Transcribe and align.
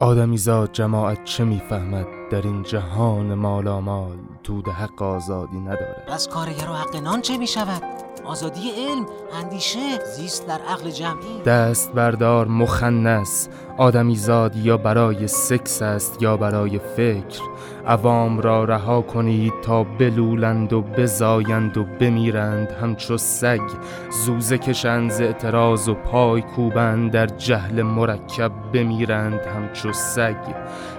آدمیزاد 0.00 0.72
جماعت 0.72 1.24
چه 1.24 1.44
می‌فهمد 1.44 2.06
در 2.30 2.42
این 2.42 2.62
جهان 2.62 3.34
مالامال 3.34 4.16
تود 4.42 4.68
حق 4.68 5.02
آزادی 5.02 5.60
ندارد 5.60 6.04
از 6.08 6.28
کارگر 6.28 6.70
و 6.70 6.72
حق 6.72 6.96
نان 6.96 7.20
چه 7.20 7.38
می 7.38 7.46
شود؟ 7.46 7.82
آزادی 8.24 8.70
علم، 8.70 9.06
اندیشه، 9.42 9.98
زیست 10.16 10.46
در 10.46 10.60
عقل 10.60 10.90
جمعی 10.90 11.42
دست 11.46 11.92
بردار 11.92 12.46
مخنس 12.46 13.48
آدمیزاد 13.78 14.56
یا 14.56 14.76
برای 14.76 15.26
سکس 15.26 15.82
است 15.82 16.22
یا 16.22 16.36
برای 16.36 16.78
فکر 16.78 17.40
عوام 17.86 18.40
را 18.40 18.64
رها 18.64 19.02
کنید 19.02 19.52
تا 19.62 19.84
بلولند 19.84 20.72
و 20.72 20.82
بزایند 20.82 21.78
و 21.78 21.84
بمیرند. 21.84 22.70
همچو 22.70 23.16
سگ 23.16 23.60
زوزه 24.24 24.58
کشند 24.58 25.12
اعتراض 25.12 25.88
و 25.88 25.94
پای 25.94 26.42
کوبند 26.42 27.10
در 27.10 27.26
جهل 27.26 27.82
مرکب 27.82 28.52
بمیرند. 28.72 29.40
همچو 29.40 29.92
سگ 29.92 30.36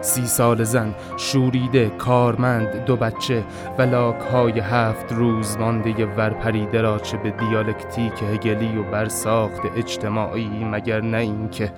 سی 0.02 0.26
سال 0.26 0.64
زن 0.64 0.96
شوریده 1.18 1.90
کارمند 1.90 2.86
دو 2.86 2.96
بچه 2.96 3.44
و 3.78 3.82
لاک 3.82 4.20
های 4.20 4.60
هفت 4.60 5.12
روز 5.12 5.58
مانده 5.58 6.06
ورپریده 6.06 6.82
را 6.82 7.00
چه 7.00 7.18
به 7.18 7.32
دیالکتیک 7.32 8.24
هگلی 8.34 8.78
و 8.78 8.84
برساخت 8.84 9.62
اجتماعی 9.78 10.66
مگر 10.66 11.02
نه 11.02 11.18
اینکه 11.18 11.72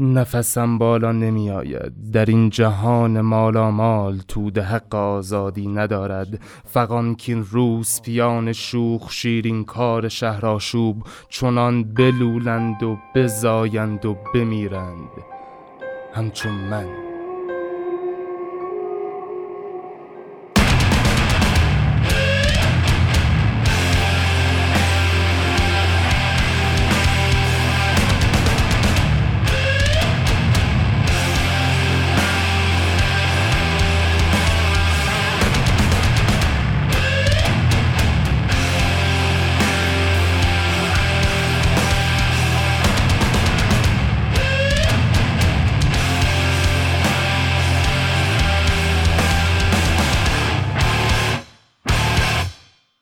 نفسم 0.00 0.78
بالا 0.78 1.12
نمی 1.12 1.50
آید 1.50 2.10
در 2.12 2.24
این 2.24 2.50
جهان 2.50 3.20
مالامال 3.20 4.20
تود 4.28 4.58
حق 4.58 4.94
آزادی 4.94 5.68
ندارد. 5.68 6.40
فقان 6.64 7.14
کین 7.14 7.46
روز 7.50 8.02
پیان 8.02 8.52
شوخ 8.52 9.12
شیرین 9.12 9.64
کار 9.64 10.08
شهرآشوب 10.08 11.02
چنان 11.28 11.84
بلولند 11.84 12.82
و 12.82 12.98
بزایند 13.14 14.06
و 14.06 14.16
بمیرند. 14.34 15.10
همچون 16.14 16.52
من. 16.52 17.09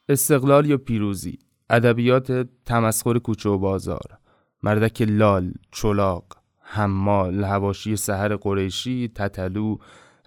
استقلال 0.08 0.66
یا 0.66 0.76
پیروزی؟ 0.76 1.38
ادبیات 1.70 2.46
تمسخر 2.66 3.18
کوچه 3.18 3.48
و 3.48 3.58
بازار 3.58 4.18
مردک 4.62 5.02
لال 5.02 5.52
چلاق 5.72 6.24
حمال 6.60 7.44
هواشی 7.44 7.96
سحر 7.96 8.36
قریشی 8.36 9.12
تتلو 9.14 9.76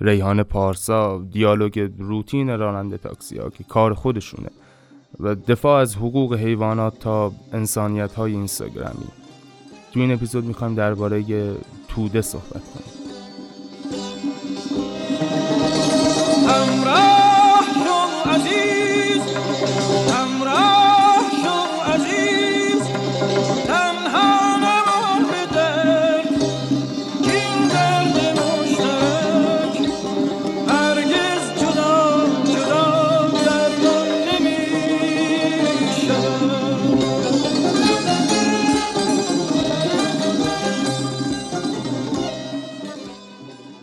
ریحان 0.02 0.44
پارسا 0.44 1.26
دیالوگ 1.32 1.92
روتین 1.98 2.60
راننده 2.60 2.98
تاکسی 2.98 3.38
ها 3.38 3.50
که 3.50 3.64
کار 3.64 3.94
خودشونه 3.94 4.50
و 5.20 5.36
دفاع 5.36 5.82
از 5.82 5.96
حقوق 5.96 6.34
حیوانات 6.34 7.00
تا 7.00 7.32
انسانیت 7.54 8.14
های 8.14 8.32
اینستاگرامی. 8.32 9.08
تو 9.94 10.00
این 10.00 10.12
اپیزود 10.12 10.46
می‌خوایم 10.46 10.76
درباره 10.76 11.24
توده 11.88 12.22
صحبت 12.22 12.62
کنیم. 12.74 13.02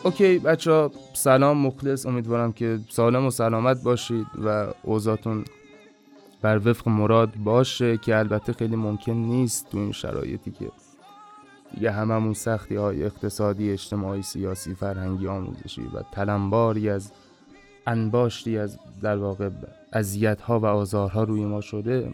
اوکی 0.09 0.39
بچه 0.39 0.91
سلام 1.15 1.59
مخلص. 1.59 2.07
امیدوارم 2.07 2.53
که 2.53 2.79
سالم 2.89 3.27
و 3.27 3.31
سلامت 3.31 3.83
باشید 3.83 4.27
و 4.45 4.67
اوضاعتون 4.83 5.45
بر 6.43 6.69
وفق 6.69 6.89
مراد 6.89 7.35
باشه 7.35 7.97
که 7.97 8.17
البته 8.17 8.53
خیلی 8.53 8.77
ممکن 8.77 9.13
نیست 9.13 9.71
تو 9.71 9.79
این 9.79 9.93
شرایطی 9.93 10.51
که 10.51 10.71
یه 11.81 11.91
هممون 11.91 12.33
سختی 12.35 12.77
های 12.77 13.05
اقتصادی 13.05 13.73
اجتماعی 13.73 14.23
سیاسی 14.23 14.75
فرهنگی 14.75 15.29
آموزشی 15.29 15.83
و 15.83 16.03
تلمباری 16.13 16.91
از 16.91 17.13
انباشتی 17.87 18.59
از 18.59 18.79
در 19.03 19.17
واقع 19.17 19.51
اذیت 19.93 20.41
ها 20.41 20.61
و 20.61 20.67
آزارها 20.67 21.23
روی 21.23 21.45
ما 21.45 21.61
شده. 21.61 22.13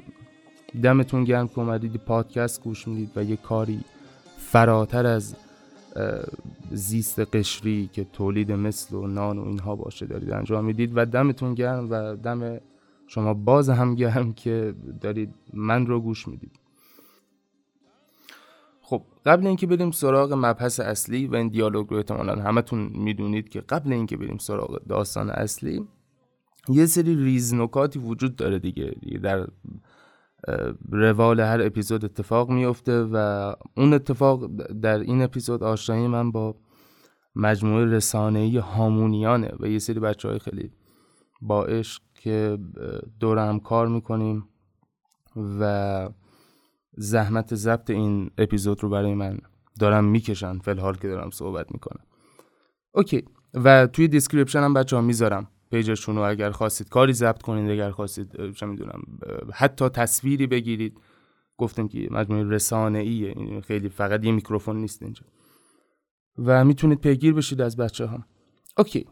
دمتون 0.82 1.24
گرم 1.24 1.48
که 1.48 1.58
اومدید 1.58 1.96
پادکست 1.96 2.62
گوش 2.62 2.88
می‌دید 2.88 3.10
و 3.16 3.24
یه 3.24 3.36
کاری 3.36 3.80
فراتر 4.38 5.06
از 5.06 5.36
زیست 6.70 7.20
قشری 7.20 7.90
که 7.92 8.04
تولید 8.04 8.52
مثل 8.52 8.96
و 8.96 9.06
نان 9.06 9.38
و 9.38 9.46
اینها 9.46 9.76
باشه 9.76 10.06
دارید 10.06 10.32
انجام 10.32 10.64
می‌دید 10.64 10.92
و 10.94 11.06
دمتون 11.06 11.54
گرم 11.54 11.90
و 11.90 12.16
دم 12.16 12.60
شما 13.06 13.34
باز 13.34 13.70
هم 13.70 13.94
گرم 13.94 14.32
که 14.32 14.74
دارید 15.00 15.34
من 15.52 15.86
رو 15.86 16.00
گوش 16.00 16.28
می‌دید. 16.28 16.52
خب 18.82 19.02
قبل 19.26 19.46
اینکه 19.46 19.66
بریم 19.66 19.90
سراغ 19.90 20.32
مبحث 20.32 20.80
اصلی 20.80 21.26
و 21.26 21.34
این 21.34 21.48
دیالوگ 21.48 21.88
رو 21.88 21.96
احتمالا 21.96 22.34
همتون 22.34 22.90
می‌دونید 22.94 23.48
که 23.48 23.60
قبل 23.60 23.92
اینکه 23.92 24.16
بریم 24.16 24.38
سراغ 24.38 24.82
داستان 24.88 25.30
اصلی 25.30 25.86
یه 26.68 26.86
سری 26.86 27.24
ریزنکاتی 27.24 27.98
وجود 27.98 28.36
داره 28.36 28.58
دیگه, 28.58 28.94
دیگه 29.00 29.18
در 29.18 29.46
روال 30.90 31.40
هر 31.40 31.62
اپیزود 31.62 32.04
اتفاق 32.04 32.50
میفته 32.50 33.02
و 33.02 33.16
اون 33.76 33.92
اتفاق 33.94 34.46
در 34.82 34.98
این 34.98 35.22
اپیزود 35.22 35.62
آشنایی 35.62 36.06
من 36.06 36.30
با 36.30 36.54
مجموعه 37.36 37.84
رسانه‌ای 37.84 38.58
هامونیانه 38.58 39.52
و 39.60 39.66
یه 39.66 39.78
سری 39.78 40.00
بچه 40.00 40.28
های 40.28 40.38
خیلی 40.38 40.70
با 41.40 41.64
عشق 41.64 42.02
که 42.14 42.58
دور 43.20 43.38
هم 43.38 43.60
کار 43.60 43.88
می‌کنیم 43.88 44.48
و 45.60 46.08
زحمت 46.96 47.54
ضبط 47.54 47.90
این 47.90 48.30
اپیزود 48.38 48.82
رو 48.82 48.88
برای 48.88 49.14
من 49.14 49.38
دارم 49.80 50.04
می‌کشن 50.04 50.58
فلحال 50.58 50.96
که 50.96 51.08
دارم 51.08 51.30
صحبت 51.30 51.72
می‌کنم. 51.72 52.04
اوکی 52.92 53.24
و 53.54 53.86
توی 53.86 54.08
description 54.08 54.60
هم 54.60 54.74
بچه 54.74 54.96
ها 54.96 55.02
می‌ذارم. 55.02 55.48
page 55.74 55.95
شون 55.95 56.16
رو 56.16 56.22
اگر 56.22 56.50
خواستید 56.50 56.88
کاری 56.88 57.12
ضبط 57.12 57.42
کنید 57.42 57.70
اگر 57.70 57.90
خواستید 57.90 58.52
چه 58.52 58.66
می‌دونم 58.66 59.02
حتی 59.52 59.88
تصویری 59.88 60.46
بگیرید. 60.46 61.00
گفتم 61.56 61.88
که 61.88 62.08
مجموعه 62.10 62.44
رسانه 62.44 62.98
ایه 62.98 63.60
خیلی 63.60 63.88
فقط 63.88 64.24
یه 64.24 64.32
میکروفون 64.32 64.76
نیست 64.76 65.02
اینجا. 65.02 65.22
و 66.38 66.64
می‌تونید 66.64 67.00
پیگیر 67.00 67.34
بشید 67.34 67.60
از 67.60 67.76
بچه 67.76 68.06
ها 68.06 68.24
اوکی. 68.76 69.06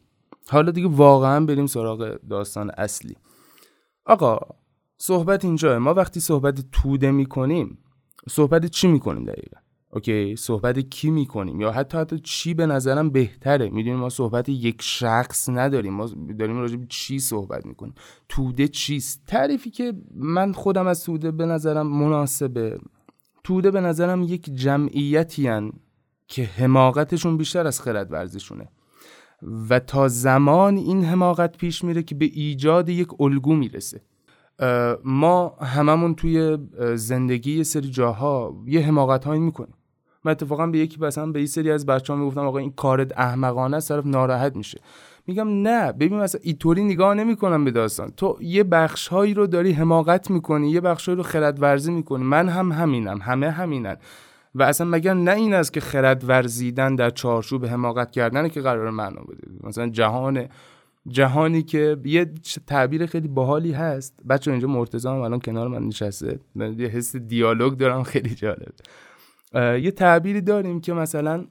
حالا 0.48 0.70
دیگه 0.70 0.88
واقعا 0.88 1.46
بریم 1.46 1.66
سراغ 1.66 2.18
داستان 2.30 2.70
اصلی. 2.70 3.16
آقا 4.04 4.38
صحبت 4.96 5.44
اینجا 5.44 5.78
ما 5.78 5.94
وقتی 5.94 6.20
صحبت 6.20 6.64
توده 6.72 7.10
می‌کنیم 7.10 7.78
صحبت 8.28 8.66
چی 8.66 8.88
می‌کنیم 8.88 9.24
دقیقا؟ 9.24 9.58
اوکی 9.94 10.36
صحبت 10.36 10.78
کی 10.78 11.10
می‌کنیم؟ 11.10 11.60
یا 11.60 11.72
حتی 11.72 11.98
حتی 11.98 12.18
چی 12.18 12.54
به 12.54 12.66
نظرم 12.66 13.10
بهتره؟ 13.10 13.70
می‌دونیم 13.70 13.98
ما 13.98 14.08
صحبت 14.08 14.48
یک 14.48 14.82
شخص 14.82 15.48
نداریم. 15.48 15.92
ما 15.92 16.06
داریم 16.38 16.56
راجع 16.56 16.76
به 16.76 16.86
چی 16.88 17.18
صحبت 17.18 17.66
می‌کنیم؟ 17.66 17.94
توده 18.28 18.68
چیست؟ 18.68 19.22
تعریفی 19.26 19.70
که 19.70 19.92
من 20.14 20.52
خودم 20.52 20.86
از 20.86 21.04
توده 21.04 21.30
به 21.30 21.46
نظرم 21.46 21.86
مناسبه. 21.86 22.78
توده 23.44 23.70
به 23.70 23.80
نظرم 23.80 24.22
یک 24.22 24.50
جمعیتی 24.54 25.46
هن 25.48 25.72
که 26.28 26.44
حماقتشون 26.44 27.36
بیشتر 27.36 27.66
از 27.66 27.80
خرد 27.80 28.12
ورزشونه 28.12 28.68
و 29.70 29.80
تا 29.80 30.08
زمان 30.08 30.76
این 30.76 31.04
حماقت 31.04 31.56
پیش 31.56 31.84
میره 31.84 32.02
که 32.02 32.14
به 32.14 32.24
ایجاد 32.24 32.88
یک 32.88 33.20
الگو 33.20 33.54
می‌رسه. 33.54 34.00
ما 35.04 35.48
هممون 35.48 36.14
توی 36.14 36.58
زندگی 36.94 37.56
یه 37.56 37.62
سری 37.62 37.90
جاها 37.90 38.62
یه 38.66 38.80
حماقت 38.80 39.24
هایی 39.24 39.40
می‌کنیم. 39.40 39.74
من 40.24 40.32
اتفاقا 40.32 40.66
به 40.66 40.78
یکی 40.78 41.00
مثلا 41.00 41.26
به 41.26 41.38
این 41.38 41.48
سری 41.48 41.70
از 41.70 41.86
بچه‌ها 41.86 42.18
می‌گفتم 42.18 42.40
آقا 42.40 42.58
این 42.58 42.72
کارت 42.72 43.18
احمقانه 43.18 43.76
است 43.76 43.88
طرف 43.88 44.06
ناراحت 44.06 44.56
میشه. 44.56 44.80
میگم 45.26 45.62
نه 45.62 45.92
ببین 45.92 46.18
مثلا 46.18 46.40
اینطوری 46.44 46.84
نگاه 46.84 47.14
نمی‌کنم 47.14 47.64
به 47.64 47.70
داستان. 47.70 48.12
تو 48.16 48.38
یه 48.40 48.64
بخشهایی 48.64 49.34
رو 49.34 49.46
داری 49.46 49.72
حماقت 49.72 50.30
می‌کنی 50.30 50.70
یه 50.70 50.80
بخشهایی 50.80 51.16
رو 51.16 51.22
خرد 51.22 51.62
ورزی 51.62 51.92
می‌کنی. 51.92 52.24
من 52.24 52.48
هم 52.48 52.72
همینم 52.72 53.18
همه 53.22 53.50
همینن. 53.50 53.96
و 54.54 54.62
اصلا 54.62 54.86
مگر 54.86 55.14
نه 55.14 55.30
این 55.30 55.54
است 55.54 55.72
که 55.72 55.80
خرد 55.80 56.28
ورزیدن 56.28 56.94
در 56.94 57.10
چارچوب 57.10 57.66
حماقت 57.66 58.10
کردن 58.10 58.48
که 58.48 58.60
قرار 58.60 58.90
معنا 58.90 59.20
بده 59.22 59.48
مثلا 59.68 59.88
جهان 59.88 60.48
جهانی 61.08 61.62
که 61.62 61.96
یه 62.04 62.32
تعبیر 62.66 63.06
خیلی 63.06 63.28
باحالی 63.28 63.72
هست. 63.72 64.14
بچه 64.28 64.50
اینجا 64.50 64.68
مرتضی 64.68 65.08
هم 65.08 65.14
الان 65.14 65.40
کنار 65.40 65.68
من 65.68 65.82
نشسته. 65.82 66.40
من 66.54 66.78
یه 66.78 66.86
حس 66.86 67.16
دیالوگ 67.16 67.76
دارم 67.76 68.02
خیلی 68.02 68.34
جالب. 68.34 68.72
یه 69.54 69.90
تعبیری 69.90 70.40
داریم 70.40 70.80
که 70.80 70.92
مثلا 70.92 71.46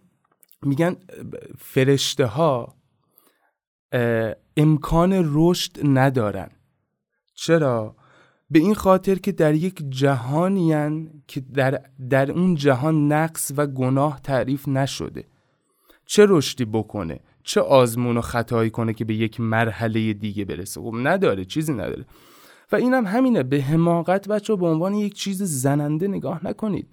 میگن 0.62 0.95
فرشته 1.57 2.25
ها 2.25 2.75
امکان 4.57 5.31
رشد 5.33 5.71
ندارن. 5.83 6.50
چرا؟ 7.33 7.95
به 8.51 8.59
این 8.59 8.74
خاطر 8.74 9.15
که 9.15 9.31
در 9.31 9.53
یک 9.53 9.83
جهانی 9.89 11.09
که 11.27 11.39
در, 11.53 11.81
در 12.09 12.31
اون 12.31 12.56
جهان 12.56 13.12
نقص 13.12 13.51
و 13.57 13.68
گناه 13.68 14.19
تعریف 14.24 14.68
نشده. 14.68 15.24
چه 16.06 16.25
رشدی 16.30 16.65
بکنه؟ 16.65 17.19
چه 17.44 17.62
آزمون 17.62 18.18
و 18.18 18.21
خطایی 18.21 18.69
کنه 18.69 18.94
که 18.94 19.06
به 19.06 19.13
یک 19.13 19.39
مرحله 19.39 20.13
دیگه 20.13 20.45
برسه؟ 20.45 20.81
خب 20.81 20.94
نداره 20.95 21.45
چیزی 21.45 21.74
نداره. 21.74 22.06
و 22.71 22.75
اینم 22.75 23.06
هم 23.06 23.18
همینه 23.18 23.44
به 23.44 23.62
حماقت 23.62 24.27
بچه 24.27 24.56
به 24.56 24.68
عنوان 24.68 24.94
یک 24.94 25.13
چیز 25.13 25.44
زننده 25.44 26.07
نگاه 26.07 26.48
نکنید. 26.48 26.88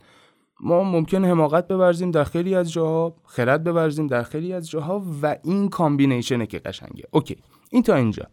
ما 0.61 0.83
ممکنه 0.83 1.25
حماقت 1.25 1.69
بورزیم 1.69 2.11
در 2.11 2.25
خیلی 2.25 2.55
از 2.55 2.73
جاها 2.73 3.17
خرد 3.25 3.65
بورزیم 3.65 4.07
در 4.07 4.23
خیلی 4.23 4.53
از 4.53 4.71
جاها 4.71 5.03
و 5.23 5.37
این 5.45 5.69
combination 5.69 6.40
ه 6.40 6.47
که 6.47 6.59
قشنگه. 6.59 7.05
اوکی 7.11 7.37
این 7.71 7.83
تا 7.83 7.95
اینجا. 7.95 8.27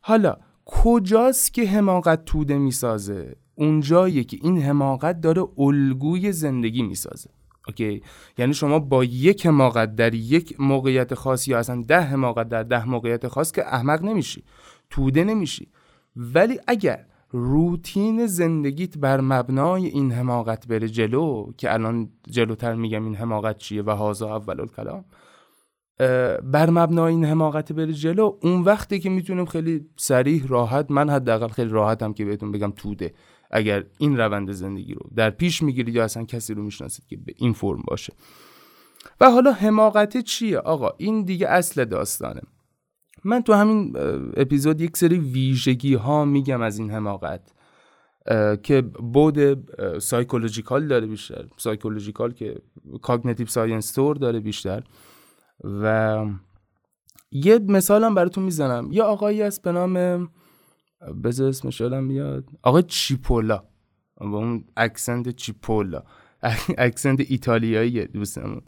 حالا 0.00 0.36
کجاست 0.64 1.54
که 1.54 1.68
حماقت 1.68 2.24
توده 2.24 2.58
می‌سازه؟ 2.58 3.36
اونجایی 3.54 4.24
که 4.24 4.38
این 4.42 4.62
حماقت 4.62 5.20
داره 5.20 5.42
الگوی 5.58 6.32
زندگی 6.32 6.82
می‌سازه. 6.82 7.30
اوکی 7.68 8.02
یعنی 8.38 8.54
شما 8.54 8.78
با 8.78 9.04
یک 9.04 9.46
حماقت 9.46 9.96
در 9.96 10.14
یک 10.14 10.60
موقعیت 10.60 11.14
خاص 11.14 11.48
یا 11.48 11.58
اصلا 11.58 11.82
ده 11.88 12.00
حماقت 12.00 12.48
در 12.48 12.62
ده 12.62 12.88
موقعیت 12.88 13.28
خاص 13.28 13.52
که 13.52 13.66
احمق 13.66 14.02
نمیشی 14.02 14.44
توده 14.90 15.24
نمیشی. 15.24 15.68
ولی 16.16 16.60
اگر 16.66 17.06
روتین 17.30 18.26
زندگیت 18.26 18.98
بر 18.98 19.20
مبنای 19.20 19.86
این 19.86 20.12
حماقت 20.12 20.66
بره 20.66 20.88
جلو 20.88 21.52
که 21.58 21.74
الان 21.74 22.10
جلوتر 22.30 22.74
میگم 22.74 23.04
این 23.04 23.14
حماقت 23.14 23.58
چیه 23.58 23.82
و 23.82 23.90
هذا 23.90 24.36
اول 24.36 24.60
الکلام 24.60 25.04
بر 26.52 26.70
مبنای 26.70 27.12
این 27.14 27.24
حماقت 27.24 27.72
بره 27.72 27.92
جلو 27.92 28.38
اون 28.42 28.62
وقتی 28.62 28.98
که 28.98 29.10
می‌تونیم 29.10 29.44
خیلی 29.44 29.86
صریح 29.96 30.46
راحت 30.46 30.90
من 30.90 31.10
حداقل 31.10 31.48
خیلی 31.48 31.70
راحتم 31.70 32.12
که 32.12 32.24
بهتون 32.24 32.52
بگم 32.52 32.70
توده. 32.70 33.14
اگر 33.50 33.84
این 33.98 34.16
روند 34.16 34.52
زندگی 34.52 34.94
رو 34.94 35.10
در 35.16 35.30
پیش 35.30 35.62
می‌گیرید 35.62 35.94
یا 35.94 36.04
اصلا 36.04 36.24
کسی 36.24 36.54
رو 36.54 36.62
می‌شناسید 36.62 37.06
که 37.06 37.16
به 37.16 37.34
این 37.36 37.52
فرم 37.52 37.82
باشه. 37.86 38.12
و 39.20 39.30
حالا 39.30 39.52
حماقت 39.52 40.16
چیه؟ 40.16 40.58
آقا 40.58 40.90
این 40.98 41.22
دیگه 41.22 41.48
اصل 41.48 41.84
داستانه. 41.84 42.40
من 43.26 43.42
تو 43.42 43.52
همین 43.52 43.92
اپیزود 44.36 44.80
یک 44.80 44.96
سری 44.96 45.18
ویژگی 45.18 45.94
ها 45.94 46.24
میگم 46.24 46.62
از 46.62 46.78
این 46.78 46.90
حماقت 46.90 47.52
که 48.62 48.82
بعد 49.12 49.38
psychological 49.98 50.86
داره 50.86 51.06
بیشتر. 51.06 51.44
psychological 51.56 52.32
که 52.32 52.62
cognitive 53.02 53.46
science 53.46 53.92
طور 53.92 54.16
داره 54.16 54.40
بیشتر. 54.40 54.82
و 55.64 56.24
یه 57.30 57.58
مثالم 57.58 58.14
براتون 58.14 58.44
می‌زنم. 58.44 58.88
یه 58.92 59.02
آقایی 59.02 59.42
هست 59.42 59.62
به 59.62 59.72
نام 59.72 60.28
بذار 61.24 61.48
اسمش 61.48 61.80
یادم 61.80 62.08
بیاد. 62.08 62.44
آقای 62.62 62.82
چیپولا. 62.82 63.64
با 64.16 64.38
اون 64.38 64.64
accent 64.76 65.28
چیپولا. 65.28 66.02
accent 66.78 67.20
ایتالیایی 67.28 68.06
دوستمون. 68.06 68.62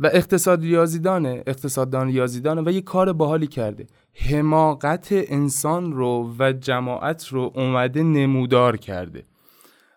و 0.00 0.06
اقتصاد 0.12 0.62
ریاضیدانه 0.62 1.42
اقتصاددان 1.46 2.06
ریاضیدانه 2.06 2.62
و 2.66 2.70
یه 2.70 2.80
کار 2.80 3.12
باحالی 3.12 3.46
کرده. 3.46 3.86
حماقت 4.14 5.08
انسان 5.10 5.92
رو 5.92 6.34
و 6.38 6.52
جماعت 6.52 7.28
رو 7.28 7.52
اومده 7.54 8.02
نمودار 8.02 8.76
کرده. 8.76 9.24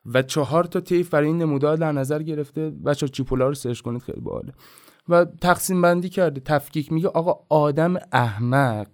و 0.06 0.22
چهار 0.22 0.64
تا 0.64 0.80
طیف 0.80 1.10
برای 1.10 1.28
این 1.28 1.38
نمودار 1.38 1.78
در 1.78 1.92
نظر 1.92 2.24
گرفته. 2.24 2.70
بچه 2.70 3.08
چیپولا 3.08 3.48
رو 3.48 3.54
سرچ 3.54 3.82
کنید 3.82 4.02
خیلی 4.02 4.22
باحاله. 4.22 4.54
و 5.10 5.26
تقسیم 5.26 5.82
بندی 5.82 6.10
کرده 6.10 6.42
تفکیک 6.46 6.92
میگه 6.92 7.08
آقا 7.08 7.40
آدم 7.50 7.96
احمق 8.12 8.88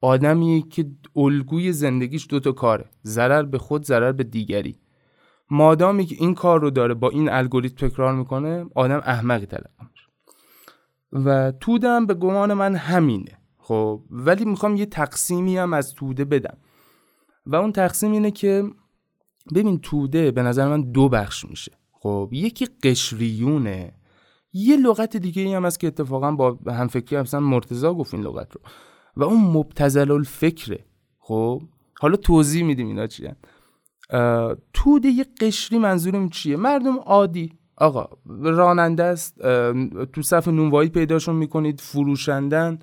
آدمیه 0.00 0.62
که 0.62 0.86
الگوی 1.16 1.72
زندگیش 1.72 2.26
دوتا 2.30 2.52
کاره 2.52 2.84
ضرر 3.04 3.42
به 3.42 3.58
خود 3.58 3.84
ضرر 3.84 4.12
به 4.12 4.24
دیگری. 4.24 4.76
مادامی 5.50 6.06
که 6.06 6.16
این 6.18 6.34
کار 6.34 6.60
رو 6.60 6.70
داره 6.70 6.94
با 6.94 7.10
این 7.10 7.28
الگوریتم 7.28 7.88
تکرار 7.88 8.14
می‌کنه 8.14 8.66
آدم 8.74 9.02
احمقی 9.04 9.46
تلقی 9.46 9.70
و 11.12 11.52
تودم 11.60 12.06
به 12.06 12.14
گمان 12.14 12.54
من 12.54 12.74
همینه. 12.74 13.38
خب 13.58 14.02
ولی 14.10 14.44
می‌خوام 14.44 14.76
یه 14.76 14.86
تقسیمی 14.86 15.56
هم 15.56 15.72
از 15.72 15.94
توده 15.94 16.24
بدم. 16.24 16.56
و 17.46 17.56
اون 17.56 17.72
تقسیم 17.72 18.12
اینه 18.12 18.30
که 18.30 18.64
ببین 19.54 19.78
توده 19.78 20.30
به 20.30 20.42
نظر 20.42 20.68
من 20.68 20.90
دو 20.90 21.08
بخش 21.08 21.44
میشه. 21.44 21.72
خب 21.92 22.28
یکی 22.32 22.66
قشریونه. 22.82 23.92
یه 24.52 24.76
لغت 24.76 25.16
دیگه 25.16 25.56
هم 25.56 25.64
هست 25.64 25.80
که 25.80 25.86
اتفاقا 25.86 26.32
با 26.32 26.58
همفکری 26.66 27.20
مثلا 27.20 27.40
مرتضا 27.40 27.94
گفت 27.94 28.14
این 28.14 28.22
لغت 28.22 28.54
رو. 28.54 28.60
و 29.16 29.24
اون 29.24 29.40
مبتزل 29.40 30.10
الفکره 30.10 30.84
خب 31.18 31.62
حالا 32.00 32.16
توضیح 32.16 32.64
میدیم 32.64 32.86
اینا 32.86 33.06
چیه. 33.06 33.36
توده 34.72 35.08
یه 35.08 35.26
قشری 35.40 35.78
منظورم 35.78 36.28
چیه؟ 36.28 36.56
مردم 36.56 36.98
عادی. 36.98 37.59
آقا 37.80 38.08
راننده 38.42 39.04
است 39.04 39.38
تو 40.12 40.22
صف 40.22 40.48
نونوایی 40.48 40.88
پیداشون 40.88 41.36
می‌کنید 41.36 41.80
فروشندن 41.80 42.78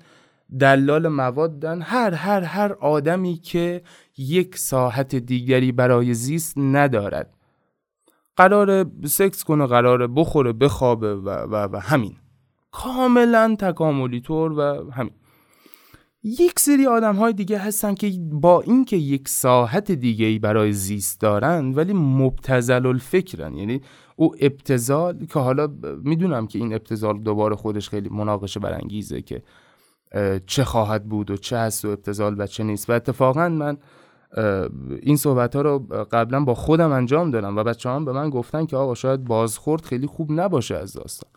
دلال 0.60 1.08
موادن 1.08 1.82
هر 1.82 2.14
هر 2.14 2.40
هر 2.40 2.72
آدمی 2.72 3.34
که 3.34 3.82
یک 4.18 4.56
ساحت 4.56 5.14
دیگری 5.14 5.72
برای 5.72 6.14
زیست 6.14 6.58
ندارد. 6.58 7.34
قرار 8.36 8.86
سکس 9.04 9.44
کنه 9.44 9.66
قرار 9.66 10.06
بخوره 10.06 10.52
بخوابه 10.52 11.14
و, 11.14 11.30
و, 11.30 11.68
و 11.72 11.76
همین. 11.76 12.16
کاملا 12.72 13.56
تکاملی 13.58 14.20
طور 14.20 14.52
و 14.52 14.90
همین. 14.90 15.12
یک 16.22 16.58
سری 16.60 16.86
آدم 16.86 17.16
های 17.16 17.32
دیگه 17.32 17.58
هستن 17.58 17.94
که 17.94 18.12
با 18.20 18.60
اینکه 18.60 18.96
یک 18.96 19.28
ساحت 19.28 19.92
دیگه 19.92 20.26
ای 20.26 20.38
برای 20.38 20.72
زیست 20.72 21.20
دارن 21.20 21.72
ولی 21.74 21.92
مبتزل 21.92 22.86
الفکرن 22.86 23.54
یعنی 23.54 23.80
او 24.16 24.34
ابتزال 24.40 25.26
که 25.26 25.38
حالا 25.38 25.68
می‌دونم 26.04 26.46
که 26.46 26.58
این 26.58 26.74
ابتزال 26.74 27.18
دوباره 27.18 27.56
خودش 27.56 27.88
خیلی 27.88 28.08
مناقشه 28.08 28.60
برانگیزه 28.60 29.22
که 29.22 29.42
چه 30.46 30.64
خواهد 30.64 31.08
بود 31.08 31.30
و 31.30 31.36
چه 31.36 31.56
هست 31.56 31.84
و 31.84 31.88
ابتزال 31.88 32.34
و 32.38 32.46
چه 32.46 32.64
نیست. 32.64 32.90
و 32.90 32.92
اتفاقا 32.92 33.48
من 33.48 33.76
این 35.02 35.16
صحبت 35.16 35.56
ها 35.56 35.62
رو 35.62 35.78
قبلا 36.10 36.44
با 36.44 36.54
خودم 36.54 36.92
انجام 36.92 37.30
دادم 37.30 37.56
و 37.56 37.64
بچه 37.64 37.90
هم 37.90 38.04
به 38.04 38.12
من 38.12 38.30
گفتن 38.30 38.66
که 38.66 38.76
آقا 38.76 38.94
شاید 38.94 39.24
بازخورد 39.24 39.84
خیلی 39.84 40.06
خوب 40.06 40.32
نباشه 40.32 40.76
از 40.76 40.92
داستان. 40.92 41.30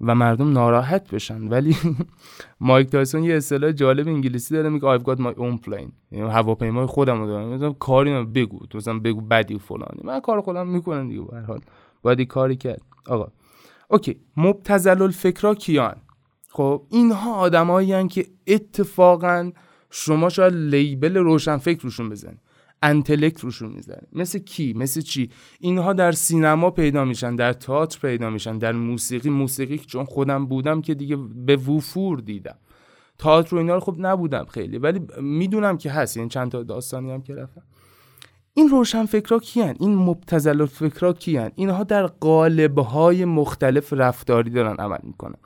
و 0.00 0.14
مردم 0.14 0.52
ناراحت 0.52 1.10
بشن. 1.14 1.48
ولی 1.48 1.76
مایک 2.60 2.88
تایسون 2.90 3.24
یه 3.24 3.34
اصطلاح 3.36 3.72
جالب 3.72 4.08
انگلیسی 4.08 4.54
داره 4.54 4.68
میگه 4.68 4.98
I've 4.98 5.02
got 5.02 5.16
my 5.18 5.38
own 5.38 5.68
plane. 5.68 5.90
یعنی 6.10 6.30
هواپیمای 6.30 6.86
خودم 6.86 7.26
دارم. 7.26 7.48
مثلا 7.48 7.72
کاری 7.72 8.24
بگو. 8.24 8.66
تو 8.66 8.78
مثلا 8.78 8.98
بگو 8.98 9.20
بدی 9.20 9.58
فلانی. 9.58 10.00
من 10.04 10.20
کار 10.20 10.40
خودم 10.40 10.66
می‌کنم 10.66 11.08
دیگه 11.08 11.22
به 11.22 11.40
حال. 11.40 11.60
باید 12.02 12.20
کاری 12.20 12.56
کرد. 12.56 12.82
آقا. 13.06 13.28
اوکی. 13.88 14.20
مبتزل 14.36 15.02
الفکرا 15.02 15.54
کیان؟ 15.54 15.96
خب 16.48 16.82
اینها 16.90 17.34
آدمایی 17.34 18.08
که 18.08 18.26
اتفاقا 18.46 19.50
شما 19.90 20.28
شاید 20.28 20.54
لیبل 20.54 21.16
روشن 21.16 21.56
فکر 21.56 21.82
روشون 21.82 22.08
بزنید. 22.08 22.40
انتلکت 22.82 23.40
روشون 23.40 23.72
می‌زنه. 23.72 24.02
مثل 24.12 24.38
کی؟ 24.38 24.72
مثل 24.72 25.00
چی؟ 25.00 25.30
اینها 25.60 25.92
در 25.92 26.12
سینما 26.12 26.70
پیدا 26.70 27.04
میشن 27.04 27.36
در 27.36 27.52
تئاتر 27.52 27.98
پیدا 27.98 28.30
میشن 28.30 28.58
در 28.58 28.72
موسیقی. 28.72 29.30
موسیقی 29.30 29.78
چون 29.78 30.04
خودم 30.04 30.46
بودم 30.46 30.80
که 30.80 30.94
دیگه 30.94 31.16
به 31.16 31.56
وفور 31.56 32.20
دیدم. 32.20 32.56
تئاتر 33.18 33.56
و 33.56 33.58
اینا 33.58 33.74
رو 33.74 33.80
خب 33.80 33.96
نبودم 33.98 34.44
خیلی. 34.44 34.78
ولی 34.78 35.00
می‌دونم 35.20 35.78
که 35.78 35.90
هست. 35.90 36.16
یعنی 36.16 36.28
چند 36.28 36.50
تا 36.50 36.62
داستانی 36.62 37.10
هم 37.10 37.22
که 37.22 37.34
رفتم. 37.34 37.62
این 38.54 38.68
روشن 38.68 39.06
فکرا 39.06 39.38
کیان؟ 39.38 39.76
این 39.80 39.94
مبتزل 39.94 40.66
فکرا 40.66 41.12
کیان؟ 41.12 41.50
اینها 41.54 41.84
در 41.84 42.06
قالبهای 42.06 43.24
مختلف 43.24 43.92
رفتاری 43.92 44.50
دارن 44.50 44.76
عمل 44.76 44.98
می‌کنن. 45.02 45.38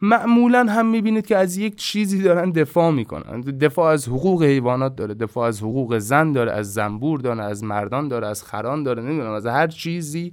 معمولا 0.00 0.66
هم 0.68 0.86
می‌بینید 0.86 1.26
که 1.26 1.36
از 1.36 1.56
یک 1.56 1.76
چیزی 1.76 2.22
دارن 2.22 2.50
دفاع 2.50 2.90
می‌کنن. 2.90 3.40
دفاع 3.40 3.92
از 3.92 4.08
حقوق 4.08 4.42
حیوانات 4.42 4.96
داره 4.96 5.14
دفاع 5.14 5.48
از 5.48 5.62
حقوق 5.62 5.98
زن 5.98 6.32
داره 6.32 6.52
از 6.52 6.72
زنبور 6.72 7.20
داره 7.20 7.42
از 7.42 7.64
مردان 7.64 8.08
داره 8.08 8.26
از 8.26 8.42
خران 8.42 8.82
داره 8.82 9.02
نمی‌دونم 9.02 9.32
از 9.32 9.46
هر 9.46 9.66
چیزی 9.66 10.32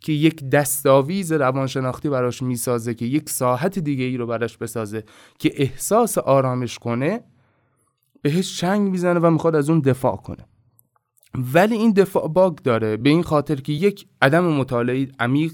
که 0.00 0.12
یک 0.12 0.50
دستاویز 0.50 1.32
روانشناختی 1.32 2.08
براش 2.08 2.42
می‌سازه 2.42 2.94
که 2.94 3.04
یک 3.04 3.30
ساحت 3.30 3.78
دیگه 3.78 4.04
ای 4.04 4.16
رو 4.16 4.26
براش 4.26 4.58
بسازه 4.58 5.04
که 5.38 5.52
احساس 5.56 6.18
آرامش 6.18 6.78
کنه 6.78 7.20
بهش 8.22 8.58
چنگ 8.58 8.90
می‌زنه 8.90 9.20
و 9.20 9.30
می‌خواد 9.30 9.56
از 9.56 9.70
اون 9.70 9.80
دفاع 9.80 10.16
کنه. 10.16 10.46
ولی 11.54 11.74
این 11.74 11.92
دفاع 11.92 12.28
باگ 12.28 12.56
داره 12.56 12.96
به 12.96 13.10
این 13.10 13.22
خاطر 13.22 13.56
که 13.56 13.72
یک 13.72 14.06
عدم 14.22 14.44
مطالعه 14.44 15.08
عمیق 15.18 15.52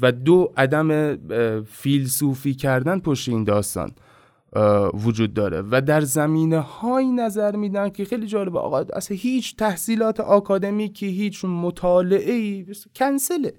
و 0.00 0.12
دو 0.12 0.52
عدم 0.56 1.16
فیلسوفی 1.62 2.54
کردن 2.54 2.98
پشت 2.98 3.28
این 3.28 3.44
داستان 3.44 3.90
وجود 4.94 5.34
داره. 5.34 5.62
و 5.70 5.80
در 5.80 6.00
زمینه 6.00 6.58
های 6.58 7.12
نظر 7.12 7.56
میدن 7.56 7.88
که 7.88 8.04
خیلی 8.04 8.26
جالبه. 8.26 8.58
آقا 8.58 8.84
اصلا 8.92 9.16
هیچ 9.16 9.56
تحصیلات 9.56 10.20
آکادمیکی 10.20 11.06
هیچ 11.06 11.44
مطالعه 11.44 12.32
ای 12.32 12.66
کنسله. 12.96 13.54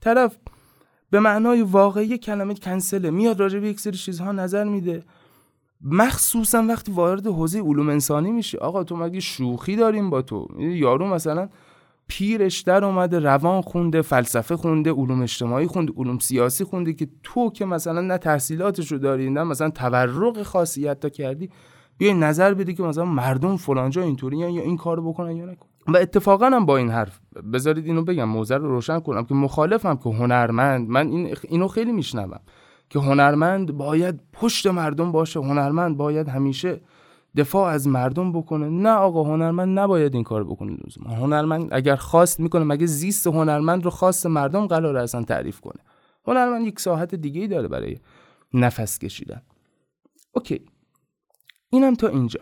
طرف 0.00 0.36
به 1.10 1.20
معنای 1.20 1.62
واقعی 1.62 2.18
کلمه 2.18 2.54
کنسله 2.54 3.10
میاد 3.10 3.40
راجع 3.40 3.58
به 3.58 3.68
یک 3.68 3.80
سری 3.80 3.96
چیزها 3.96 4.32
نظر 4.32 4.64
میده. 4.64 5.02
مخصوصا 5.82 6.62
وقتی 6.62 6.92
وارد 6.92 7.26
حوزه 7.26 7.60
علوم 7.60 7.88
انسانی 7.88 8.32
میشه 8.32 8.58
آقا 8.58 8.84
تو 8.84 8.96
مگه 8.96 9.20
شوخی 9.20 9.76
داریم 9.76 10.10
با 10.10 10.22
تو؟ 10.22 10.48
یارو 10.58 11.06
مثلا 11.06 11.48
پیرش 12.08 12.60
در 12.60 12.84
اومده 12.84 13.18
روان 13.18 13.60
خونده 13.60 14.02
فلسفه 14.02 14.56
خونده 14.56 14.92
علوم 14.92 15.22
اجتماعی 15.22 15.66
خونده 15.66 15.92
علوم 15.96 16.18
سیاسی 16.18 16.64
خونده 16.64 16.92
که 16.92 17.08
تو 17.22 17.50
که 17.50 17.64
مثلا 17.64 18.00
نه 18.00 18.18
تحصیلاتش 18.18 18.92
رو 18.92 18.98
داری 18.98 19.30
نه 19.30 19.42
مثلا 19.42 19.70
تورق 19.70 20.42
خاصیت 20.42 21.00
تا 21.00 21.08
کردی 21.08 21.50
بیای 21.98 22.14
نظر 22.14 22.54
بده 22.54 22.72
که 22.72 22.82
مثلا 22.82 23.04
مردم 23.04 23.56
فلانجا 23.56 24.02
اینطوری 24.02 24.36
یا 24.36 24.46
این 24.46 24.76
کارو 24.76 25.12
بکنن 25.12 25.36
یا 25.36 25.44
نکن. 25.44 25.66
و 25.88 25.96
اتفاقا 25.96 26.46
هم 26.46 26.66
با 26.66 26.76
این 26.76 26.90
حرف 26.90 27.20
بذارید 27.52 27.86
اینو 27.86 28.02
بگم 28.02 28.24
موزه 28.24 28.56
رو 28.56 28.68
روشن 28.68 29.00
کنم 29.00 29.24
که 29.24 29.34
مخالفم 29.34 29.96
که 29.96 30.10
هنرمند 30.10 30.88
من 30.88 31.08
این 31.08 31.36
اینو 31.48 31.68
خیلی 31.68 31.92
میشنوم 31.92 32.40
که 32.90 32.98
هنرمند 32.98 33.72
باید 33.72 34.20
پشت 34.32 34.66
مردم 34.66 35.12
باشه 35.12 35.40
هنرمند 35.40 35.96
باید 35.96 36.28
همیشه 36.28 36.80
دفاع 37.36 37.72
از 37.72 37.88
مردم 37.88 38.32
بکنه. 38.32 38.68
نه 38.68 38.90
آقا 38.90 39.24
هنرمند 39.24 39.78
نباید 39.78 40.14
این 40.14 40.24
کار 40.24 40.44
بکنه 40.44 40.76
لزوما. 40.86 41.10
هنرمند 41.14 41.68
اگر 41.72 41.96
خواست 41.96 42.40
می‌کنه 42.40 42.64
مگه 42.64 42.86
زیست 42.86 43.26
هنرمند 43.26 43.84
رو 43.84 43.90
خواست 43.90 44.26
مردم 44.26 44.66
قرار 44.66 44.96
اصلا 44.96 45.22
تعریف 45.22 45.60
کنه؟ 45.60 45.82
هنرمند 46.26 46.66
یک 46.66 46.80
ساحت 46.80 47.14
دیگه 47.14 47.40
ای 47.40 47.48
داره 47.48 47.68
برای 47.68 47.98
نفس 48.54 48.98
کشیدن. 48.98 49.42
اوکی. 50.32 50.60
اینم 51.70 51.94
تا 51.94 52.08
اینجا. 52.08 52.40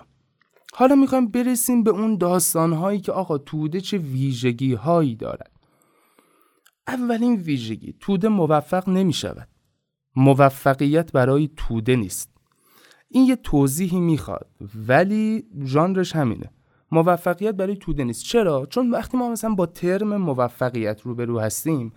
حالا 0.74 0.94
می‌خوایم 0.94 1.28
برسیم 1.28 1.82
به 1.82 1.90
اون 1.90 2.16
داستان 2.16 2.72
هایی 2.72 3.00
که 3.00 3.12
آقا 3.12 3.38
توده 3.38 3.80
چه 3.80 3.98
ویژگی 3.98 4.74
هایی 4.74 5.16
دارد 5.16 5.50
اولین 6.86 7.34
ویژگی 7.34 7.94
توده 8.00 8.28
موفق 8.28 8.88
نمی 8.88 9.12
شود 9.12 9.48
موفقیت 10.16 11.12
برای 11.12 11.50
توده 11.56 11.96
نیست. 11.96 12.31
این 13.12 13.26
یه 13.26 13.36
توضیحی 13.36 14.00
می‌خواد 14.00 14.46
ولی 14.88 15.44
ژانرش 15.64 16.16
همینه. 16.16 16.50
موفقیت 16.92 17.54
برای 17.54 17.76
توده 17.76 18.04
نیست. 18.04 18.24
چرا؟ 18.24 18.66
چون 18.66 18.90
وقتی 18.90 19.16
ما 19.16 19.30
مثلا 19.30 19.54
با 19.54 19.66
ترم 19.66 20.16
موفقیت 20.16 21.00
روبرو 21.00 21.40
هستیم 21.40 21.92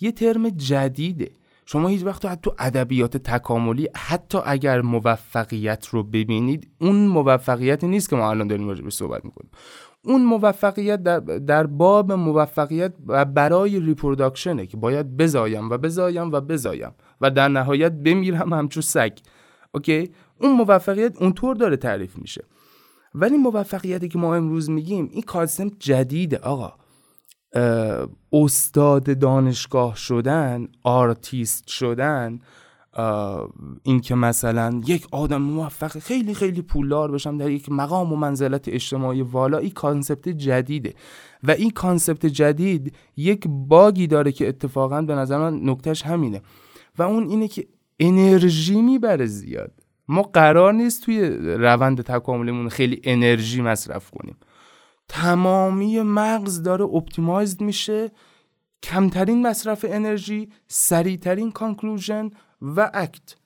یه 0.00 0.12
ترم 0.12 0.48
جدیده. 0.48 1.30
شما 1.66 1.88
هیچ 1.88 2.04
وقت 2.04 2.42
تو 2.42 2.54
ادبیات 2.58 3.16
تکاملی 3.16 3.88
حتی 3.96 4.38
اگر 4.44 4.80
موفقیت 4.80 5.86
رو 5.86 6.02
ببینید 6.02 6.68
اون 6.80 7.06
موفقیت 7.06 7.84
نیست 7.84 8.10
که 8.10 8.16
ما 8.16 8.30
الان 8.30 8.46
داریم 8.46 8.68
راجع 8.68 8.88
صحبت 8.88 9.24
می‌کنیم. 9.24 9.50
اون 10.04 10.24
موفقیت 10.24 11.02
در, 11.46 11.66
باب 11.66 12.12
موفقیت 12.12 12.92
برای 13.34 13.80
reproduction 13.80 14.59
ه 14.59 14.66
که 14.66 14.76
باید 14.76 15.16
بزایم 15.16 15.70
و 15.70 15.78
بزایم 15.78 16.32
و 16.32 16.40
بزایم 16.40 16.92
و 17.20 17.30
در 17.30 17.48
نهایت 17.48 17.92
بمیرم 17.92 18.52
همچون 18.52 18.82
سگ. 18.82 19.12
اوکی؟ 19.76 20.10
اون 20.40 20.52
موفقیت 20.52 21.22
اونطور 21.22 21.56
داره 21.56 21.76
تعریف 21.76 22.18
میشه. 22.18 22.44
ولی 23.14 23.36
موفقیتی 23.36 24.08
که 24.08 24.18
ما 24.18 24.34
امروز 24.34 24.70
میگیم 24.70 25.08
این 25.12 25.22
concept 25.22 25.72
جدیده 25.78 26.38
آقا. 26.38 26.72
استاد 28.32 29.18
دانشگاه 29.18 29.96
شدن 29.96 30.68
آرتیست 30.82 31.68
شدن 31.68 32.38
اینکه 33.82 34.14
مثلا 34.14 34.80
یک 34.86 35.06
آدم 35.12 35.42
موفق 35.42 35.98
خیلی 35.98 36.34
خیلی 36.34 36.62
پولدار 36.62 37.10
بشم 37.10 37.38
در 37.38 37.50
یک 37.50 37.68
مقام 37.72 38.12
و 38.12 38.16
منزلت 38.16 38.68
اجتماعی 38.68 39.22
والا 39.22 39.58
این 39.58 39.70
concept 39.70 40.28
جدیده. 40.28 40.94
و 41.42 41.50
این 41.50 41.70
concept 41.70 42.26
جدید 42.26 42.94
یک 43.16 43.44
bug 43.48 43.91
ی 43.91 44.06
داره 44.06 44.32
که 44.32 44.48
اتفاقا 44.48 45.02
به 45.02 45.14
نظر 45.14 45.38
من 45.38 45.70
نکتهش 45.70 46.02
همینه. 46.02 46.42
و 46.98 47.02
اون 47.02 47.28
اینه 47.28 47.48
که 47.48 47.66
انرژی 47.98 48.82
می‌بره 48.82 49.26
زیاد. 49.26 49.72
ما 50.08 50.22
قرار 50.22 50.72
نیست 50.72 51.04
توی 51.04 51.28
روند 51.38 52.00
تکاملمون 52.00 52.68
خیلی 52.68 53.00
انرژی 53.04 53.62
مصرف 53.62 54.10
کنیم. 54.10 54.36
تمامی 55.08 56.02
مغز 56.02 56.62
داره 56.62 56.84
optimized 56.84 57.60
میشه. 57.60 58.10
کمترین 58.82 59.46
مصرف 59.46 59.84
انرژی 59.88 60.48
سریعترین 60.68 61.50
conclusion 61.50 62.30
و 62.62 62.90
act 62.94 63.36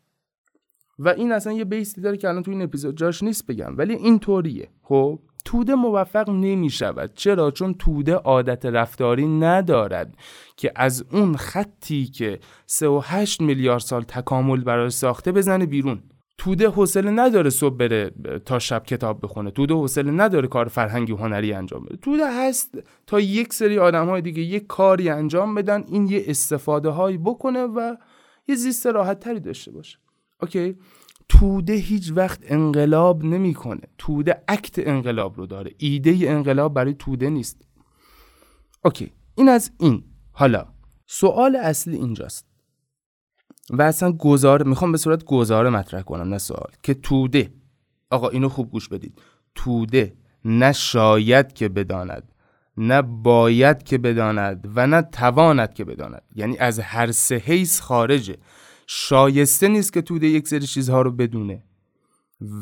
و 0.99 1.09
این 1.09 1.33
اصلا 1.33 1.52
یه 1.52 1.64
base 1.64 1.93
ی 1.93 2.00
داره 2.00 2.16
که 2.16 2.28
الان 2.28 2.42
توی 2.42 2.54
این 2.54 2.62
اپیزود 2.62 2.97
جاش 2.97 3.23
نیست 3.23 3.47
بگم. 3.47 3.78
ولی 3.78 3.95
این 3.95 4.19
طوریه. 4.19 4.69
خب؟ 4.83 5.19
توده 5.44 5.75
موفق 5.75 6.30
نمی 6.30 6.70
شود 6.70 7.12
چرا؟ 7.14 7.50
چون 7.50 7.75
توده 7.75 8.14
عادت 8.14 8.66
رفتاری 8.66 9.26
ندارد 9.26 10.14
که 10.56 10.73
از 10.76 11.04
اون 11.12 11.37
خطی 11.37 12.06
که 12.06 12.40
3 12.66 13.26
میلیارد 13.40 13.80
سال 13.80 14.02
تکامل 14.02 14.61
برای 14.61 14.90
ساخته 14.90 15.32
بزنه 15.32 15.66
بیرون. 15.66 16.02
توده 16.38 16.68
حوصله 16.68 17.11
نداره 17.11 17.50
صبح 17.50 17.76
بره 17.76 18.11
تا 18.44 18.59
شب 18.59 18.85
کتاب 18.87 19.20
بخونه. 19.23 19.50
توده 19.50 19.75
حوصله 19.75 20.11
نداره 20.11 20.49
کار 20.49 20.68
فرهنگی 20.68 21.12
هنری 21.12 21.52
انجام 21.52 21.85
بده. 21.85 21.97
توده 21.97 22.32
هست 22.32 22.78
تا 23.06 23.20
یک 23.20 23.52
سری 23.52 23.78
آدم 23.78 24.09
های 24.09 24.23
دیگه 24.23 24.42
یک 24.42 24.66
کاری 24.66 25.09
انجام 25.09 25.54
بدن 25.54 25.85
این 25.88 26.06
یه 26.06 26.25
استفاده 26.26 26.88
هایی 26.88 27.18
بکنه 27.18 27.62
و 27.62 27.97
یه 28.49 28.54
زیست 28.54 28.87
راحت 28.87 29.20
تری 29.20 29.40
داشته 29.40 29.70
باشه. 29.70 29.99
اوکی؟ 30.42 30.76
توده 31.31 31.73
هیچ 31.73 32.13
وقت 32.15 32.41
انقلاب 32.43 33.25
نمی‌کنه. 33.25 33.81
توده 33.99 34.45
اکت 34.49 34.89
انقلاب 34.89 35.37
رو 35.37 35.47
داره. 35.47 35.71
ایده 35.79 36.17
انقلاب 36.31 36.75
برای 36.75 36.95
توده 36.95 37.31
نیست. 37.31 37.63
اوکی 38.85 39.13
این 39.35 39.49
از 39.49 39.71
این. 39.79 40.05
حالا 40.33 40.67
سوال 41.07 41.57
اصلی 41.57 41.97
اینجاست. 41.97 42.47
و 43.71 43.83
اصلا 43.83 44.13
گزار 44.13 44.63
می‌خوام 44.63 44.93
به 44.93 44.99
صورت 44.99 45.25
گزاره 45.25 45.71
مطرح 45.71 46.03
کنم 46.03 46.29
نه 46.29 46.39
سوال. 46.39 46.71
که 46.83 46.95
توده 46.95 47.53
آقا 48.11 48.29
اینو 48.29 48.49
خوب 48.49 48.71
گوش 48.71 48.89
بدید. 48.89 49.23
توده 49.55 50.17
نه 50.45 50.73
شاید 50.73 51.53
که 51.53 51.69
بداند 51.69 52.33
نه 52.77 53.03
باید 53.03 53.83
که 53.83 53.99
بداند 53.99 54.69
و 54.75 54.87
نه 54.87 55.03
تواند 55.03 55.75
که 55.75 55.85
بداند. 55.85 56.23
یعنی 56.35 56.59
از 56.59 56.81
هر 56.81 57.13
سه 57.13 57.37
حیث 57.37 57.81
خارجه. 57.81 58.37
شایسته 58.92 59.68
نیست 59.68 59.92
که 59.92 60.02
توده 60.02 60.26
یک 60.26 60.49
سری 60.49 60.66
چیزها 60.66 61.02
رو 61.02 61.11
بدونه. 61.11 61.62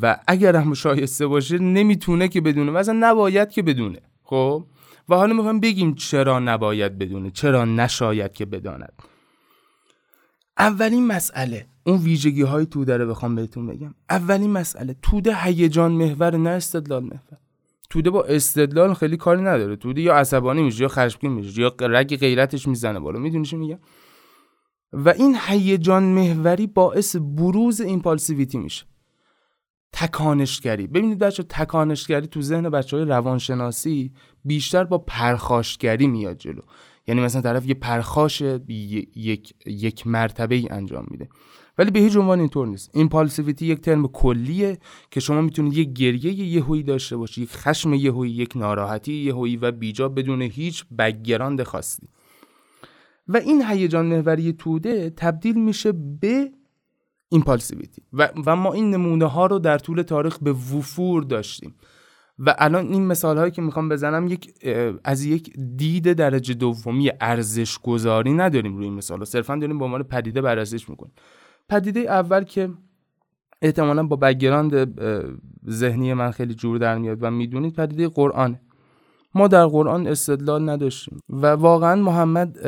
و 0.02 0.20
اگر 0.26 0.56
هم 0.56 0.74
شایسته 0.74 1.26
باشه 1.26 1.58
نمی‌تونه 1.58 2.28
که 2.28 2.40
بدونه 2.40 2.72
و 2.72 2.76
اصلا 2.76 2.96
نباید 3.00 3.50
که 3.50 3.62
بدونه. 3.62 4.00
خب؟ 4.22 4.66
و 5.08 5.14
حالا 5.14 5.34
می‌خوام 5.34 5.60
بگیم 5.60 5.94
چرا 5.94 6.38
نباید 6.38 6.98
بدونه 6.98 7.30
چرا 7.30 7.64
نشاید 7.64 8.32
که 8.32 8.46
بداند. 8.46 8.92
اولین 10.58 11.06
مسئله 11.06 11.66
اون 11.84 11.98
ویژگی 11.98 12.42
های 12.42 12.66
توده 12.66 12.96
رو 12.96 13.06
بخوام 13.06 13.34
بهتون 13.34 13.66
بگم. 13.66 13.94
اولین 14.10 14.50
مسئله 14.50 14.96
توده 15.02 15.44
هیجان 15.44 15.92
محور 15.92 16.36
نه 16.36 16.50
استدلال 16.50 17.02
محور. 17.02 17.38
توده 17.90 18.10
با 18.10 18.24
استدلال 18.24 18.94
خیلی 18.94 19.16
کاری 19.16 19.42
نداره. 19.42 19.76
توده 19.76 20.00
یا 20.00 20.14
عصبانی 20.14 20.62
میشه 20.62 20.82
یا 20.82 20.88
خشمگین 20.88 21.32
میشه 21.32 21.60
یا 21.60 21.74
رگ 21.80 22.16
غیرتش 22.16 22.68
می‌زنه 22.68 23.00
بالا. 23.00 23.18
می‌دونی 23.18 23.44
چی 23.44 23.56
میگم؟ 23.56 23.78
و 24.92 25.08
این 25.08 25.36
هیجان 25.46 26.02
محوری 26.02 26.66
باعث 26.66 27.16
بروز 27.16 27.80
impulsivity 27.80 28.58
میشه. 28.58 28.86
تکانشگری. 29.92 30.86
ببینید 30.86 31.18
بچه 31.18 31.42
تکانشگری 31.42 32.26
تو 32.26 32.42
ذهن 32.42 32.68
بچه 32.70 32.96
های 32.96 33.06
روانشناسی 33.06 34.12
بیشتر 34.44 34.84
با 34.84 34.98
پرخاشگری 34.98 36.06
میاد 36.06 36.38
جلو. 36.38 36.62
یعنی 37.06 37.20
مثلا 37.20 37.42
طرف 37.42 37.66
یه 37.66 37.74
پرخاش 37.74 38.40
یک, 38.40 39.54
یک 39.66 40.06
مرتبه 40.06 40.54
ای 40.54 40.68
انجام 40.70 41.06
میده. 41.10 41.28
ولی 41.78 41.90
به 41.90 42.00
هیچ 42.00 42.16
عنوان 42.16 42.40
اینطور 42.40 42.66
نیست. 42.66 42.90
impulsivity 42.94 43.66
یک 43.66 43.80
ترم 43.80 44.08
کلیه 44.08 44.78
که 45.10 45.20
شما 45.20 45.40
می‌تونید 45.40 45.76
یک 45.76 45.92
گریه 45.92 46.32
یهویی 46.32 46.82
داشته 46.82 47.16
باشید 47.16 47.44
یک 47.44 47.50
خشم 47.52 47.94
یهویی 47.94 48.32
یک 48.32 48.56
ناراحتی 48.56 49.12
یهویی 49.12 49.56
و 49.56 49.72
بیجا 49.72 50.08
بدون 50.08 50.42
هیچ 50.42 50.84
background 50.98 51.62
خاصی. 51.62 52.08
و 53.28 53.36
این 53.36 53.62
هیجان 53.62 54.06
محوری 54.06 54.52
توده 54.52 55.10
تبدیل 55.10 55.60
میشه 55.60 55.92
به 55.92 56.50
ایمپالسیویتی. 57.28 58.02
و, 58.12 58.28
و 58.46 58.56
ما 58.56 58.72
این 58.72 58.90
نمونه 58.90 59.24
ها 59.24 59.46
رو 59.46 59.58
در 59.58 59.78
طول 59.78 60.02
تاریخ 60.02 60.38
به 60.38 60.52
وفور 60.52 61.22
داشتیم. 61.22 61.74
و 62.38 62.54
الان 62.58 62.86
این 62.86 63.06
مثال 63.06 63.38
هایی 63.38 63.50
که 63.50 63.62
می‌خوام 63.62 63.88
بزنم 63.88 64.28
یک 64.28 64.54
از 65.04 65.24
یک 65.24 65.52
دید 65.76 66.12
درجه 66.12 66.54
دومی 66.54 67.10
ارزش 67.20 67.78
گذاری 67.78 68.32
نداریم 68.32 68.76
روی 68.76 68.84
این 68.84 68.94
مثال 68.94 69.24
صرفا 69.24 69.56
داریم 69.56 69.78
به 69.78 69.84
عنوان 69.84 70.02
پدیده 70.02 70.40
بررسیش 70.40 70.88
می‌کنیم. 70.88 71.12
پدیده 71.68 72.00
اول 72.00 72.44
که 72.44 72.70
احتمالا 73.62 74.02
با 74.02 74.16
بگراند 74.16 75.00
ذهنی 75.70 76.14
من 76.14 76.30
خیلی 76.30 76.54
جور 76.54 76.78
در 76.78 76.98
میاد 76.98 77.18
و 77.22 77.30
می‌دونید 77.30 77.74
پدیده 77.74 78.08
قرآن 78.08 78.60
ما 79.38 79.48
در 79.48 79.66
قرآن 79.66 80.06
استدلال 80.06 80.68
نداشتیم. 80.68 81.20
و 81.28 81.46
واقعا 81.46 81.96
محمد 82.02 82.58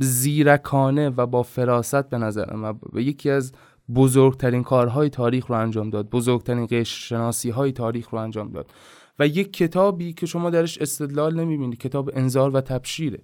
زیرکانه 0.00 1.08
و 1.08 1.26
با 1.26 1.42
فراست 1.42 2.10
به 2.10 2.18
نظر 2.18 2.46
و 2.92 3.00
یکی 3.00 3.30
از 3.30 3.52
بزرگترین 3.94 4.62
کارهای 4.62 5.08
تاریخ 5.10 5.46
رو 5.46 5.56
انجام 5.56 5.90
داد. 5.90 6.10
بزرگترین 6.10 6.66
قشر 6.70 7.06
شناسی 7.06 7.50
های 7.50 7.72
تاریخ 7.72 8.08
رو 8.08 8.18
انجام 8.18 8.50
داد. 8.50 8.70
و 9.18 9.26
یک 9.26 9.52
کتابی 9.52 10.12
که 10.12 10.26
شما 10.26 10.50
درش 10.50 10.78
استدلال 10.78 11.34
نمی‌بینید 11.40 11.78
کتاب 11.78 12.10
انذار 12.14 12.50
و 12.50 12.60
تبشیره. 12.60 13.18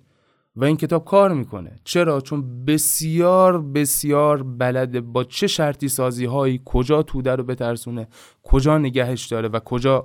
و 0.56 0.64
این 0.64 0.76
کتاب 0.76 1.04
کار 1.04 1.34
می‌کنه. 1.34 1.76
چرا؟ 1.84 2.20
چون 2.20 2.64
بسیار 2.64 3.62
بسیار 3.62 4.42
بلده 4.42 5.00
با 5.00 5.24
چه 5.24 5.46
شرطی 5.46 5.88
سازی 5.88 6.24
هایی 6.24 6.62
کجا 6.64 7.02
توده 7.02 7.36
رو 7.36 7.44
بترسونه 7.44 8.08
کجا 8.42 8.78
نگهش 8.78 9.26
داره 9.26 9.48
و 9.48 9.58
کجا 9.58 10.04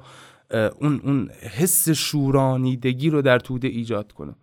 اون 0.52 1.02
اون 1.04 1.30
حس 1.58 1.90
شورانیدگی 1.90 3.10
رو 3.10 3.22
در 3.22 3.40
توده 3.40 3.68
ایجاد 3.68 4.12
کنه. 4.12 4.36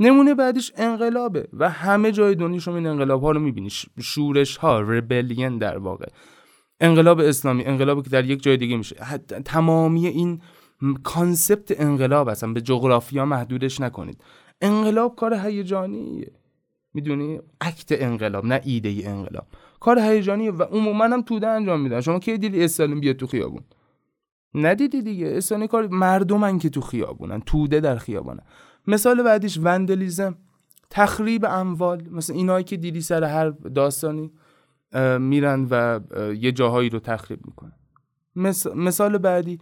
نمونه 0.00 0.34
بعدیش 0.34 0.72
انقلابه 0.76 1.48
و 1.52 1.70
همه 1.70 2.12
جای 2.12 2.34
دنیا 2.34 2.60
شما 2.60 2.76
این 2.76 2.86
انقلاب 2.86 3.22
ها 3.22 3.30
رو 3.30 3.40
می‌بینی. 3.40 3.70
شورش 4.00 4.56
ها 4.56 4.80
rebellion 4.80 5.58
در 5.58 5.78
واقع. 5.78 6.06
انقلاب 6.80 7.20
اسلامی 7.20 7.64
انقلابی 7.64 8.02
که 8.02 8.10
در 8.10 8.24
یک 8.24 8.42
جای 8.42 8.56
دیگه 8.56 8.76
میشه. 8.76 8.96
تمامی 9.44 10.06
این 10.06 10.40
concept 11.02 11.80
انقلاب 11.80 12.28
اصلا 12.28 12.52
به 12.52 12.60
جغرافیا 12.60 13.24
محدودش 13.24 13.80
نکنید. 13.80 14.20
انقلاب 14.60 15.16
کار 15.16 15.34
هیجانیه. 15.34 16.32
می‌دونی؟ 16.94 17.40
act 17.60 18.02
انقلاب 18.02 18.44
نه 18.44 18.60
ایده 18.64 18.88
ی 18.88 19.04
انقلاب. 19.04 19.46
کار 19.80 19.98
هیجانیه 19.98 20.50
و 20.50 20.62
عموما 20.62 21.04
هم 21.04 21.22
توده 21.22 21.46
انجام 21.46 21.80
میدن. 21.80 22.00
شما 22.00 22.18
کی 22.18 22.38
دیدی 22.38 22.64
استالین 22.64 23.00
بیاد 23.00 23.16
تو 23.16 23.26
خیابون؟ 23.26 23.64
ندیدی 24.54 25.02
دیگه. 25.02 25.26
استالین 25.36 25.66
کار 25.66 25.88
مردمن 25.88 26.58
که 26.58 26.70
تو 26.70 26.80
خیابونن 26.80 27.40
توده 27.40 27.80
در 27.80 27.96
خیابانن 27.96 28.42
مثال 28.86 29.22
بعدیش 29.22 29.58
وندلیزم 29.62 30.34
تخریب 30.90 31.44
اموال. 31.44 32.08
مثلا 32.10 32.36
اینایی 32.36 32.64
که 32.64 32.76
دیدی 32.76 33.00
سر 33.00 33.24
هر 33.24 33.50
داستانی 33.50 34.32
میرن 35.18 35.66
و 35.70 36.00
یه 36.34 36.52
جاهایی 36.52 36.88
رو 36.88 36.98
تخریب 36.98 37.40
می‌کنن. 37.46 37.72
مثال 38.74 39.18
بعدی 39.18 39.58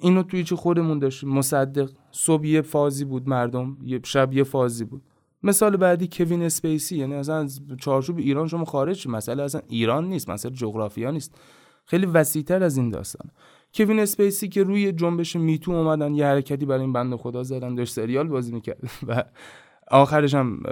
اینو 0.00 0.22
توی 0.22 0.44
چه 0.44 0.56
خودمون 0.56 0.98
داشتیم 0.98 1.28
مصدق. 1.28 1.90
صبح 2.10 2.46
یه 2.46 2.62
فازی 2.62 3.04
بود 3.04 3.28
مردم 3.28 3.76
یه 3.82 4.00
شب 4.04 4.32
یه 4.32 4.44
فازی 4.44 4.84
بود. 4.84 5.02
مثال 5.42 5.76
بعدی 5.76 6.08
کوین 6.12 6.42
اسپیسی 6.42 6.96
یعنی 6.96 7.14
اصلا 7.14 7.36
از 7.36 7.60
چارچوب 7.80 8.18
ایران 8.18 8.46
شما 8.46 8.64
خارج 8.64 9.08
مسئله 9.08 9.42
اصلا 9.42 9.60
ایران 9.68 10.08
نیست 10.08 10.30
مسئله 10.30 10.54
جغرافیا 10.54 11.10
نیست. 11.10 11.38
خیلی 11.84 12.06
وسیعتر 12.06 12.62
از 12.62 12.76
این 12.76 12.90
داستان 12.90 13.30
کوین 13.74 14.00
اسپیسی 14.00 14.48
که 14.48 14.62
روی 14.62 14.92
جنبش 14.92 15.36
Me 15.36 15.50
Too 15.50 15.72
اومدن 15.72 16.14
یه 16.14 16.26
حرکتی 16.26 16.66
برای 16.66 16.80
این 16.80 16.92
بنده 16.92 17.16
خدا 17.16 17.42
زدن 17.42 17.74
داشت 17.74 17.92
سریال 17.92 18.28
بازی 18.28 18.52
می‌کرد. 18.52 18.90
و 19.08 19.24
آخرش 19.90 20.34
هم 20.34 20.62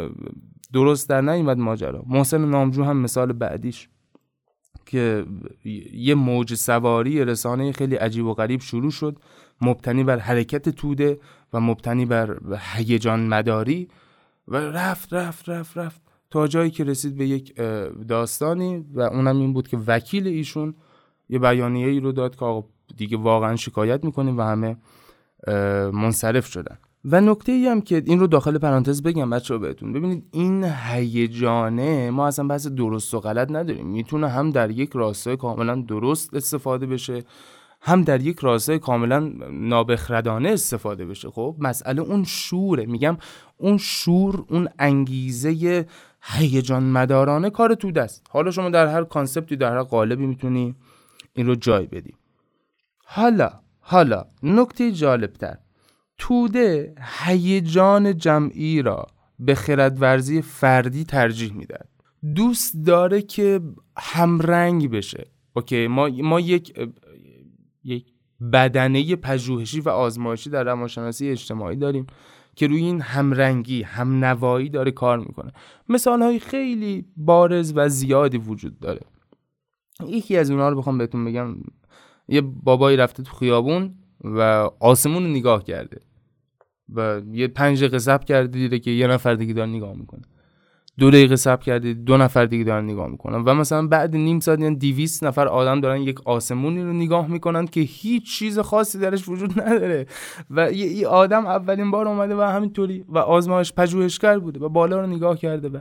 درست 0.73 1.09
در 1.09 1.21
نیومد 1.21 1.59
ماجرا. 1.59 2.03
محسن 2.07 2.45
نامجو 2.45 2.85
هم 2.85 2.97
مثال 2.97 3.33
بعدیش 3.33 3.89
که 4.87 5.27
یه 5.93 6.15
موج 6.15 6.55
سواری 6.55 7.25
رسانه 7.25 7.73
خیلی 7.73 7.97
عجیب 7.97 8.27
و 8.27 8.35
غریب 8.35 8.61
شروع 8.61 8.91
شد. 8.91 9.19
مبتنی 9.61 10.05
بر 10.05 10.19
حرکت 10.19 10.69
توده 10.69 11.21
و 11.53 11.61
مبتنی 11.61 12.07
بر 12.07 12.39
هیجان 12.75 13.27
مداری 13.27 13.89
و 14.49 14.57
رفت 14.57 15.13
رفت 15.13 15.49
رفت 15.49 15.79
رفت 15.79 16.01
تا 16.31 16.47
جایی 16.47 16.71
که 16.71 16.85
رسید 16.85 17.17
به 17.17 17.27
یک 17.27 17.55
داستانی 18.09 18.85
و 18.95 19.01
اونم 19.01 19.39
این 19.39 19.53
بود 19.53 19.69
که 19.69 19.77
وکیل 19.87 20.27
ایشون 20.27 20.75
یه 21.29 21.39
بیانیه 21.39 21.87
ای 21.87 22.01
رو 22.01 22.13
داد 22.13 22.37
که 22.37 22.65
دیگه 22.97 23.17
واقعا 23.17 23.57
شکایت 23.57 24.05
می‌کنیم 24.05 24.39
و 24.39 24.43
همه 24.43 24.77
منصرف 25.93 26.47
شدن. 26.47 26.79
و 27.05 27.21
نکته 27.21 27.53
ای 27.53 27.67
هم 27.67 27.81
که 27.81 28.03
این 28.07 28.21
رو 28.21 28.27
داخل 28.27 28.59
پرانتز 28.59 29.03
بگم 29.03 29.31
بچه 29.31 29.59
بهتون. 29.59 29.93
ببینید 29.93 30.25
این 30.33 30.65
هیجانه 30.65 32.11
ما 32.11 32.27
اصلا 32.27 32.47
بحث 32.47 32.67
درست 32.67 33.15
و 33.15 33.21
غلط 33.21 33.51
نداریم. 33.51 33.87
می‌تونه 33.87 34.29
هم 34.29 34.51
در 34.51 34.71
یک 34.71 34.91
راستای 34.93 35.37
کاملا 35.37 35.75
درست 35.75 36.35
استفاده 36.35 36.87
بشه 36.87 37.25
هم 37.81 38.03
در 38.03 38.21
یک 38.21 38.39
راستای 38.39 38.79
کاملا 38.79 39.33
نابخردانه 39.51 40.49
استفاده 40.49 41.07
بشه. 41.07 41.31
خب 41.31 41.57
مسئله 41.59 42.03
اون 42.03 42.25
شوره. 42.25 42.87
میگم 42.87 43.17
اون 43.57 43.77
شور 43.77 44.45
اون 44.49 44.69
انگیزه 44.79 45.87
هیجان 46.23 46.83
مدارانه 46.83 47.51
کار 47.51 47.75
تو 47.75 47.91
دست. 47.91 48.27
حالا 48.31 48.51
شما 48.51 48.71
در 48.71 48.87
هر 48.87 49.05
کانسپتی 49.05 49.57
در 49.57 49.73
هر 49.73 49.83
قالبی 49.83 50.27
می‌تونی 50.27 50.75
این 51.35 51.47
رو 51.47 51.55
جای 51.55 51.87
بدی. 51.87 52.15
حالا 53.09 53.51
حالا 53.81 54.25
نکته 54.43 54.93
جالبتر. 54.93 55.57
توده 56.19 56.95
هیجان 57.25 58.17
جمعی 58.17 58.83
را 58.83 59.07
به 59.39 59.55
خردورزی 59.55 60.43
فردی 60.43 61.05
ترجیح 61.05 61.53
میدن 61.53 61.85
دوست 62.35 62.77
داره 62.87 63.23
که 63.23 63.61
همرنگ 63.99 64.91
بشه. 64.91 65.31
اوکی 65.57 65.87
ما 65.87 66.09
ما 66.09 66.41
یک 66.41 66.89
یک 67.85 68.07
بدنه 68.53 69.17
پژوهشی 69.17 69.81
و 69.81 69.89
آزمایشی 69.89 70.51
در 70.51 70.65
روانشناسی 70.65 71.29
اجتماعی 71.29 71.77
داریم 71.77 72.07
که 72.55 72.67
روی 72.67 72.79
این 72.79 73.01
همرنگی 73.01 73.83
همنوایی 73.83 74.69
داره 74.69 74.91
کار 74.91 75.19
می‌کنه. 75.19 75.53
مثال 75.89 76.23
های 76.23 76.39
خیلی 76.39 77.05
بارز 77.17 77.73
و 77.77 77.89
زیادی 77.89 78.39
وجود 78.39 78.81
داره. 78.81 79.01
یکی 80.07 80.37
از 80.37 80.51
اونها 80.51 80.69
رو 80.69 80.77
بخوام 80.77 80.99
بهتون 80.99 81.25
بگم. 81.25 81.57
یه 82.29 82.41
بابایی 82.41 82.97
رفته 82.97 83.23
تو 83.23 83.37
خیابون 83.37 83.95
و 84.25 84.71
آسمون 84.81 85.23
رو 85.23 85.31
نگاه 85.31 85.65
کرده 85.65 86.01
و 86.95 87.21
یه 87.33 87.49
پنج 87.49 87.79
دقیقه 87.79 87.99
صبر 87.99 88.25
کرده 88.25 88.49
دیده 88.49 88.79
که 88.79 88.91
یه 88.91 89.07
نفر 89.07 89.35
دیگه 89.35 89.55
داره 89.55 89.71
نگاه 89.71 89.97
می‌کنه. 89.97 90.23
دو 90.99 91.11
دقیقه 91.11 91.37
صبر 91.37 91.63
کرده 91.63 91.95
دو 91.95 92.17
نفر 92.17 92.45
دیگه 92.45 92.65
دارن 92.65 92.85
نگاه 92.85 93.09
می‌کنن. 93.09 93.45
و 93.45 93.55
مثلا 93.55 93.87
بعد 93.87 94.17
نیم 94.17 94.41
ساعت 94.41 94.61
یعنی 94.61 94.77
200 94.77 95.25
نفر 95.25 95.49
آدم 95.49 95.81
دارن 95.81 96.01
یک 96.01 96.21
آسمونی 96.27 96.83
رو 96.83 96.93
نگاه 96.93 97.27
می‌کنن 97.27 97.67
که 97.67 97.81
هیچ 97.81 98.39
چیز 98.39 98.59
خاصی 98.59 98.99
درش 98.99 99.29
وجود 99.29 99.61
نداره. 99.61 100.07
و 100.51 100.73
یه 100.73 101.09
آدم 101.09 101.47
اولین 101.47 101.91
بار 101.91 102.09
اومده 102.09 102.37
و 102.37 102.41
همینطوری 102.41 103.05
و 103.09 103.19
آزمایش 103.19 103.73
پژوهشگر 103.73 104.39
بوده 104.39 104.61
و 104.61 104.69
بالا 104.69 105.01
رو 105.01 105.07
نگاه 105.07 105.39
کرده 105.39 105.69
و 105.69 105.79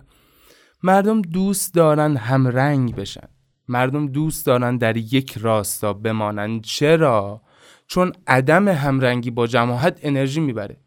مردم 0.83 1.21
دوست 1.21 1.73
دارن 1.73 2.17
هم 2.17 2.47
رنگ 2.47 2.95
بشن. 2.95 3.27
مردم 3.67 4.07
دوست 4.07 4.45
دارن 4.45 4.77
در 4.77 4.97
یک 4.97 5.37
راستا 5.37 5.93
بمانن. 5.93 6.61
چرا؟ 6.61 7.41
چون 7.87 8.11
عدم 8.27 8.67
همرنگی 8.67 9.31
با 9.31 9.47
جماعت 9.47 9.99
انرژی 10.03 10.39
می‌بره. 10.41 10.77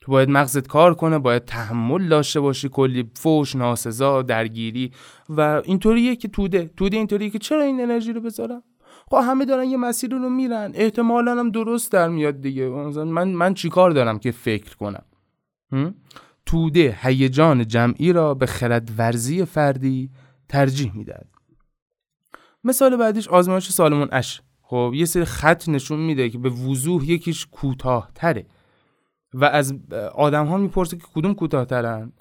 تو 0.00 0.12
باید 0.12 0.30
مغزت 0.30 0.66
کار 0.66 0.94
کنه 0.94 1.18
باید 1.18 1.44
تحمل 1.44 2.08
داشته 2.08 2.40
باشی 2.40 2.68
کلی 2.68 3.10
فوش 3.14 3.56
ناسزا 3.56 4.22
درگیری 4.22 4.92
و 5.28 5.62
اینطوریه 5.64 6.16
که 6.16 6.28
توده. 6.28 6.70
توده 6.76 6.96
اینطوریه 6.96 7.30
که 7.30 7.38
چرا 7.38 7.62
این 7.62 7.80
انرژی 7.80 8.12
رو 8.12 8.20
بذارم؟ 8.20 8.62
خب 9.10 9.20
همه 9.22 9.44
دارن 9.44 9.64
یه 9.64 9.76
مسیر 9.76 10.10
رو 10.10 10.28
میرن. 10.28 10.72
احتمالا 10.74 11.36
هم 11.36 11.50
درست 11.50 11.92
در 11.92 12.08
میاد 12.08 12.40
دیگه. 12.40 12.68
من 13.04 13.28
من 13.28 13.54
چیکار 13.54 13.90
دارم 13.90 14.18
که 14.18 14.30
فکر 14.30 14.76
کنم؟ 14.76 15.04
توده 16.46 16.98
هیجان 17.02 17.66
جمعی 17.66 18.12
را 18.12 18.34
به 18.34 18.46
خرد 18.46 18.90
ورزی 18.98 19.44
فردی 19.44 20.10
ترجیح 20.48 20.96
می‌دهد. 20.96 21.28
مثال 22.66 22.96
بعدیش 22.96 23.28
آزمایش 23.28 23.70
سالمون 23.70 24.08
اش. 24.12 24.42
خب 24.62 24.92
یه 24.94 25.04
سری 25.04 25.24
خط 25.24 25.68
نشون 25.68 25.98
میده 25.98 26.30
که 26.30 26.38
به 26.38 26.48
وضوح 26.50 27.10
یکیش 27.10 27.46
کوتاه 27.46 28.10
تره 28.14 28.46
و 29.34 29.44
از 29.44 29.74
آدم 30.14 30.46
ها 30.46 30.56
می‌پرسه 30.56 30.96
که 30.96 31.04
کدوم 31.14 31.34
کوتاهترن 31.34 32.12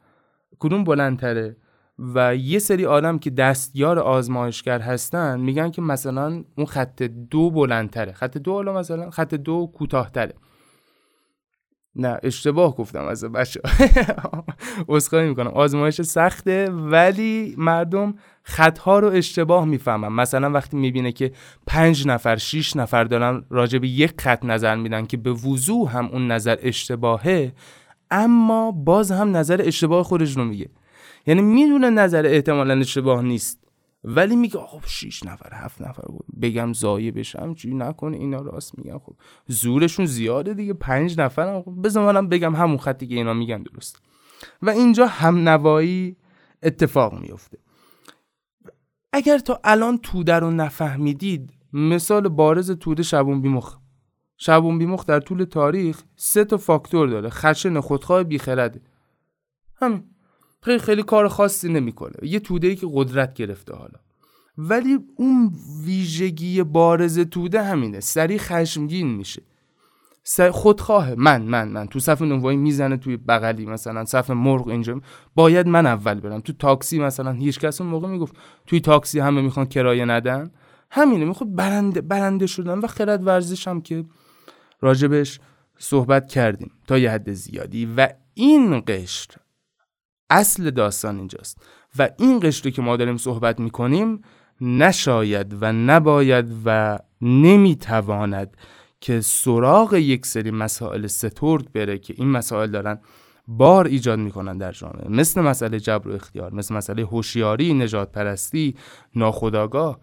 کدوم 0.59 0.83
بلندتره. 0.83 1.57
و 1.99 2.35
یه 2.35 2.59
سری 2.59 2.85
آدم 2.85 3.19
که 3.19 3.29
دستیار 3.29 3.99
آزمایشگر 3.99 4.79
هستن 4.79 5.39
میگن 5.39 5.71
که 5.71 5.81
مثلا 5.81 6.43
اون 6.57 6.65
خط 6.65 7.03
دو 7.03 7.51
بلندتره. 7.51 8.11
خط 8.11 8.37
دو 8.37 8.53
حالا 8.53 8.73
مثلا 8.73 9.09
خط 9.09 9.35
دو 9.35 9.71
کوتاهتره. 9.73 10.33
نه 11.95 12.19
اشتباه 12.23 12.75
گفتم 12.75 13.05
از 13.05 13.23
بچه 13.23 13.61
اسخای 14.89 15.29
می‌کنم. 15.29 15.47
آزمایش 15.47 16.01
سخته 16.01 16.71
ولی 16.71 17.55
مردم 17.57 18.15
خطها 18.47 18.99
رو 18.99 19.07
اشتباه 19.07 19.65
می‌فهمن 19.65 20.07
مثلا 20.07 20.51
وقتی 20.51 20.77
می‌بینه 20.77 21.11
که 21.11 21.31
پنج 21.67 22.07
نفر 22.07 22.35
شیش 22.35 22.75
نفر 22.75 23.03
دارن 23.03 23.45
راجع 23.49 23.79
به 23.79 23.87
یک 23.87 24.21
خط 24.21 24.45
نظر 24.45 24.75
میدن 24.75 25.05
که 25.05 25.17
به 25.17 25.31
وضوح 25.31 25.97
هم 25.97 26.05
اون 26.05 26.31
نظر 26.31 26.57
اشتباهه 26.61 27.53
اما 28.11 28.71
باز 28.71 29.11
هم 29.11 29.37
نظر 29.37 29.61
اشتباه 29.65 30.03
خودش 30.03 30.37
رو 30.37 30.43
میگه. 30.43 30.69
یعنی 31.27 31.41
می‌دونه 31.41 31.89
نظر 31.89 32.25
احتمالا 32.25 32.73
اشتباه 32.79 33.21
نیست 33.21 33.59
ولی 34.03 34.35
میگه 34.35 34.59
خب 34.59 34.81
6 34.85 35.23
نفر 35.23 35.49
هفت 35.53 35.81
نفر 35.81 36.07
بود. 36.07 36.25
بگم 36.41 36.73
زایه 36.73 37.11
بشم 37.11 37.53
چی 37.53 37.73
نکنه 37.73 38.17
اینا 38.17 38.41
راست 38.41 38.77
میگن. 38.77 38.97
خب 38.97 39.13
زورشون 39.47 40.05
زیاده 40.05 40.53
دیگه 40.53 40.73
پنج 40.73 41.19
نفر 41.19 41.61
خب 41.61 41.73
بذار 41.83 42.21
بگم 42.21 42.55
همون 42.55 42.77
خطی 42.77 43.07
که 43.07 43.15
اینا 43.15 43.33
میگن 43.33 43.63
درست. 43.63 44.01
و 44.61 44.69
اینجا 44.69 45.07
هم 45.07 45.49
نوایی 45.49 46.15
اتفاق 46.63 47.19
میفته 47.19 47.57
اگر 49.17 49.37
تا 49.39 49.59
الان 49.63 49.97
توده 49.97 50.33
رو 50.33 50.51
نفهمیدید 50.51 51.53
مثال 51.73 52.27
بارز 52.27 52.71
توده 52.71 53.03
شبون 53.03 53.41
بیمخ 53.41 53.77
شبون 54.37 54.77
بیمخ 54.79 55.05
در 55.05 55.19
طول 55.19 55.43
تاریخ 55.43 56.03
سه 56.15 56.45
تا 56.45 56.57
فاکتور 56.57 57.07
داره 57.09 57.29
خشن 57.29 57.79
خودخواه 57.79 58.23
بیخرده. 58.23 58.81
همین. 59.75 60.03
خیلی 60.61 60.79
خیلی 60.79 61.03
کار 61.03 61.27
خاصی 61.27 61.69
نمی‌کنه. 61.69 62.13
یه 62.21 62.39
توده 62.39 62.67
ای 62.67 62.75
که 62.75 62.87
قدرت 62.93 63.33
گرفته 63.33 63.75
حالا. 63.75 63.99
ولی 64.57 64.99
اون 65.15 65.53
ویژگی 65.85 66.63
بارز 66.63 67.19
توده 67.19 67.63
همینه. 67.63 67.99
سریع 67.99 68.37
خشمگین 68.37 69.07
میشه. 69.07 69.41
خودخواهه 70.51 71.15
من 71.17 71.41
من 71.41 71.67
من. 71.67 71.87
تو 71.87 71.99
صف 71.99 72.21
نونوایی 72.21 72.57
می‌زنه 72.57 72.97
توی 72.97 73.17
بغلی 73.17 73.65
مثلا 73.65 74.05
صف 74.05 74.29
مرغ 74.29 74.67
اینجا. 74.67 75.01
باید 75.35 75.67
من 75.67 75.85
اول 75.85 76.19
برم. 76.19 76.39
تو 76.39 76.53
تاکسی 76.53 76.99
مثلا 76.99 77.31
هیچ 77.31 77.59
کس 77.59 77.81
اون 77.81 77.89
موقع 77.89 78.07
می‌گفت 78.07 78.35
توی 78.67 78.79
تاکسی 78.79 79.19
همه 79.19 79.41
می‌خوان 79.41 79.65
کرایه 79.65 80.05
ندن. 80.05 80.51
همینه. 80.91 81.25
می‌خواد 81.25 81.55
برنده 81.55 82.01
برنده 82.01 82.47
شدن 82.47 82.79
و 82.79 82.87
خرد 82.87 83.27
ورزش 83.27 83.67
هم 83.67 83.81
که 83.81 84.05
راجبش 84.81 85.39
صحبت 85.77 86.27
کردیم 86.27 86.71
تا 86.87 86.97
یه 86.97 87.11
حد 87.11 87.33
زیادی. 87.33 87.89
و 87.97 88.09
این 88.33 88.83
قشر 88.87 89.29
اصل 90.29 90.69
داستان 90.69 91.17
اینجاست. 91.17 91.61
و 91.99 92.09
این 92.19 92.39
قشری 92.39 92.71
که 92.71 92.81
ما 92.81 92.97
داریم 92.97 93.17
صحبت 93.17 93.59
می‌کنیم 93.59 94.21
نشاید 94.61 95.57
و 95.61 95.73
نباید 95.73 96.45
و 96.65 96.99
نمی‌تواند 97.21 98.57
که 99.01 99.21
سراغ 99.21 99.93
یک 99.93 100.25
سری 100.25 100.51
مسائل 100.51 101.07
سترد 101.07 101.73
بره 101.73 101.97
که 101.97 102.13
این 102.17 102.31
مسائل 102.31 102.71
دارن 102.71 102.99
بار 103.47 103.85
ایجاد 103.85 104.19
می‌کنن 104.19 104.57
در 104.57 104.71
جامعه. 104.71 105.07
مثل 105.09 105.41
مسئله 105.41 105.79
جبر 105.79 106.09
و 106.09 106.13
اختیار 106.13 106.53
مثل 106.53 106.75
مسئله 106.75 107.03
هوشیاری 107.03 107.73
نجات 107.73 108.11
پرستی 108.11 108.75
ناخودآگاه 109.15 109.99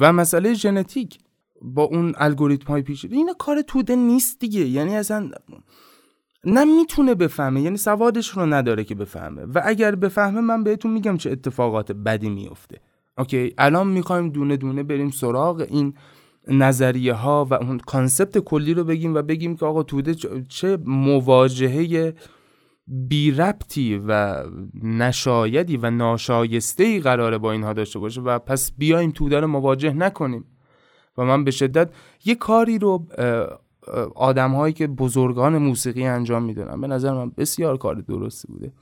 و 0.00 0.12
مسئله 0.12 0.54
ژنتیک. 0.54 1.18
با 1.62 1.82
اون 1.82 2.14
الگوریتم 2.16 2.66
های 2.66 2.82
پیچیده. 2.82 3.16
این 3.16 3.34
کار 3.38 3.62
توده 3.62 3.96
نیست 3.96 4.40
دیگه. 4.40 4.60
یعنی 4.60 4.96
اصلا 4.96 5.30
نه 6.44 6.64
می‌تونه 6.64 7.14
بفهمه. 7.14 7.60
یعنی 7.60 7.76
سوادش 7.76 8.28
رو 8.28 8.46
نداره 8.46 8.84
که 8.84 8.94
بفهمه. 8.94 9.42
و 9.42 9.62
اگر 9.64 9.94
بفهمه 9.94 10.40
من 10.40 10.64
بهتون 10.64 10.92
میگم 10.92 11.16
چه 11.16 11.30
اتفاقات 11.30 11.92
بدی 11.92 12.30
میفته 12.30 12.80
اوکی؟ 13.18 13.54
الان 13.58 13.86
می‌خوایم 13.86 14.28
دونه 14.28 14.56
دونه 14.56 14.82
بریم 14.82 15.10
سراغ 15.10 15.66
این 15.68 15.94
نظریه 16.48 17.14
ها 17.14 17.46
و 17.50 17.54
اون 17.54 17.78
concept 17.78 18.38
کلی 18.38 18.74
رو 18.74 18.84
بگیم 18.84 19.14
و 19.14 19.22
بگیم 19.22 19.56
که 19.56 19.66
آقا 19.66 19.82
توده 19.82 20.14
چه 20.48 20.78
مواجهه 20.84 22.14
بی 22.86 23.30
ربطی 23.30 24.02
و 24.06 24.42
نشایدی 24.82 25.76
و 25.76 25.90
ناشایسته 25.90 26.84
ای 26.84 27.00
قراره 27.00 27.38
با 27.38 27.52
اینها 27.52 27.72
داشته 27.72 27.98
باشه 27.98 28.20
و 28.20 28.38
پس 28.38 28.72
بیایم 28.78 29.10
توده 29.10 29.40
رو 29.40 29.46
مواجه 29.46 29.92
نکنیم. 29.92 30.44
و 31.18 31.24
من 31.24 31.44
به 31.44 31.50
شدت 31.50 31.90
یه 32.24 32.34
کاری 32.34 32.78
رو 32.78 33.06
آدم 34.14 34.50
هایی 34.50 34.74
که 34.74 34.86
بزرگان 34.86 35.58
موسیقی 35.58 36.04
انجام 36.04 36.42
می‌دونن 36.42 36.80
به 36.80 36.86
نظر 36.86 37.12
من 37.12 37.30
بسیار 37.30 37.76
کار 37.76 37.94
درستی 37.94 38.48
بوده 38.48 38.72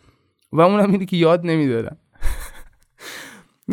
و 0.52 0.60
اونم 0.60 0.92
اینه 0.92 1.06
که 1.06 1.16
یاد 1.16 1.46
نمیدارن. 1.46 1.96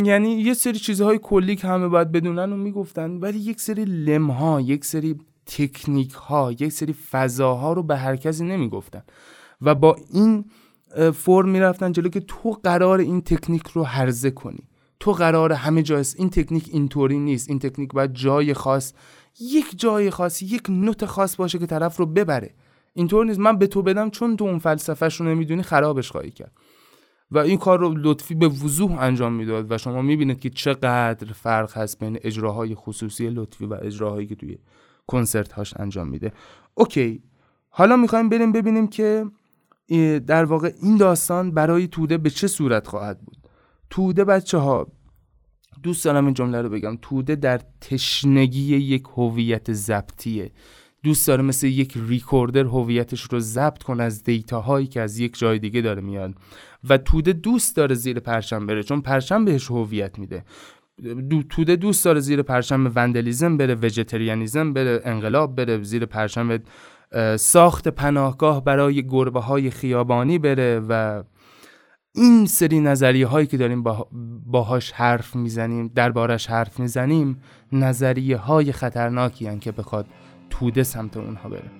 یعنی 0.04 0.30
یه 0.30 0.54
سری 0.54 0.80
چیزهای 0.80 1.20
کلی 1.24 1.56
که 1.56 1.68
همه 1.68 1.88
باید 1.88 2.12
بدونن 2.12 2.54
و 2.54 2.58
می‌گفتن 2.58 3.12
ولی 3.12 3.40
یک 3.40 3.62
سری 3.62 3.86
لمها 3.86 4.62
یک 4.62 4.86
سری 4.86 5.16
تکنیک 5.46 6.12
ها 6.12 6.52
یک 6.52 6.70
سری 6.70 6.94
فضاها 6.94 7.74
رو 7.74 7.84
به 7.84 7.98
هر 7.98 8.16
کسی 8.16 8.46
نمی‌گفتن. 8.46 9.02
و 9.62 9.76
با 9.76 9.98
این 10.14 10.46
فرم 11.14 11.50
می‌رفتن 11.50 11.92
جلو 11.92 12.10
که 12.10 12.20
تو 12.20 12.52
قرار 12.52 13.00
این 13.00 13.22
تکنیک 13.22 13.68
رو 13.68 13.84
هرزه 13.84 14.32
کنی. 14.32 14.68
تو 15.00 15.12
قرار 15.12 15.54
همه 15.54 15.84
جا 15.84 16.02
این 16.18 16.30
تکنیک 16.30 16.70
اینطوری 16.72 17.20
نیست. 17.20 17.50
این 17.50 17.60
تکنیک 17.60 17.94
باید 17.94 18.14
جای 18.14 18.54
خاص 18.54 18.94
یک 19.40 19.80
جای 19.80 20.10
خاص 20.10 20.42
یک 20.42 20.70
نوت 20.70 21.06
خاص 21.06 21.36
باشه 21.36 21.60
که 21.60 21.66
طرف 21.66 21.98
رو 21.98 22.06
ببره. 22.06 22.54
اینطور 22.94 23.26
نیست. 23.26 23.40
من 23.40 23.58
به 23.58 23.68
تو 23.68 23.82
بدم 23.82 24.10
چون 24.10 24.38
تو 24.38 24.46
اون 24.46 24.60
فلسفهش 24.60 25.16
رو 25.16 25.26
نمی‌دونی 25.26 25.62
خرابش 25.62 26.12
خواهی 26.12 26.32
کرد. 26.32 26.52
و 27.32 27.38
این 27.38 27.58
کار 27.58 27.80
رو 27.80 27.94
لطفی 27.98 28.36
به 28.36 28.48
وضوح 28.48 29.00
انجام 29.00 29.34
می‌داد 29.34 29.72
و 29.72 29.78
شما 29.78 30.02
می‌بینید 30.02 30.40
که 30.40 30.50
چقدر 30.50 31.34
فرق 31.34 31.78
هست 31.78 32.00
بین 32.00 32.20
اجراهای 32.22 32.76
خصوصی 32.76 33.30
لطفی 33.30 33.66
و 33.66 33.78
اجراهایی 33.82 34.28
که 34.28 34.36
توی 34.36 34.58
کنسرت 35.08 35.52
هاش 35.52 35.74
انجام 35.78 36.08
میده. 36.08 36.32
اوکی. 36.74 37.24
حالا 37.70 37.96
می‌خوایم 37.96 38.30
بریم 38.30 38.52
ببینیم 38.52 38.88
که 38.88 39.26
در 40.28 40.46
واقع 40.46 40.72
این 40.82 40.98
داستان 40.98 41.52
برای 41.52 41.88
توده 41.88 42.18
به 42.18 42.30
چه 42.30 42.48
صورت 42.48 42.88
خواهد 42.88 43.20
بود. 43.22 43.38
توده 43.90 44.24
بچه 44.24 44.58
ها 44.58 44.88
دوست 45.84 46.06
دارم 46.06 46.26
این 46.26 46.34
جمله 46.34 46.62
رو 46.62 46.70
بگم. 46.70 46.98
توده 47.02 47.36
در 47.36 47.62
تشنگی 47.82 48.76
یک 48.78 49.04
هویت 49.18 49.74
ضبطیه. 49.74 50.52
دوست 51.04 51.28
داره 51.28 51.44
مثل 51.44 51.68
یک 51.68 51.94
ریکوردر 52.08 52.64
هویتش 52.64 53.22
رو 53.22 53.40
ضبط 53.40 53.84
کنه 53.84 54.04
از 54.04 54.24
دیتاهایی 54.24 54.88
که 54.88 55.02
از 55.02 55.20
یک 55.20 55.38
جای 55.38 55.60
دیگه 55.60 55.82
داره 55.82 56.02
میاد. 56.02 56.34
و 56.90 56.98
توده 56.98 57.34
دوست 57.34 57.76
داره 57.76 57.96
زیر 57.96 58.20
پرچم 58.20 58.66
بره 58.66 58.84
چون 58.84 59.02
پرچم 59.02 59.46
بهش 59.46 59.72
هویت 59.72 60.20
میده. 60.20 60.44
دو 61.30 61.44
توده 61.44 61.76
دوست 61.76 62.06
داره 62.06 62.20
زیر 62.20 62.42
پرچم 62.42 62.92
وندلیزم 62.96 63.58
بره 63.58 63.76
وجتریانیزم 63.76 64.74
بره 64.74 65.02
انقلاب 65.06 65.56
بره 65.56 65.84
زیر 65.84 66.06
پرچم 66.06 66.60
ساخت 67.40 67.88
پناهگاه 67.88 68.64
برای 68.64 69.08
گربه 69.08 69.40
های 69.40 69.70
خیابانی 69.70 70.40
بره 70.40 70.80
و 70.90 71.24
این 72.16 72.46
سری 72.46 72.80
نظریه 72.80 73.28
هایی 73.28 73.48
که 73.48 73.58
داریم 73.58 73.84
باهاش 74.46 74.92
حرف 74.92 75.36
می‌زنیم 75.36 75.92
دربارش 75.96 76.48
حرف 76.48 76.80
می‌زنیم 76.80 77.42
نظریه 77.72 78.38
های 78.38 78.72
خطرناکی 78.72 79.60
که 79.60 79.72
بخواد 79.72 80.08
توده 80.50 80.84
سمت 80.84 81.18
اونها 81.18 81.50
بره. 81.50 81.72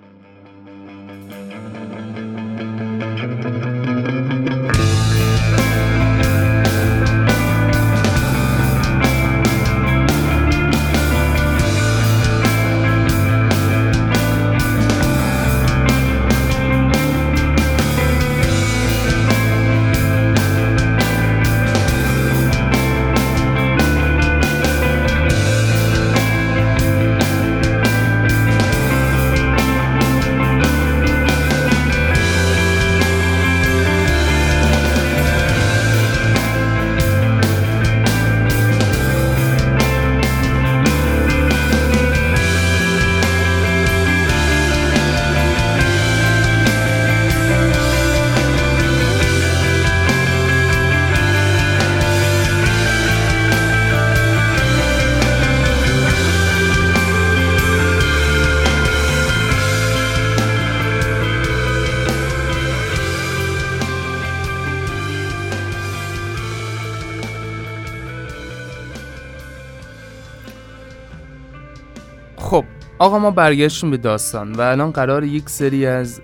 آقا 73.00 73.18
ما 73.18 73.30
برگشتیم 73.30 73.90
به 73.90 73.96
داستان 73.96 74.52
و 74.52 74.60
الان 74.60 74.90
قرار 74.90 75.24
یک 75.24 75.48
سری 75.50 75.86
از 75.86 76.20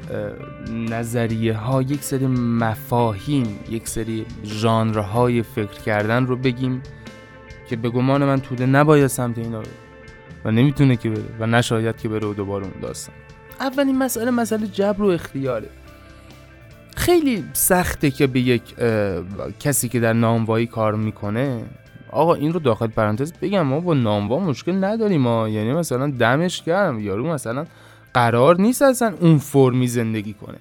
نظریه 0.71 1.55
ها 1.55 1.83
یک 1.83 2.03
سری 2.03 2.27
مفاهیم 2.27 3.59
یک 3.71 3.89
سری 3.89 4.27
ژانرهای 4.45 5.43
فکر 5.43 5.81
کردن 5.87 6.27
رو 6.27 6.37
بگیم 6.37 6.83
که 7.69 7.77
به 7.77 7.91
گمان 7.91 8.25
من 8.25 8.41
توده 8.41 8.67
نباید 8.67 9.07
سمت 9.07 9.39
اینا 9.39 9.59
بره 9.61 9.71
و 10.45 10.51
نمی‌تونه 10.51 10.97
که 10.97 11.11
بره 11.11 11.25
و 11.41 11.47
نشاید 11.47 11.97
که 11.97 12.09
بره 12.09 12.27
و 12.27 12.35
دوباره 12.35 12.65
اون 12.65 12.81
داستان. 12.83 13.15
اولین 13.61 13.99
مسئله 13.99 14.31
مسئله 14.31 14.67
جبر 14.67 15.03
و 15.03 15.07
اختیاره. 15.07 15.69
خیلی 16.97 17.45
سخته 17.53 18.11
که 18.11 18.27
به 18.27 18.41
یک 18.41 18.63
کسی 19.61 19.89
که 19.89 20.01
در 20.01 20.13
ناموایی 20.13 20.67
کار 20.67 20.95
می‌کنه 20.95 21.65
آقا 22.15 22.35
این 22.35 22.53
رو 22.53 22.61
داخل 22.61 22.87
پرانتز 22.87 23.33
بگم 23.33 23.63
ما 23.63 23.81
با 23.81 23.95
ناموا 23.95 24.39
مشکل 24.39 24.85
نداریم 24.85 25.21
ما. 25.21 25.49
یعنی 25.49 25.73
مثلا 25.73 26.11
دمش 26.11 26.63
گرم. 26.63 27.01
یارو 27.01 27.27
مثلا 27.27 27.67
قرار 28.15 28.61
نیست 28.61 28.83
اصلا 28.83 29.15
اون 29.21 29.39
فرمی 29.39 29.89
زندگی 29.89 30.33
کنه. 30.33 30.59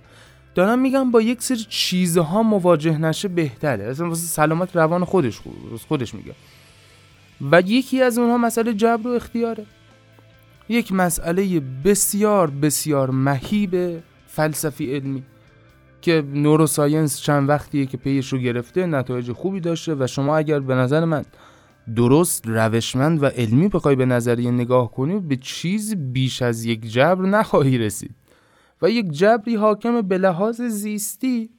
دارم 0.56 0.80
میگم 0.80 1.12
با 1.12 1.22
یک 1.22 1.42
سری 1.42 1.66
چیزها 1.70 2.44
مواجه 2.44 2.98
نشه 2.98 3.28
بهتره. 3.28 3.84
اصلا 3.84 4.10
واسه 4.10 4.28
سلامت 4.28 4.76
روان 4.76 5.06
خودش 5.06 5.42
خودش 5.88 6.14
میگه. 6.16 6.32
و 7.52 7.62
یکی 7.62 8.02
از 8.02 8.18
اونها 8.18 8.38
مسئله 8.38 8.74
جبر 8.74 9.08
و 9.08 9.12
اختیاره. 9.12 9.66
یک 10.70 10.92
مسئله 10.92 11.62
بسیار 11.86 12.50
بسیار 12.50 13.10
مهیب 13.12 14.00
فلسفی 14.28 14.96
علمی 14.96 15.24
که 16.02 16.24
نوروساینس 16.34 17.22
چند 17.22 17.50
وقتیه 17.50 17.86
که 17.86 17.98
پیش 17.98 18.34
رو 18.34 18.40
گرفته 18.40 18.86
نتایج 18.86 19.32
خوبی 19.32 19.60
داشته 19.60 19.96
و 20.00 20.08
شما 20.08 20.38
اگر 20.38 20.60
به 20.60 20.76
نظر 20.76 21.06
من 21.06 21.26
درست 21.96 22.48
روشمند 22.48 23.24
و 23.24 23.26
علمی 23.26 23.68
بخوای 23.68 23.96
به 23.96 24.06
نظریه 24.06 24.52
نگاه 24.52 24.92
کنی 24.92 25.20
به 25.20 25.36
چیز 25.36 25.96
بیش 25.96 26.42
از 26.42 26.66
یک 26.66 26.86
جبر 26.86 27.26
نخواهی 27.26 27.78
رسید. 27.78 28.16
و 28.82 28.90
یک 28.90 29.12
جبری 29.12 29.56
حاکم 29.56 30.02
به 30.02 30.18
لحاظ 30.18 30.62
زیستی. 30.62 31.50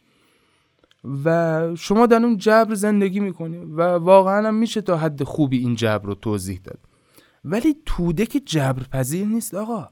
و 1.24 1.60
شما 1.76 2.06
در 2.06 2.16
اون 2.16 2.37
جبر 2.37 2.74
زندگی 2.74 3.20
می‌کنی 3.20 3.56
و 3.56 3.82
واقعا 3.82 4.48
هم 4.48 4.54
میشه 4.54 4.80
تا 4.80 4.96
حد 4.96 5.22
خوبی 5.22 5.58
این 5.58 5.74
جبر 5.74 6.06
رو 6.06 6.14
توضیح 6.14 6.60
داد. 6.64 6.78
ولی 7.44 7.76
توده 7.87 8.26
که 8.26 8.40
جبر 8.40 8.82
پذیر 8.82 9.26
نیست 9.26 9.54
آقا. 9.54 9.88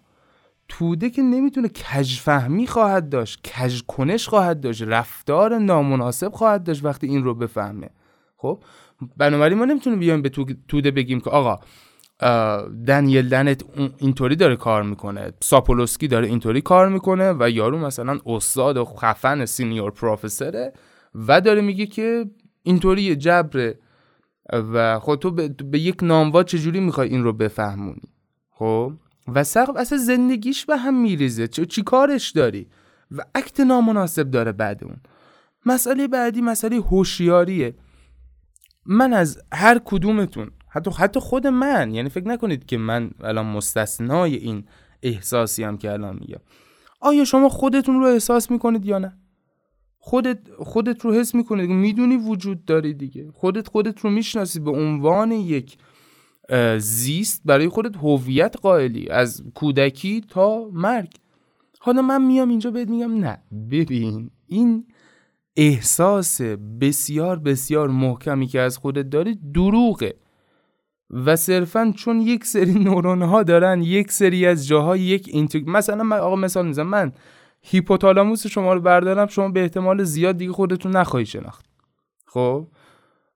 توده 0.68 1.10
که 1.10 1.22
نمی‌تونه 1.22 1.68
کجفهمی 1.68 2.66
خواهد 2.66 3.08
داشت 3.08 3.48
کج 3.48 3.82
کنش 3.86 4.28
خواهد 4.28 4.60
داشت 4.60 4.82
رفتار 4.82 5.58
نامناسب 5.58 6.32
خواهد 6.32 6.64
داشت 6.64 6.84
وقتی 6.84 7.06
این 7.06 7.24
رو 7.24 7.34
بفهمه. 7.34 7.90
خب؟ 8.36 8.62
بنابراین 9.16 9.58
ما 9.58 9.64
نمی‌تونیم 9.64 9.98
بیایم 9.98 10.22
به 10.22 10.28
توده 10.68 10.90
بگیم 10.90 11.20
که 11.20 11.30
آقا 11.30 11.58
دنیل 12.86 13.28
دنت 13.28 13.64
اینطوری 13.98 14.36
داره 14.36 14.56
کار 14.56 14.82
می‌کنه. 14.82 15.32
ساپولوسکی 15.40 16.08
داره 16.08 16.26
اینطوری 16.28 16.60
کار 16.60 16.88
می‌کنه 16.88 17.32
و 17.32 17.50
یارو 17.50 17.78
مثلا 17.78 18.18
استاد 18.26 18.76
و 18.76 18.84
خفن 18.84 19.44
senior 19.44 19.90
professor 19.90 20.64
ه 20.64 20.72
و 21.14 21.40
داره 21.40 21.60
میگه 21.60 21.86
که 21.86 22.24
اینطوری 22.62 23.16
جبره. 23.16 23.78
و 24.52 24.98
خب 24.98 25.16
تو 25.16 25.30
به, 25.30 25.78
یک 25.78 26.02
نانوا 26.02 26.42
چجوری 26.42 26.80
می‌خوای 26.80 27.08
این 27.08 27.24
رو 27.24 27.32
بفهمونی؟ 27.32 28.02
خب؟ 28.50 28.92
و 29.34 29.44
سقف 29.44 29.76
اصلا 29.76 29.98
زندگیش 29.98 30.66
به 30.66 30.76
هم 30.76 31.02
میریزه. 31.02 31.48
چی 31.48 31.82
کارش 31.82 32.30
داری؟ 32.30 32.66
و 33.10 33.22
act 33.34 33.60
نامناسب 33.60 34.30
داره 34.30 34.52
بعد 34.52 34.84
اون. 34.84 34.96
مسئله 35.66 36.08
بعدی 36.08 36.40
مسئله 36.40 36.76
هوشیاریه. 36.76 37.74
من 38.86 39.12
از 39.12 39.38
هر 39.52 39.80
کدومتون 39.84 40.50
حتی 40.68 40.90
حتی 40.98 41.20
خود 41.20 41.46
من 41.46 41.94
یعنی 41.94 42.08
فکر 42.08 42.28
نکنید 42.28 42.66
که 42.66 42.78
من 42.78 43.10
الان 43.20 43.46
مستثنای 43.46 44.34
این 44.34 44.64
احساسی 45.02 45.64
هم 45.64 45.78
که 45.78 45.92
الان 45.92 46.18
میگم. 46.20 46.40
آیا 47.00 47.24
شما 47.24 47.48
خودتون 47.48 48.00
رو 48.00 48.06
احساس 48.06 48.50
می‌کنید 48.50 48.86
یا 48.86 48.98
نه؟ 48.98 49.18
خودت 49.98 50.38
خودت 50.58 51.04
رو 51.04 51.12
حس 51.12 51.34
می‌کنید. 51.34 51.70
می‌دونی 51.70 52.16
وجود 52.16 52.64
داری 52.64 52.94
دیگه. 52.94 53.30
خودت 53.34 53.68
خودت 53.68 54.00
رو 54.00 54.10
می‌شناسی 54.10 54.60
به 54.60 54.70
عنوان 54.70 55.32
یک 55.32 55.78
زیست. 56.78 57.42
برای 57.44 57.68
خودت 57.68 57.96
هویت 57.96 58.56
قائلی. 58.62 59.08
از 59.08 59.44
کودکی 59.54 60.20
تا 60.20 60.68
مرگ. 60.72 61.10
حالا 61.78 62.02
من 62.02 62.22
میام 62.22 62.48
اینجا 62.48 62.70
بهت 62.70 62.88
میگم 62.88 63.18
نه. 63.18 63.42
ببین 63.70 64.30
این 64.46 64.86
احساس 65.56 66.40
بسیار 66.80 67.38
بسیار 67.38 67.88
محکمی 67.88 68.46
که 68.46 68.60
از 68.60 68.78
خودت 68.78 69.10
داری 69.10 69.38
دروغه. 69.54 70.14
و 71.10 71.36
صرفا 71.36 71.92
چون 71.96 72.20
یک 72.20 72.44
سری 72.44 72.72
نورون 72.72 73.22
ها 73.22 73.42
دارن 73.42 73.82
یک 73.82 74.12
سری 74.12 74.46
از 74.46 74.66
جاها 74.66 74.96
یک 74.96 75.28
اینتگ 75.32 75.64
مثلا 75.66 76.02
من 76.02 76.18
آقا 76.18 76.36
مثال 76.36 76.66
می‌زنم 76.66 76.88
من 76.88 77.12
هیپوتالاموس 77.62 78.46
شما 78.46 78.74
رو 78.74 78.80
بردارم 78.80 79.26
شما 79.26 79.48
به 79.48 79.62
احتمال 79.62 80.04
زیاد 80.04 80.36
دیگه 80.36 80.52
خودتون 80.52 80.96
نخواهی 80.96 81.26
شناخت. 81.26 81.64
خب؟ 82.26 82.68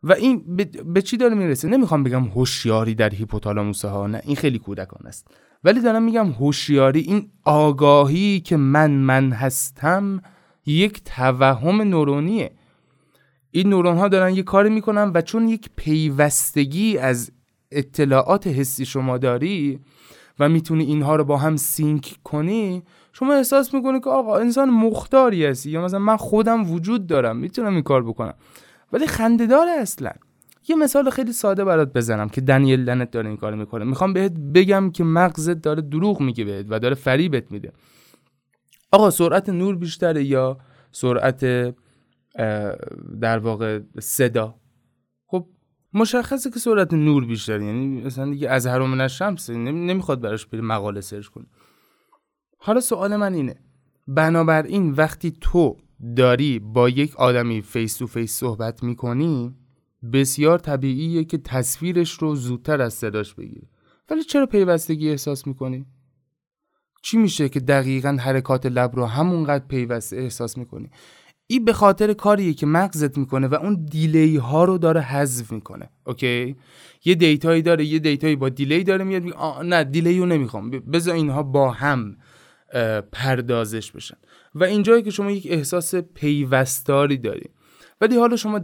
و 0.02 0.12
این 0.12 0.56
به, 0.94 1.02
چی 1.02 1.16
داره 1.16 1.34
می‌رسه؟ 1.34 1.68
نمی‌خوام 1.68 2.02
بگم 2.02 2.24
هوشیاری 2.24 2.94
در 2.94 3.10
هیپوتالاموس 3.10 3.84
ها 3.84 4.06
نه 4.06 4.20
این 4.24 4.36
خیلی 4.36 4.58
کودکان 4.58 5.06
است. 5.06 5.28
ولی 5.64 5.80
دارم 5.80 6.02
میگم 6.02 6.30
هوشیاری 6.30 7.00
این 7.00 7.30
آگاهی 7.44 8.40
که 8.40 8.56
من 8.56 8.90
من 8.90 9.32
هستم 9.32 10.20
یک 10.66 11.04
توهم 11.04 11.82
نورونیه. 11.82 12.50
این 13.50 13.68
نورون 13.68 13.96
ها 13.96 14.08
دارن 14.08 14.34
یه 14.34 14.42
کاری 14.42 14.70
می‌کنن 14.70 15.10
و 15.14 15.20
چون 15.20 15.48
یک 15.48 15.70
پیوستگی 15.76 16.98
از 16.98 17.30
اطلاعات 17.70 18.46
حسی 18.46 18.84
شما 18.84 19.18
داری 19.18 19.80
و 20.38 20.48
می‌تونی 20.48 20.84
اینها 20.84 21.16
رو 21.16 21.24
با 21.24 21.36
هم 21.36 21.56
سینک 21.56 22.16
کنی 22.24 22.82
شما 23.12 23.34
احساس 23.34 23.74
می‌کنی 23.74 24.00
که 24.00 24.10
آقا 24.10 24.36
انسان 24.36 24.70
مختاری 24.70 25.46
هستی 25.46 25.70
یا 25.70 25.84
مثلا 25.84 25.98
من 25.98 26.16
خودم 26.16 26.70
وجود 26.70 27.06
دارم 27.06 27.36
می‌تونم 27.36 27.74
این 27.74 27.82
کار 27.82 28.02
بکنم. 28.02 28.34
ولی 28.92 29.06
خندهدار 29.06 29.68
اصلا. 29.68 30.10
یه 30.68 30.76
مثال 30.76 31.10
خیلی 31.10 31.32
ساده 31.32 31.64
برات 31.64 31.92
بزنم 31.92 32.28
که 32.28 32.40
دنیل 32.40 32.80
لنت 32.80 33.10
داره 33.10 33.28
این 33.28 33.36
کار 33.36 33.54
می‌کنه. 33.54 33.84
می‌خوام 33.84 34.12
بهت 34.12 34.32
بگم 34.32 34.90
که 34.90 35.04
مغزت 35.04 35.62
داره 35.62 35.82
دروغ 35.82 36.20
میگه 36.20 36.44
بهت 36.44 36.66
و 36.68 36.78
داره 36.78 36.94
فریبت 36.94 37.52
میده. 37.52 37.72
آقا 38.92 39.10
سرعت 39.10 39.48
نور 39.48 39.76
بیشتره 39.76 40.24
یا 40.24 40.58
سرعت 40.92 41.44
در 43.20 43.38
واقع 43.38 43.80
صدا؟ 44.00 44.60
خب 45.26 45.48
مشخصه 45.92 46.50
که 46.50 46.58
سرعت 46.58 46.94
نور 46.94 47.26
بیشتره. 47.26 47.64
یعنی 47.64 48.02
مثلا 48.02 48.30
دیگه 48.30 48.50
از 48.50 48.66
هر 48.66 48.82
الشمس 48.82 49.50
نمی‌خواد 49.50 50.20
براش 50.20 50.46
بری 50.46 50.60
مقاله 50.60 51.00
سرچ 51.00 51.26
کنی. 51.26 51.46
حالا 52.58 52.80
سوال 52.80 53.16
من 53.16 53.34
اینه. 53.34 53.60
بنابراین 54.08 54.90
وقتی 54.90 55.30
تو 55.40 55.76
داری 56.16 56.58
با 56.58 56.88
یک 56.88 57.16
آدمی 57.16 57.62
face 57.62 57.96
to 57.96 58.06
face 58.06 58.32
صحبت 58.32 58.82
می‌کنی 58.82 59.54
بسیار 60.12 60.58
طبیعیه 60.58 61.24
که 61.24 61.38
تصویرش 61.38 62.12
رو 62.12 62.34
زودتر 62.34 62.82
از 62.82 62.94
صداش 62.94 63.34
بگیری. 63.34 63.68
ولی 64.10 64.22
چرا 64.22 64.46
پیوستگی 64.46 65.10
احساس 65.10 65.46
می‌کنی؟ 65.46 65.86
چی 67.06 67.16
میشه 67.16 67.48
که 67.48 67.60
دقیقا 67.60 68.16
حرکات 68.20 68.66
لب 68.66 68.96
رو 68.96 69.06
همونقدر 69.06 69.64
پیوسته 69.68 70.16
احساس 70.16 70.58
می‌کنی؟ 70.58 70.90
این 71.46 71.64
به 71.64 71.72
خاطر 71.72 72.12
کاریه 72.12 72.54
که 72.54 72.66
مغزت 72.66 73.18
می‌کنه 73.18 73.46
و 73.46 73.54
اون 73.54 73.86
delay 73.90 74.36
ها 74.36 74.64
رو 74.64 74.78
داره 74.78 75.00
حذف 75.00 75.52
می‌کنه 75.52 75.90
اوکی؟ 76.06 76.56
یه 77.04 77.14
data 77.14 77.46
یی 77.46 77.62
داره 77.62 77.84
یه 77.84 77.98
data 77.98 78.24
یی 78.24 78.36
با 78.36 78.48
delay 78.48 78.84
داره 78.84 79.04
میاد 79.04 79.22
می... 79.22 79.32
نه 79.64 79.84
delay 79.84 80.18
رو 80.18 80.26
نمی‌خوام 80.26 80.70
بذار 80.70 81.14
اینها 81.14 81.42
با 81.42 81.70
هم 81.70 82.16
پردازش 83.12 83.92
بشن. 83.92 84.16
و 84.54 84.64
اینجایی 84.64 85.02
که 85.02 85.10
شما 85.10 85.30
یک 85.30 85.46
احساس 85.50 85.94
پیوستاری 85.94 87.18
داری 87.18 87.50
ولی 88.00 88.16
حالا 88.16 88.36
شما 88.36 88.60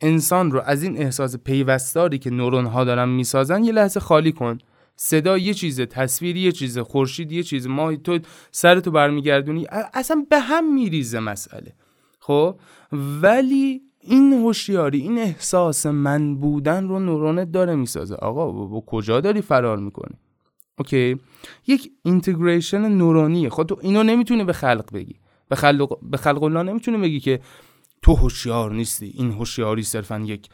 انسان 0.00 0.50
رو 0.50 0.60
از 0.60 0.82
این 0.82 0.98
احساس 0.98 1.36
پیوستاری 1.36 2.18
که 2.18 2.30
نورون 2.30 2.66
ها 2.66 2.84
دارن 2.84 3.08
می‌سازن 3.08 3.64
یه 3.64 3.72
لحظه 3.72 4.00
خالی 4.00 4.32
کن. 4.32 4.58
صدا 4.96 5.38
یه 5.38 5.54
چیزه 5.54 5.86
تصویر 5.86 6.36
یه 6.36 6.52
چیزه 6.52 6.82
خورشید 6.82 7.32
یه 7.32 7.42
چیزه 7.42 7.68
ما 7.68 7.96
تو 7.96 8.18
سرتو 8.50 8.90
برمیگردونی. 8.90 9.66
اصلا 9.94 10.26
به 10.30 10.38
هم 10.38 10.74
میریزه 10.74 11.20
مسئله. 11.20 11.74
خب؟ 12.20 12.60
ولی 13.22 13.82
این 14.00 14.32
هوشیاری 14.32 15.00
این 15.00 15.18
احساس 15.18 15.86
من 15.86 16.36
بودن 16.36 16.88
رو 16.88 16.98
نورونت 16.98 17.52
داره 17.52 17.74
می‌سازه. 17.74 18.14
آقا 18.14 18.52
با 18.52 18.80
کجا 18.80 19.20
داری 19.20 19.40
فرار 19.40 19.78
می‌کنی؟ 19.78 20.16
اوکی؟ 20.78 21.20
یک 21.66 21.90
integration 22.02 22.88
نورونیه. 22.88 23.50
خب 23.50 23.62
تو 23.62 23.78
اینو 23.82 24.02
نمی‌تونی 24.02 24.44
به 24.44 24.52
خلق 24.52 24.92
بگی. 24.92 25.14
به 25.48 25.56
خلق 25.56 25.98
به 26.02 26.16
خلق 26.16 26.42
الله 26.42 26.62
نمی‌تونی 26.62 26.98
بگی 26.98 27.20
که 27.20 27.40
تو 28.02 28.14
هوشیار 28.14 28.72
نیستی. 28.72 29.12
این 29.14 29.30
هوشیاری 29.30 29.82
صرفا 29.82 30.18
یک 30.18 30.48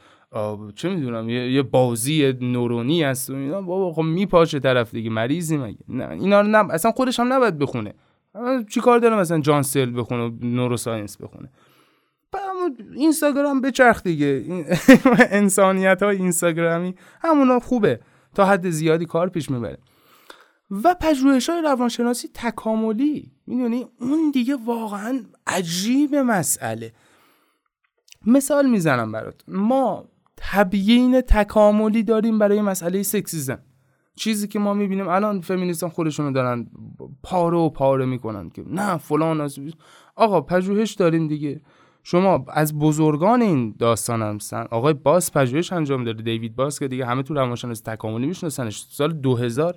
چه 0.74 0.88
می‌دونم 0.88 1.28
یه, 1.28 1.62
بازی 1.62 2.34
نورونی 2.40 3.04
است 3.04 3.30
و 3.30 3.34
اینا. 3.34 3.62
بابا 3.62 3.92
خب 3.92 4.02
میپاشه 4.02 4.58
طرف 4.60 4.90
دیگه 4.90 5.10
مریضی 5.10 5.56
مگه؟ 5.56 5.78
نه 5.88 6.10
اینا 6.10 6.40
رو 6.40 6.46
نه 6.46 6.72
اصلا 6.72 6.90
خودش 6.90 7.20
هم 7.20 7.32
نباید 7.32 7.58
بخونه. 7.58 7.94
چی 8.70 8.80
کار 8.80 8.98
داره 8.98 9.16
مثلا 9.16 9.40
John 9.40 9.62
Searle 9.62 10.00
بخونه 10.00 10.32
neuroscience 10.40 11.16
بخونه؟ 11.16 11.50
اینستاگرام 12.94 13.60
بچرخ 13.60 14.02
دیگه. 14.02 14.44
انسانیت 15.30 16.02
های 16.02 16.16
اینستاگرامی 16.16 16.94
همونا 17.20 17.60
خوبه. 17.60 18.00
تا 18.34 18.44
حد 18.44 18.70
زیادی 18.70 19.06
کار 19.06 19.28
پیش 19.28 19.50
می‌بره. 19.50 19.78
و 20.70 20.94
پژوهش 21.00 21.50
های 21.50 21.62
روانشناسی 21.62 22.28
تکاملی. 22.34 23.32
می‌دونی؟ 23.46 23.86
اون 24.00 24.30
دیگه 24.30 24.56
واقعا 24.66 25.24
عجیب 25.46 26.14
مسئله. 26.14 26.92
مثال 28.26 28.70
می‌زنم 28.70 29.12
برات. 29.12 29.42
ما 29.48 30.08
تبیین 30.40 31.20
تکاملی 31.20 32.02
داریم 32.02 32.38
برای 32.38 32.62
مسئله 32.62 33.02
سکسیزم. 33.02 33.58
چیزی 34.16 34.48
که 34.48 34.58
ما 34.58 34.74
می‌بینیم 34.74 35.08
الان 35.08 35.40
فمینیستان 35.40 35.90
خودشونو 35.90 36.32
دارن 36.32 36.66
پاره 37.22 37.56
و 37.56 37.68
پاره 37.68 38.04
می‌کنن 38.04 38.50
که 38.50 38.64
نه 38.66 38.96
فلان 38.96 39.40
از 39.40 39.58
آقا 40.16 40.40
پژوهش 40.40 40.92
داریم 40.92 41.28
دیگه. 41.28 41.60
شما 42.02 42.44
از 42.48 42.78
بزرگان 42.78 43.42
این 43.42 43.74
داستان 43.78 44.22
هستن 44.22 44.66
آقای 44.70 44.94
باس 44.94 45.32
پژوهش 45.32 45.72
انجام 45.72 46.04
داده 46.04 46.22
دیوید 46.22 46.56
باس 46.56 46.78
که 46.78 46.88
دیگه 46.88 47.06
همه 47.06 47.22
تو 47.22 47.34
روانشناسی 47.34 47.82
تکاملی 47.82 48.26
میشناسنش. 48.26 48.86
سال 48.90 49.12
2000 49.12 49.76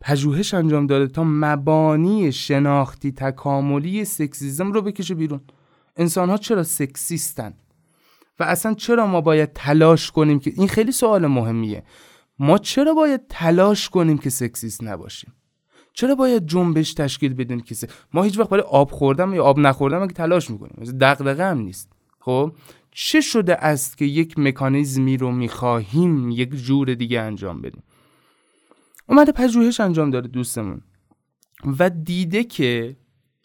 پژوهش 0.00 0.54
انجام 0.54 0.86
داده 0.86 1.06
تا 1.06 1.24
مبانی 1.24 2.32
شناختی 2.32 3.12
تکاملی 3.12 4.04
سکسیزم 4.04 4.72
رو 4.72 4.82
بکشه 4.82 5.14
بیرون. 5.14 5.40
انسان 5.96 6.30
ها 6.30 6.36
چرا 6.36 6.62
سکسیستن؟ 6.62 7.54
و 8.42 8.44
اصلا 8.44 8.74
چرا 8.74 9.06
ما 9.06 9.20
باید 9.20 9.52
تلاش 9.52 10.10
کنیم 10.10 10.38
که 10.38 10.52
این 10.56 10.68
خیلی 10.68 10.92
سوال 10.92 11.26
مهمیه. 11.26 11.82
ما 12.38 12.58
چرا 12.58 12.94
باید 12.94 13.20
تلاش 13.28 13.88
کنیم 13.88 14.18
که 14.18 14.30
سکسیست 14.30 14.84
نباشیم؟ 14.84 15.32
چرا 15.92 16.14
باید 16.14 16.46
جنبش 16.46 16.94
تشکیل 16.94 17.34
بدیم 17.34 17.60
که 17.60 17.76
ما 18.12 18.22
هیچ 18.22 18.38
وقت 18.38 18.48
برای 18.48 18.62
آب 18.62 18.90
خوردن 18.90 19.32
یا 19.32 19.44
آب 19.44 19.58
نخوردن 19.58 20.06
که 20.06 20.12
تلاش 20.12 20.50
می‌کنیم؟ 20.50 20.98
دغدغه 20.98 21.44
هم 21.44 21.58
نیست. 21.58 21.92
خب؟ 22.20 22.52
چه 22.90 23.20
شده 23.20 23.54
است 23.54 23.98
که 23.98 24.04
یک 24.04 24.38
مکانیزمی 24.38 25.16
رو 25.16 25.30
می‌خواهیم 25.30 26.30
یک 26.30 26.54
جور 26.54 26.94
دیگه 26.94 27.20
انجام 27.20 27.60
بدیم؟ 27.60 27.82
اومده 29.08 29.32
پژوهش 29.32 29.80
انجام 29.80 30.10
داره 30.10 30.28
دوستمون. 30.28 30.82
و 31.78 31.90
دیده 31.90 32.44
که 32.44 32.96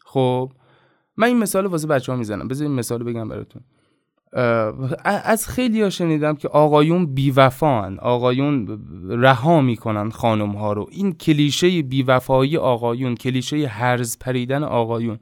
خب؟ 0.06 0.52
من 1.18 1.28
این 1.28 1.38
مثال 1.38 1.66
واسه 1.66 1.88
بچه 1.88 2.12
ها 2.12 2.18
می‌زنم. 2.18 2.48
بذار 2.48 2.68
مثال 2.68 3.04
بگم 3.04 3.30
براتون. 3.30 3.62
از 5.04 5.48
خیلی 5.48 5.82
ها 5.82 5.90
شنیدم 5.90 6.36
که 6.36 6.48
آقایون 6.48 7.06
بیوفان 7.06 8.00
آقایون 8.00 8.82
رها 9.10 9.62
می‌کنن 9.62 10.10
خانم 10.10 10.52
ها 10.52 10.74
رو. 10.74 10.88
این 10.92 11.14
کلیشه 11.14 11.82
بیوفایی 11.82 12.58
آقایون 12.58 13.16
کلیشه 13.16 13.68
هرز 13.68 14.18
پریدن 14.20 14.64
آقایون. 14.64 15.20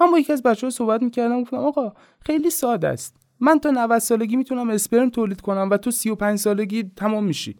من 0.00 0.10
با 0.10 0.18
یکی 0.18 0.32
از 0.32 0.42
بچه 0.42 0.66
ها 0.66 0.70
صحبت 0.70 1.02
می‌کردم 1.02 1.42
گفتم 1.42 1.56
آقا 1.56 1.92
خیلی 2.20 2.50
ساده 2.50 2.88
است. 2.88 3.16
من 3.40 3.58
تا 3.58 3.70
90 3.70 3.98
سالگی 3.98 4.36
می‌تونم 4.36 4.70
اسپرم 4.70 5.10
تولید 5.10 5.40
کنم 5.40 5.68
و 5.70 5.76
تو 5.76 5.90
35 5.90 6.38
سالگی 6.38 6.90
تمام 6.96 7.24
میشی. 7.24 7.56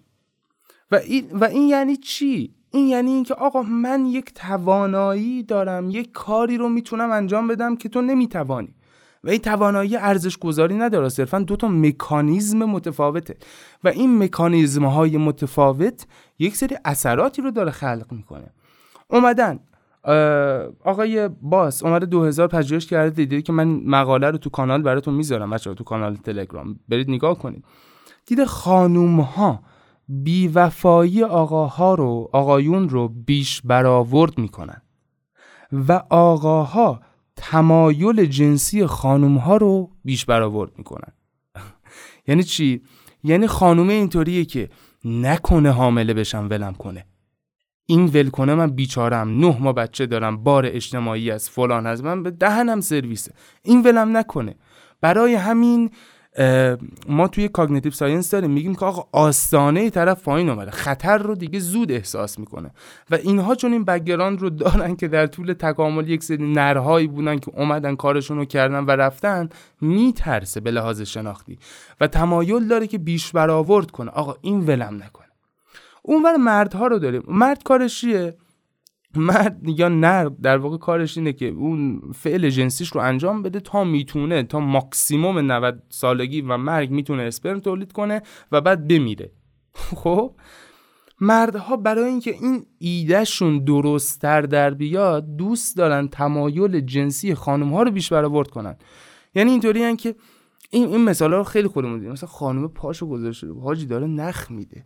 و 0.90 0.96
این, 0.96 1.24
و 1.32 1.44
این 1.44 1.68
یعنی 1.68 1.96
چی؟ 1.96 2.54
این 2.72 2.88
یعنی 2.88 3.10
اینکه 3.10 3.34
آقا 3.34 3.62
من 3.62 4.06
یک 4.06 4.34
توانایی 4.34 5.42
دارم 5.42 5.90
یک 5.90 6.12
کاری 6.12 6.56
رو 6.56 6.68
می‌تونم 6.68 7.10
انجام 7.10 7.48
بدم 7.48 7.76
که 7.76 7.88
تو 7.88 8.02
نمی‌توانی. 8.02 8.74
و 9.24 9.30
این 9.30 9.38
توانایی 9.38 9.96
ارزش 9.96 10.38
گذاری 10.38 10.74
نداره. 10.74 11.08
صرفا 11.08 11.38
دو 11.38 11.56
تا 11.56 11.68
مکانیزم 11.68 12.58
متفاوته. 12.58 13.36
و 13.84 13.88
این 13.88 14.22
مکانیزم 14.22 14.84
های 14.84 15.16
متفاوت 15.16 16.06
یک 16.38 16.56
سری 16.56 16.76
اثراتی 16.84 17.42
رو 17.42 17.50
داره 17.50 17.70
خلق 17.70 18.06
می‌کنه. 18.10 18.50
اومدن 19.10 19.60
آقای 20.84 21.28
باس 21.42 21.82
اومده 21.82 22.06
2000 22.06 22.48
پژوهش 22.48 22.86
کرده 22.86 23.10
دیدی 23.10 23.42
که 23.42 23.52
من 23.52 23.68
مقاله 23.68 24.30
رو 24.30 24.38
تو 24.38 24.50
کانال 24.50 24.82
براتون 24.82 25.14
می‌ذارم 25.14 25.50
بچه‌ها 25.50 25.74
تو 25.74 25.84
کانال 25.84 26.16
تلگرام. 26.16 26.78
برید 26.88 27.10
نگاه 27.10 27.38
کنید. 27.38 27.64
دیده 28.26 28.44
خانوم 28.46 29.20
ها 29.20 29.62
بیوفایی 30.08 31.22
آقاها 31.22 31.94
رو 31.94 32.30
آقایون 32.32 32.88
رو 32.88 33.08
بیش 33.08 33.62
برآورد 33.62 34.38
می‌کنن. 34.38 34.82
و 35.72 36.02
آقاها 36.10 37.00
تمایل 37.36 38.26
جنسی 38.26 38.86
خانوم 38.86 39.36
ها 39.36 39.56
رو 39.56 39.90
بیش 40.04 40.24
برآورد 40.24 40.72
می‌کنن. 40.78 41.12
یعنی 42.28 42.42
چی؟ 42.42 42.82
یعنی 43.24 43.46
خانومه 43.46 43.92
اینطوریه 43.92 44.44
که 44.44 44.70
نکنه 45.04 45.70
حامله 45.70 46.14
بشم 46.14 46.46
ولم 46.50 46.74
کنه. 46.74 47.06
این 47.86 48.06
ول 48.06 48.30
کنه 48.30 48.54
من 48.54 48.70
بیچارم 48.70 49.40
نه 49.40 49.58
ما 49.60 49.72
بچه 49.72 50.06
دارم 50.06 50.36
بار 50.36 50.66
اجتماعی 50.66 51.30
از 51.30 51.50
فلان 51.50 51.86
از 51.86 52.04
من 52.04 52.22
به 52.22 52.30
دهنم 52.30 52.80
سرویسه. 52.80 53.32
این 53.62 53.82
ولم 53.82 54.16
نکنه. 54.16 54.56
برای 55.00 55.34
همین 55.34 55.90
ما 57.08 57.28
توی 57.28 57.48
cognitive 57.48 57.92
science 57.92 58.30
داریم 58.30 58.50
میگیم 58.50 58.74
که 58.74 58.84
آقا 58.84 59.04
آستانه 59.12 59.90
طرف 59.90 60.22
پایین 60.22 60.48
اومده 60.48 60.70
خطر 60.70 61.18
رو 61.18 61.34
دیگه 61.34 61.58
زود 61.58 61.92
احساس 61.92 62.38
می‌کنه. 62.38 62.70
و 63.10 63.14
اینها 63.14 63.54
چون 63.54 63.72
این 63.72 63.84
background 63.84 64.40
رو 64.40 64.50
دارن 64.50 64.96
که 64.96 65.08
در 65.08 65.26
طول 65.26 65.52
تکامل 65.52 66.08
یک 66.08 66.22
سری 66.22 66.52
نرهایی 66.52 67.06
بودن 67.06 67.38
که 67.38 67.50
اومدن 67.54 67.96
کارشون 67.96 68.36
رو 68.36 68.44
کردن 68.44 68.84
و 68.84 68.90
رفتن 68.90 69.48
میترسه 69.80 70.60
به 70.60 70.70
لحاظ 70.70 71.02
شناختی. 71.02 71.58
و 72.00 72.06
تمایل 72.06 72.68
داره 72.68 72.86
که 72.86 72.98
بیش 72.98 73.32
برآورد 73.32 73.90
کنه. 73.90 74.10
آقا 74.10 74.34
این 74.40 74.60
ولم 74.60 74.94
نکنه. 74.94 75.28
اونور 76.02 76.36
مردها 76.36 76.86
رو 76.86 76.98
داریم. 76.98 77.22
مرد 77.28 77.62
کارش 77.62 78.00
چیه؟ 78.00 78.34
مرد 79.16 79.60
یا 79.68 79.88
نر 79.88 80.24
در 80.24 80.56
واقع 80.56 80.76
کارش 80.76 81.18
اینه 81.18 81.32
که 81.32 81.48
اون 81.48 82.00
فعل 82.14 82.48
جنسیش 82.48 82.88
رو 82.88 83.00
انجام 83.00 83.42
بده 83.42 83.60
تا 83.60 83.84
می‌تونه 83.84 84.42
تا 84.42 84.60
ماکسیموم 84.60 85.52
90 85.52 85.82
سالگی 85.88 86.40
و 86.40 86.56
مرگ 86.56 86.90
می‌تونه 86.90 87.22
اسپرم 87.22 87.60
تولید 87.60 87.92
کنه 87.92 88.22
و 88.52 88.60
بعد 88.60 88.88
بمیره. 88.88 89.30
خب؟ 90.02 90.34
مردها 91.20 91.76
برای 91.76 92.04
اینکه 92.04 92.30
این 92.30 92.66
ایدهشون 92.78 93.64
درستتر 93.64 94.42
در 94.42 94.70
بیاد 94.70 95.36
دوست 95.36 95.76
دارن 95.76 96.08
تمایل 96.08 96.80
جنسی 96.80 97.34
خانم 97.34 97.72
ها 97.72 97.82
رو 97.82 97.90
بیش 97.90 98.12
برآورد 98.12 98.50
کنن. 98.50 98.76
یعنی 99.34 99.50
اینطوری 99.50 99.96
که 99.96 100.14
این 100.70 100.88
این 100.88 101.04
مثالا 101.04 101.36
رو 101.36 101.44
خیلی 101.44 101.68
خودمون 101.68 101.94
دیدیم 101.94 102.12
مثلا 102.12 102.28
خانم 102.28 102.68
پاشو 102.68 103.06
گذاشته 103.06 103.52
حاجی 103.52 103.86
داره 103.86 104.06
نخ 104.06 104.50
میده. 104.50 104.84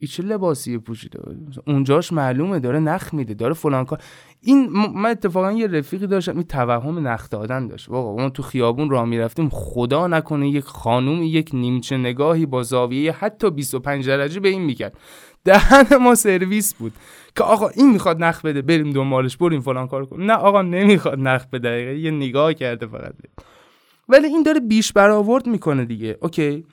ای 0.00 0.08
چه 0.08 0.22
لباسی 0.22 0.78
پوشیده؟ 0.78 1.20
اونجاش 1.66 2.12
معلومه 2.12 2.58
داره 2.58 2.78
نخ 2.78 3.14
میده 3.14 3.34
داره 3.34 3.54
فلان 3.54 3.84
کار. 3.84 3.98
این 4.42 4.68
من 4.94 5.10
اتفاقا 5.10 5.52
یه 5.52 5.66
رفیقی 5.66 6.06
داشتم 6.06 6.34
این 6.34 6.42
توهم 6.42 7.08
نخ 7.08 7.30
دادن 7.30 7.66
داشت. 7.66 7.88
واقعا 7.88 8.22
اون 8.22 8.30
تو 8.30 8.42
خیابون 8.42 8.90
راه 8.90 9.04
می‌رفتیم 9.04 9.48
خدا 9.52 10.06
نکنه 10.06 10.48
یک 10.48 10.64
خانوم 10.64 11.22
یک 11.22 11.50
نیمچه 11.52 11.96
نگاهی 11.96 12.46
با 12.46 12.62
زاویه 12.62 13.12
حتی 13.12 13.50
25 13.50 14.08
درجه 14.08 14.40
به 14.40 14.48
این 14.48 14.62
می‌کرد. 14.62 14.98
دهن 15.44 15.96
ما 15.96 16.14
سرویس 16.14 16.74
بود 16.74 16.92
که 17.36 17.44
آقا 17.44 17.68
این 17.68 17.92
می‌خواد 17.92 18.24
نخ 18.24 18.42
بده 18.42 18.62
بریم 18.62 18.90
دنبالش 18.90 19.36
بریم 19.36 19.60
فلان 19.60 19.86
کار 19.86 20.06
کنیم. 20.06 20.30
نه 20.30 20.34
آقا 20.34 20.62
نمی‌خواد 20.62 21.18
نخ 21.18 21.46
بده 21.46 21.98
یه 21.98 22.10
نگاه 22.10 22.54
کرده 22.54 22.86
فقط. 22.86 23.14
ولی 24.08 24.26
این 24.26 24.42
داره 24.42 24.60
بیش 24.60 24.92
برآورد 24.92 25.46
می‌کنه 25.46 25.84
دیگه. 25.84 26.18
اوکی. 26.22 26.64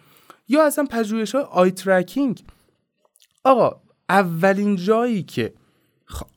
یا 0.49 0.65
اصلا 0.65 0.85
پژوهش 0.91 1.35
های 1.35 1.43
eye 1.51 1.71
tracking 1.71 2.43
آقا 3.45 3.81
اولین 4.09 4.75
جایی 4.75 5.23
که 5.23 5.53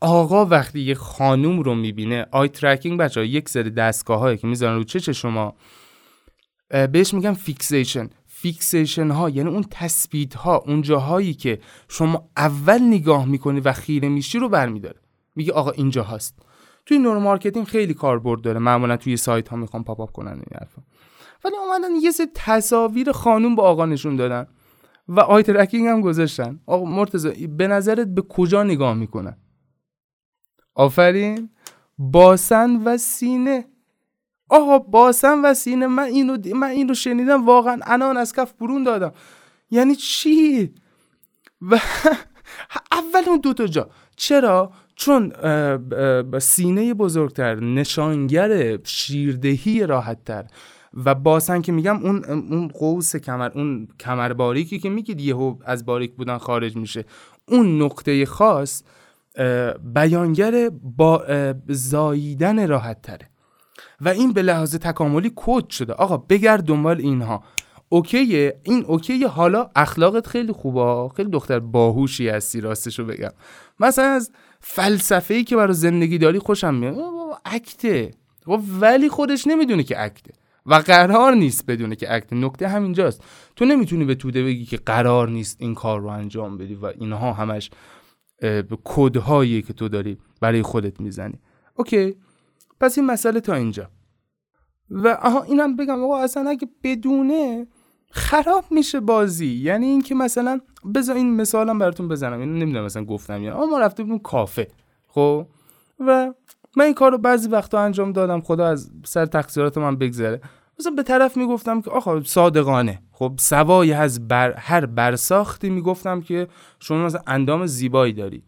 آقا 0.01 0.45
وقتی 0.45 0.79
یه 0.79 0.95
خانوم 0.95 1.59
رو 1.59 1.75
می‌بینه 1.75 2.25
eye 2.31 2.47
tracking 2.47 2.99
بچه 2.99 3.19
ها 3.19 3.25
یک 3.25 3.49
سری 3.49 3.69
دستگاه 3.69 4.19
هایی 4.19 4.37
که 4.37 4.47
می‌ذارن 4.47 4.75
رو 4.75 4.83
چه 4.83 5.13
شما 5.13 5.55
بهش 6.91 7.13
میگن 7.13 7.33
fixation 7.33 8.09
fixation 8.27 9.11
ها 9.11 9.29
یعنی 9.29 9.49
اون 9.49 9.65
تثبیت 9.71 10.35
ها 10.35 10.57
اون 10.57 10.81
جاهایی 10.81 11.33
که 11.33 11.59
شما 11.87 12.29
اول 12.37 12.81
نگاه 12.81 13.25
می‌کنی 13.25 13.59
و 13.59 13.73
خیره 13.73 14.09
میشی 14.09 14.39
رو 14.39 14.49
برمیداره. 14.49 14.99
میگه 15.35 15.53
آقا 15.53 15.71
اینجا 15.71 16.03
هست. 16.03 16.39
توی 16.85 16.99
neuromarketing 16.99 17.65
خیلی 17.65 17.93
کاربرد 17.93 18.41
داره. 18.41 18.59
معمولا 18.59 18.97
توی 18.97 19.17
سایت 19.17 19.49
ها 19.49 19.57
می‌خوام 19.57 19.83
pop 19.83 19.99
up 19.99 20.11
کنن 20.11 20.31
این 20.31 20.59
حرفا. 20.59 20.81
ولی 21.43 21.55
اومدن 21.55 21.95
یه 22.01 22.11
سری 22.11 22.27
تصاویر 22.35 23.11
خانوم 23.11 23.55
با 23.55 23.63
آقا 23.63 23.85
نشون 23.85 24.15
دادن. 24.15 24.47
و 25.09 25.19
آی 25.19 25.43
ترکینگ 25.43 25.87
هم 25.87 26.01
گذاشتن. 26.01 26.59
آقا 26.65 26.85
مرتضی 26.85 27.47
به 27.47 27.67
نظرت 27.67 28.07
به 28.07 28.21
کجا 28.21 28.63
نگاه 28.63 28.93
می‌کنن؟ 28.93 29.37
آفرین. 30.75 31.49
باسن 31.97 32.75
و 32.75 32.97
سینه. 32.97 33.65
آقا 34.49 34.79
باسن 34.79 35.41
و 35.45 35.53
سینه 35.53 35.87
من 35.87 36.03
اینو 36.03 36.37
من 36.55 36.67
اینو 36.67 36.93
شنیدم 36.93 37.45
واقعا 37.45 37.79
انان 37.83 38.17
از 38.17 38.33
کف 38.33 38.53
برون 38.53 38.83
دادم. 38.83 39.11
یعنی 39.71 39.95
چی؟ 39.95 40.73
و 41.61 41.79
اول 42.91 43.23
اون 43.27 43.39
دو 43.39 43.53
تا 43.53 43.67
جا. 43.67 43.89
چرا؟ 44.15 44.71
چون 44.95 45.33
سینه 46.39 46.93
بزرگتر 46.93 47.55
نشانگر 47.55 48.79
شیردهی 48.83 49.85
راحتتر. 49.85 50.45
و 50.93 51.15
باسن 51.15 51.61
که 51.61 51.71
میگم 51.71 51.97
اون 52.03 52.25
اون 52.25 52.67
قوس 52.67 53.15
کمر 53.15 53.51
اون 53.55 53.87
کمر 53.99 54.33
باریکی 54.33 54.79
که 54.79 54.89
میگید 54.89 55.21
یهو 55.21 55.55
از 55.65 55.85
باریک 55.85 56.15
بودن 56.15 56.37
خارج 56.37 56.75
میشه. 56.75 57.05
اون 57.47 57.81
نقطه 57.81 58.25
خاص 58.25 58.83
بیانگر 59.93 60.69
با 60.97 61.25
زاییدن 61.67 62.67
راحت 62.67 63.01
تره. 63.01 63.29
و 64.01 64.09
این 64.09 64.33
به 64.33 64.41
لحاظ 64.41 64.75
تکاملی 64.75 65.31
کد 65.35 65.69
شده. 65.69 65.93
آقا 65.93 66.17
بگرد 66.17 66.63
دنبال 66.63 66.97
اینها. 67.01 67.43
اوکیه؟ 67.89 68.59
این 68.63 68.85
اوکیه. 68.85 69.27
حالا 69.27 69.69
اخلاقت 69.75 70.27
خیلی 70.27 70.51
خوبه. 70.51 71.09
خیلی 71.15 71.29
دختر 71.29 71.59
باهوشی 71.59 72.29
هستی 72.29 72.61
راستشو 72.61 73.05
بگم. 73.05 73.31
مثلا 73.79 74.05
از 74.05 74.31
فلسفه 74.59 75.33
ای 75.33 75.43
که 75.43 75.55
برای 75.55 75.73
زندگی 75.73 76.17
داری 76.17 76.39
خوشم 76.39 76.75
میاد. 76.75 76.95
اکته. 77.45 78.11
ولی 78.81 79.09
خودش 79.09 79.47
نمی‌دونه 79.47 79.83
که 79.83 80.03
اکته. 80.03 80.33
و 80.69 80.73
قرار 80.73 81.35
نیست 81.35 81.65
بدونه 81.65 81.95
که 81.95 82.13
اکت 82.13 82.33
نکته 82.33 82.67
همینجاست 82.67 83.23
تو 83.55 83.65
نمی‌تونی 83.65 84.05
به 84.05 84.15
توده 84.15 84.43
بگی 84.43 84.65
که 84.65 84.77
قرار 84.77 85.29
نیست 85.29 85.57
این 85.59 85.75
کار 85.75 86.01
رو 86.01 86.07
انجام 86.07 86.57
بدی 86.57 86.75
و 86.75 86.85
اینها 86.85 87.33
همش 87.33 87.69
کدهایی 88.83 89.61
که 89.61 89.73
تو 89.73 89.89
داری 89.89 90.17
برای 90.41 90.61
خودت 90.61 91.01
می‌زنی. 91.01 91.39
اوکی. 91.75 92.15
پس 92.79 92.97
این 92.97 93.07
مسئله 93.07 93.39
تا 93.39 93.53
اینجا. 93.53 93.89
و 94.89 95.07
آها 95.07 95.43
اینم 95.43 95.75
بگم 95.75 96.03
آقا 96.03 96.19
اصلا 96.19 96.49
اگه 96.49 96.67
بدونه 96.83 97.67
خراب 98.11 98.65
میشه 98.71 98.99
بازی. 98.99 99.47
یعنی 99.47 99.85
اینکه 99.85 100.15
مثلا 100.15 100.59
بذار 100.95 101.15
این 101.15 101.35
مثالم 101.35 101.79
براتون 101.79 102.07
بزنم. 102.07 102.39
اینو 102.39 102.53
نمی‌دونم 102.53 102.85
مثلا 102.85 103.05
گفتم 103.05 103.43
یا 103.43 103.65
ما 103.65 103.79
رفته 103.79 104.03
بودیم 104.03 104.19
کافه. 104.19 104.67
خب؟ 105.07 105.47
و 105.99 106.33
من 106.77 106.85
این 106.85 106.93
کار 106.93 107.11
رو 107.11 107.17
بعضی 107.17 107.49
وقتا 107.49 107.79
انجام 107.79 108.11
دادم. 108.11 108.41
خدا 108.41 108.67
از 108.67 108.91
سر 109.05 109.25
تقصیرات 109.25 109.77
من 109.77 109.95
بگذره. 109.95 110.41
مثلا 110.79 110.91
به 110.91 111.03
طرف 111.03 111.37
می‌گفتم 111.37 111.81
که 111.81 111.91
آقا 111.91 112.23
صادقانه. 112.23 113.01
خب 113.11 113.33
سوای 113.39 113.93
از 113.93 114.27
بر 114.27 114.53
هر 114.57 114.85
برساختی 114.85 115.69
می‌گفتم 115.69 116.21
که 116.21 116.47
شما 116.79 117.05
مثلا 117.05 117.21
اندام 117.27 117.65
زیبایی 117.65 118.13
داری. 118.13 118.43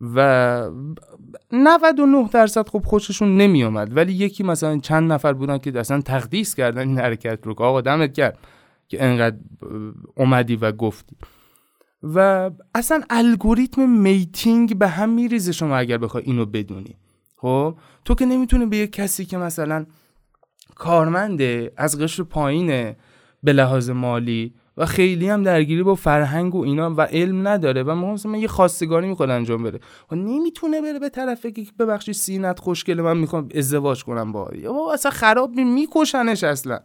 و 0.00 0.70
99 1.52 2.28
درصد 2.32 2.68
خب 2.68 2.82
خوششون 2.84 3.36
نمی 3.36 3.64
اومد 3.64 3.96
ولی 3.96 4.12
یکی 4.12 4.42
مثلا 4.42 4.78
چند 4.78 5.12
نفر 5.12 5.32
بودن 5.32 5.58
که 5.58 5.78
اصلا 5.80 6.00
تقدیس 6.00 6.54
کردن 6.54 6.88
این 6.88 6.98
حرکت 6.98 7.38
رو 7.46 7.54
که 7.54 7.62
آقا 7.62 7.80
دمت 7.80 8.12
کرد 8.12 8.38
که 8.88 9.04
انقدر 9.04 9.36
اومدی 10.16 10.56
و 10.56 10.72
گفتی. 10.72 11.16
و 12.02 12.50
اصلا 12.74 13.02
الگوریتم 13.10 13.88
mating 13.88 14.78
به 14.78 14.88
هم 14.88 15.08
میریزه 15.08 15.52
شما 15.52 15.76
اگر 15.76 15.98
بخوای 15.98 16.24
اینو 16.26 16.46
بدونی. 16.46 16.96
خب 17.36 17.76
تو 18.04 18.14
که 18.14 18.26
نمی‌تونی 18.26 18.66
به 18.66 18.76
یک 18.76 18.92
کسی 18.92 19.24
که 19.24 19.38
مثلا 19.38 19.86
کارمنده 20.74 21.72
از 21.76 21.98
قشر 21.98 22.22
پایینه 22.22 22.96
به 23.42 23.52
لحاظ 23.52 23.90
مالی 23.90 24.54
و 24.76 24.86
خیلی 24.86 25.28
هم 25.28 25.42
درگیری 25.42 25.82
با 25.82 25.94
فرهنگ 25.94 26.54
و 26.54 26.64
اینا 26.64 26.94
و 26.94 27.00
علم 27.00 27.48
نداره 27.48 27.82
و 27.82 27.94
مثلا 27.94 28.36
یه 28.36 28.48
خواستگاری 28.48 29.08
می‌خواد 29.08 29.30
انجام 29.30 29.62
بره 29.62 29.80
و 30.10 30.14
نمی‌تونه 30.14 30.82
بره 30.82 30.98
به 30.98 31.08
طرف 31.08 31.46
که 31.46 31.66
ببخشی 31.78 32.12
سینه‌ت 32.12 32.60
خوشگله 32.60 33.02
من 33.02 33.16
می‌خوام 33.16 33.48
ازدواج 33.54 34.04
کنم 34.04 34.32
با 34.32 34.50
یا 34.54 34.92
اصلا 34.92 35.10
خراب 35.10 35.50
میکشنش 35.50 36.44
اصلا. 36.44 36.78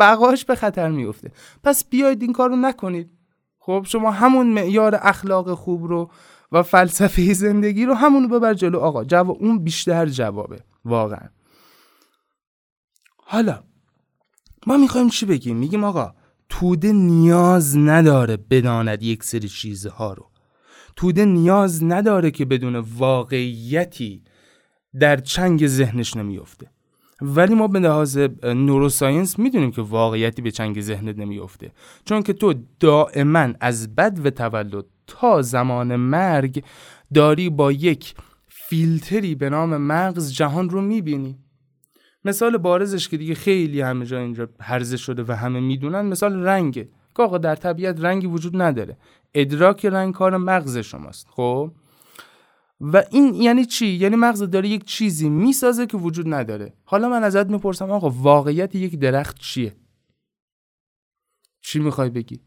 بقاش 0.00 0.44
به 0.44 0.54
خطر 0.54 0.90
میفته 0.90 1.30
پس 1.64 1.84
بیاید 1.84 2.22
این 2.22 2.32
کارو 2.32 2.56
نکنید. 2.56 3.10
خب 3.58 3.84
شما 3.88 4.10
همون 4.10 4.46
معیار 4.46 4.98
اخلاق 5.02 5.54
خوب 5.54 5.84
رو 5.84 6.10
و 6.52 6.62
فلسفه 6.62 7.32
زندگی 7.32 7.84
رو 7.84 7.94
همونو 7.94 8.28
ببر 8.28 8.54
جلو. 8.54 8.78
آقا 8.78 9.04
جواب 9.04 9.36
اون 9.40 9.58
بیشتر 9.58 10.06
جوابه. 10.06 10.58
واقعا. 10.84 11.28
حالا 13.24 13.62
ما 14.66 14.76
می‌خوایم 14.76 15.08
چی 15.08 15.26
بگیم؟ 15.26 15.56
میگیم 15.56 15.84
آقا 15.84 16.14
توده 16.48 16.92
نیاز 16.92 17.76
نداره 17.76 18.36
بداند 18.36 19.02
یک 19.02 19.24
سری 19.24 19.48
چیزها 19.48 20.12
رو. 20.12 20.30
توده 20.96 21.24
نیاز 21.24 21.84
نداره 21.84 22.30
که 22.30 22.44
بدون 22.44 22.76
واقعیتی 22.76 24.22
در 25.00 25.16
چنگ 25.16 25.66
ذهنش 25.66 26.16
نمیفته 26.16 26.70
ولی 27.20 27.54
ما 27.54 27.68
به 27.68 27.78
لحاظ 27.78 28.18
نوروساینس 28.42 29.38
می‌دونیم 29.38 29.70
که 29.70 29.82
واقعیتی 29.82 30.42
به 30.42 30.50
چنگ 30.50 30.80
ذهنت 30.80 31.18
نمیفته 31.18 31.72
چون 32.04 32.22
که 32.22 32.32
تو 32.32 32.54
دائما 32.80 33.48
از 33.60 33.94
بد 33.94 34.26
و 34.26 34.30
تولد 34.30 34.84
تا 35.06 35.42
زمان 35.42 35.96
مرگ 35.96 36.64
داری 37.14 37.50
با 37.50 37.72
یک 37.72 38.14
فیلتری 38.48 39.34
به 39.34 39.50
نام 39.50 39.76
مغز 39.76 40.32
جهان 40.32 40.70
رو 40.70 40.80
می‌بینی. 40.80 41.43
مثال 42.24 42.56
بارزش 42.56 43.08
که 43.08 43.16
دیگه 43.16 43.34
خیلی 43.34 43.80
همه 43.80 44.06
جا 44.06 44.18
اینجا 44.18 44.48
هرزه 44.60 44.96
شده 44.96 45.24
و 45.28 45.32
همه 45.32 45.60
می‌دونن 45.60 46.00
مثال 46.00 46.44
رنگه. 46.44 46.88
که 47.16 47.22
آقا 47.22 47.38
در 47.38 47.56
طبیعت 47.56 48.00
رنگی 48.00 48.26
وجود 48.26 48.62
نداره. 48.62 48.96
ادراک 49.34 49.86
رنگ 49.86 50.14
کار 50.14 50.36
مغز 50.36 50.78
شماست 50.78 51.26
خب؟ 51.30 51.72
و 52.80 53.02
این 53.10 53.34
یعنی 53.34 53.64
چی؟ 53.64 53.86
یعنی 53.86 54.16
مغز 54.16 54.42
داره 54.42 54.68
یک 54.68 54.84
چیزی 54.84 55.28
می‌سازه 55.28 55.86
که 55.86 55.96
وجود 55.96 56.34
نداره. 56.34 56.72
حالا 56.84 57.08
من 57.08 57.24
ازت 57.24 57.46
می‌پرسم 57.46 57.90
آقا 57.90 58.10
واقعیت 58.10 58.74
یک 58.74 58.98
درخت 58.98 59.38
چیه؟ 59.38 59.76
چی 61.60 61.78
می‌خوای 61.78 62.10
بگی؟ 62.10 62.40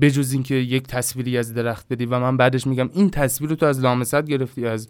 بجز 0.00 0.32
اینکه 0.32 0.54
یک 0.54 0.86
تصویری 0.86 1.38
از 1.38 1.54
درخت 1.54 1.86
بدی 1.92 2.06
و 2.06 2.18
من 2.18 2.36
بعدش 2.36 2.66
میگم 2.66 2.90
این 2.94 3.10
تصویر 3.10 3.50
رو 3.50 3.56
تو 3.56 3.66
از 3.66 3.80
لامست 3.80 4.22
گرفتی 4.22 4.66
از 4.66 4.88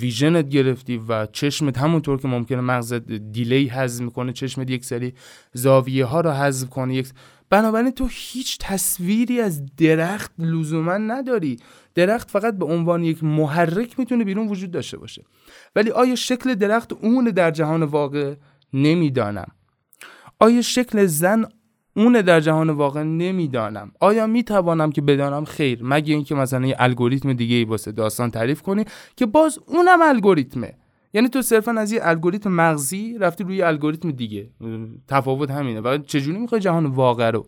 ویژنت 0.00 0.48
گرفتی 0.48 0.96
و 1.08 1.26
چشمت 1.26 1.78
همونطور 1.78 2.20
که 2.20 2.28
ممکنه 2.28 2.60
مغز 2.60 2.92
دیلی 3.32 3.68
حذف 3.68 4.00
می‌کنه 4.04 4.32
چشمت 4.32 4.70
یک 4.70 4.84
سری 4.84 5.14
زاویه 5.52 6.04
ها 6.04 6.20
رو 6.20 6.30
حذف 6.30 6.68
کنه. 6.68 6.94
یک 6.94 7.08
بنابراین 7.50 7.90
تو 7.90 8.08
هیچ 8.10 8.58
تصویری 8.60 9.40
از 9.40 9.76
درخت 9.76 10.32
لزوما 10.38 10.96
نداری. 10.96 11.56
درخت 11.94 12.30
فقط 12.30 12.58
به 12.58 12.64
عنوان 12.64 13.04
یک 13.04 13.24
محرک 13.24 13.98
می‌تونه 13.98 14.24
بیرون 14.24 14.48
وجود 14.48 14.70
داشته 14.70 14.98
باشه. 14.98 15.24
ولی 15.76 15.90
آیا 15.90 16.14
شکل 16.14 16.54
درخت 16.54 16.92
اون 16.92 17.24
در 17.24 17.50
جهان 17.50 17.82
واقع 17.82 18.34
نمی‌دانم؟ 18.72 19.48
آیا 20.38 20.62
شکل 20.62 21.06
زن 21.06 21.44
اون 21.96 22.12
در 22.20 22.40
جهان 22.40 22.70
واقع 22.70 23.02
نمی‌دانم. 23.02 23.92
آیا 24.00 24.26
می‌توانم 24.26 24.92
که 24.92 25.02
بدانم؟ 25.02 25.44
خیر. 25.44 25.78
مگه 25.82 26.14
اینکه 26.14 26.34
مثلا 26.34 26.66
یه 26.66 26.76
الگوریتم 26.78 27.32
دیگه 27.32 27.56
ای 27.56 27.64
واسه 27.64 27.92
داستان 27.92 28.30
تعریف 28.30 28.62
کنی 28.62 28.84
که 29.16 29.26
باز 29.26 29.58
اونم 29.66 29.98
الگوریتمه. 30.02 30.74
یعنی 31.14 31.28
تو 31.28 31.42
صرفا 31.42 31.72
از 31.72 31.92
یه 31.92 32.00
الگوریتم 32.02 32.50
مغزی 32.50 33.18
رفتی 33.18 33.44
روی 33.44 33.62
الگوریتم 33.62 34.10
دیگه. 34.10 34.50
تفاوت 35.08 35.50
همینه. 35.50 35.80
و 35.80 35.98
چجوری 35.98 36.38
می‌خوای 36.38 36.60
جهان 36.60 36.86
واقع 36.86 37.30
رو 37.30 37.46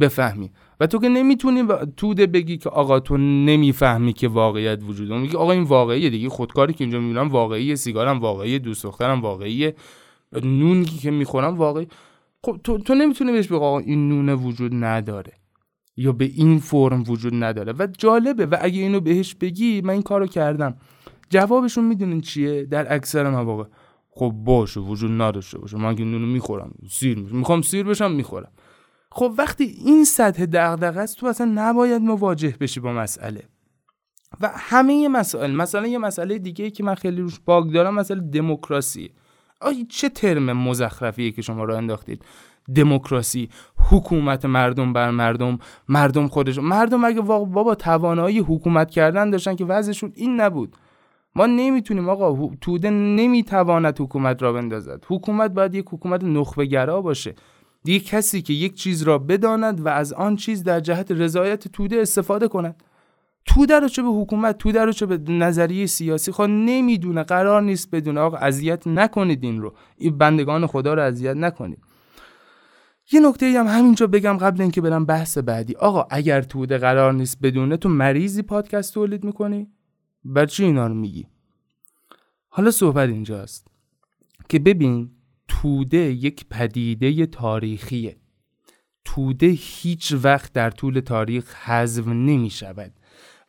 بفهمی؟ 0.00 0.50
و 0.80 0.86
تو 0.86 0.98
که 0.98 1.08
نمی‌تونی 1.08 1.64
توده 1.96 2.26
بگی 2.26 2.58
که 2.58 2.68
آقا 2.68 3.00
تو 3.00 3.16
نمی‌فهمی 3.16 4.12
که 4.12 4.28
واقعیت 4.28 4.82
وجود 4.82 5.08
داره 5.08 5.20
میگی 5.20 5.36
آقا 5.36 5.52
این 5.52 5.62
واقعیه 5.62 6.10
دیگه. 6.10 6.28
خودکاری 6.28 6.72
که 6.72 6.84
اینجا 6.84 7.00
می‌بینم 7.00 7.28
واقعیه. 7.28 7.74
سیگارم 7.74 8.18
واقعیه. 8.18 8.58
دوست 8.58 8.84
دخترم 8.84 9.20
واقعیه. 9.20 9.74
نونی 10.42 10.84
که 10.84 11.10
می‌خورم 11.10 11.54
واقعی. 11.54 11.88
خب 12.46 12.60
تو, 12.64 12.78
تو 12.78 12.94
نمی‌تونی 12.94 13.32
بهش 13.32 13.52
آقا 13.52 13.78
این 13.78 14.08
نونه 14.08 14.34
وجود 14.34 14.72
نداره 14.74 15.32
یا 15.96 16.12
به 16.12 16.24
این 16.24 16.58
فرم 16.58 17.04
وجود 17.08 17.44
نداره. 17.44 17.72
و 17.72 17.86
جالبه. 17.98 18.46
و 18.46 18.56
اگه 18.60 18.80
اینو 18.80 19.00
بهش 19.00 19.34
بگی 19.34 19.80
من 19.80 19.90
این 19.90 20.02
کارو 20.02 20.26
کردم. 20.26 20.76
جوابشون 21.30 21.84
می‌دونین 21.84 22.20
چیه؟ 22.20 22.64
در 22.64 22.94
اکثر 22.94 23.30
مواقع. 23.30 23.64
خب 24.10 24.32
باشه 24.36 24.80
وجود 24.80 25.22
نداشته 25.22 25.58
باشه. 25.58 25.76
من 25.76 25.94
که 25.96 26.04
نونو 26.04 26.26
می‌خورم 26.26 26.74
سیر 26.90 27.18
میشم. 27.18 27.36
می‌خوام 27.36 27.62
سیر 27.62 27.86
بشم 27.86 28.12
می‌خورم. 28.12 28.52
خب 29.12 29.34
وقتی 29.38 29.64
این 29.64 30.04
سطح 30.04 30.46
دغدغه 30.46 31.00
است 31.00 31.16
تو 31.16 31.26
اصلا 31.26 31.52
نباید 31.54 32.02
مواجه 32.02 32.56
بشی 32.60 32.80
با 32.80 32.92
مسئله. 32.92 33.42
و 34.40 34.50
همه 34.54 35.08
مسائل 35.08 35.50
مثلا 35.50 35.86
یه 35.86 35.98
مسئله 35.98 36.38
دیگه 36.38 36.70
که 36.70 36.84
من 36.84 36.94
خیلی 36.94 37.20
روش 37.20 37.40
باگ 37.40 37.72
دارم 37.72 37.94
مسئله 37.94 38.20
دموکراسی 38.20 39.10
آیا 39.60 39.84
چه 39.88 40.08
ترم 40.08 40.52
مزخرفیه 40.52 41.30
که 41.30 41.42
شما 41.42 41.64
را 41.64 41.76
انداختید. 41.76 42.24
دموکراسی 42.74 43.48
حکومت 43.90 44.44
مردم 44.44 44.92
بر 44.92 45.10
مردم 45.10 45.58
مردم 45.88 46.28
خودشون 46.28 46.64
مردم 46.64 47.04
اگه 47.04 47.20
بابا 47.20 47.74
توانایی 47.74 48.38
حکومت 48.38 48.90
کردن 48.90 49.30
داشتن 49.30 49.56
که 49.56 49.64
وضعشون 49.64 50.12
این 50.14 50.40
نبود. 50.40 50.76
ما 51.34 51.46
نمی‌تونیم 51.46 52.08
آقا 52.08 52.50
توده 52.60 52.90
نمی‌تواند 52.90 54.00
حکومت 54.00 54.42
را 54.42 54.52
بندازد. 54.52 55.04
حکومت 55.08 55.50
باید 55.50 55.74
یک 55.74 55.86
حکومت 55.90 56.24
نخبه 56.24 56.66
گرا 56.66 57.00
باشه. 57.02 57.34
یک 57.84 58.06
کسی 58.06 58.42
که 58.42 58.52
یک 58.52 58.74
چیز 58.74 59.02
را 59.02 59.18
بداند 59.18 59.86
و 59.86 59.88
از 59.88 60.12
آن 60.12 60.36
چیز 60.36 60.62
در 60.62 60.80
جهت 60.80 61.12
رضایت 61.12 61.68
توده 61.68 62.00
استفاده 62.00 62.48
کند. 62.48 62.82
توده 63.46 63.80
رو 63.80 63.88
چه 63.88 64.02
به 64.02 64.08
حکومت 64.08 64.58
توده 64.58 64.84
رو 64.84 64.92
چه 64.92 65.06
به 65.06 65.32
نظریه 65.32 65.86
سیاسی 65.86 66.32
خواهد 66.32 66.50
نمی‌دونه 66.50 67.22
قرار 67.22 67.62
نیست 67.62 67.90
بدونه 67.90 68.20
آقا 68.20 68.36
اذیت 68.36 68.86
نکنید 68.86 69.44
این 69.44 69.60
رو. 69.60 69.74
این 69.96 70.18
بندگان 70.18 70.66
خدا 70.66 70.94
رو 70.94 71.02
اذیت 71.02 71.36
نکنید. 71.36 71.78
یه 73.12 73.20
نکته 73.20 73.46
هم 73.46 73.66
همینجا 73.66 74.06
بگم 74.06 74.36
قبل 74.36 74.62
اینکه 74.62 74.80
برم 74.80 75.04
بحث 75.04 75.38
بعدی. 75.38 75.74
آقا 75.74 76.06
اگر 76.10 76.42
توده 76.42 76.78
قرار 76.78 77.12
نیست 77.12 77.40
بدونه 77.42 77.76
تو 77.76 77.88
مریضی 77.88 78.42
پادکست 78.42 78.94
تولید 78.94 79.24
می‌کنی؟ 79.24 79.68
بر 80.24 80.46
چی 80.46 80.64
اینا 80.64 80.86
رو 80.86 80.94
میگی؟ 80.94 81.26
حالا 82.48 82.70
صحبت 82.70 83.08
اینجاست 83.08 83.68
که 84.48 84.58
ببین 84.58 85.10
توده 85.48 85.98
یک 85.98 86.46
پدیده 86.50 87.26
تاریخیه. 87.26 88.16
توده 89.04 89.46
هیچ 89.46 90.14
وقت 90.22 90.52
در 90.52 90.70
طول 90.70 91.00
تاریخ 91.00 91.54
حذف 91.54 92.08
نمی 92.08 92.50
شود 92.50 92.92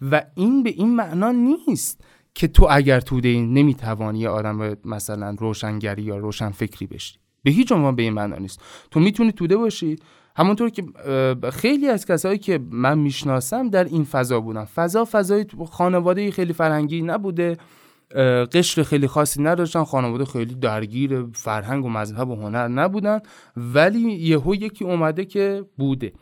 و 0.01 0.23
این 0.35 0.63
به 0.63 0.69
این 0.69 0.95
معنا 0.95 1.31
نیست 1.31 2.01
که 2.33 2.47
تو 2.47 2.67
اگر 2.69 2.99
توده 2.99 3.29
این 3.29 3.53
نمی‌توانی 3.53 4.27
آدم 4.27 4.77
مثلا 4.85 5.35
روشنگری 5.39 6.01
یا 6.01 6.17
روشن 6.17 6.49
فکری 6.49 6.87
بشی. 6.87 7.19
به 7.43 7.51
هیچ 7.51 7.71
عنوان 7.71 7.95
به 7.95 8.03
این 8.03 8.13
معنا 8.13 8.37
نیست. 8.37 8.61
تو 8.91 8.99
می‌تونی 8.99 9.31
توده 9.31 9.57
باشی. 9.57 9.95
همونطور 10.35 10.69
که 10.69 10.83
خیلی 11.53 11.87
از 11.87 12.05
کسایی 12.05 12.37
که 12.37 12.59
من 12.71 12.97
می‌شناسم 12.97 13.69
در 13.69 13.83
این 13.83 14.03
فضا 14.03 14.39
بودن. 14.39 14.65
فضا 14.65 15.07
فضای 15.11 15.45
خانواده 15.71 16.31
خیلی 16.31 16.53
فرهنگی 16.53 17.01
نبوده. 17.01 17.57
قشر 18.53 18.83
خیلی 18.83 19.07
خاصی 19.07 19.43
نداشتن. 19.43 19.83
خانواده 19.83 20.25
خیلی 20.25 20.55
درگیر 20.55 21.25
فرهنگ 21.33 21.85
و 21.85 21.89
مذهب 21.89 22.29
و 22.29 22.35
هنر 22.35 22.67
نبودن. 22.67 23.19
ولی 23.57 23.99
یهو 23.99 24.55
یکی 24.55 24.85
اومده 24.85 25.25
که 25.25 25.65
بوده. 25.77 26.13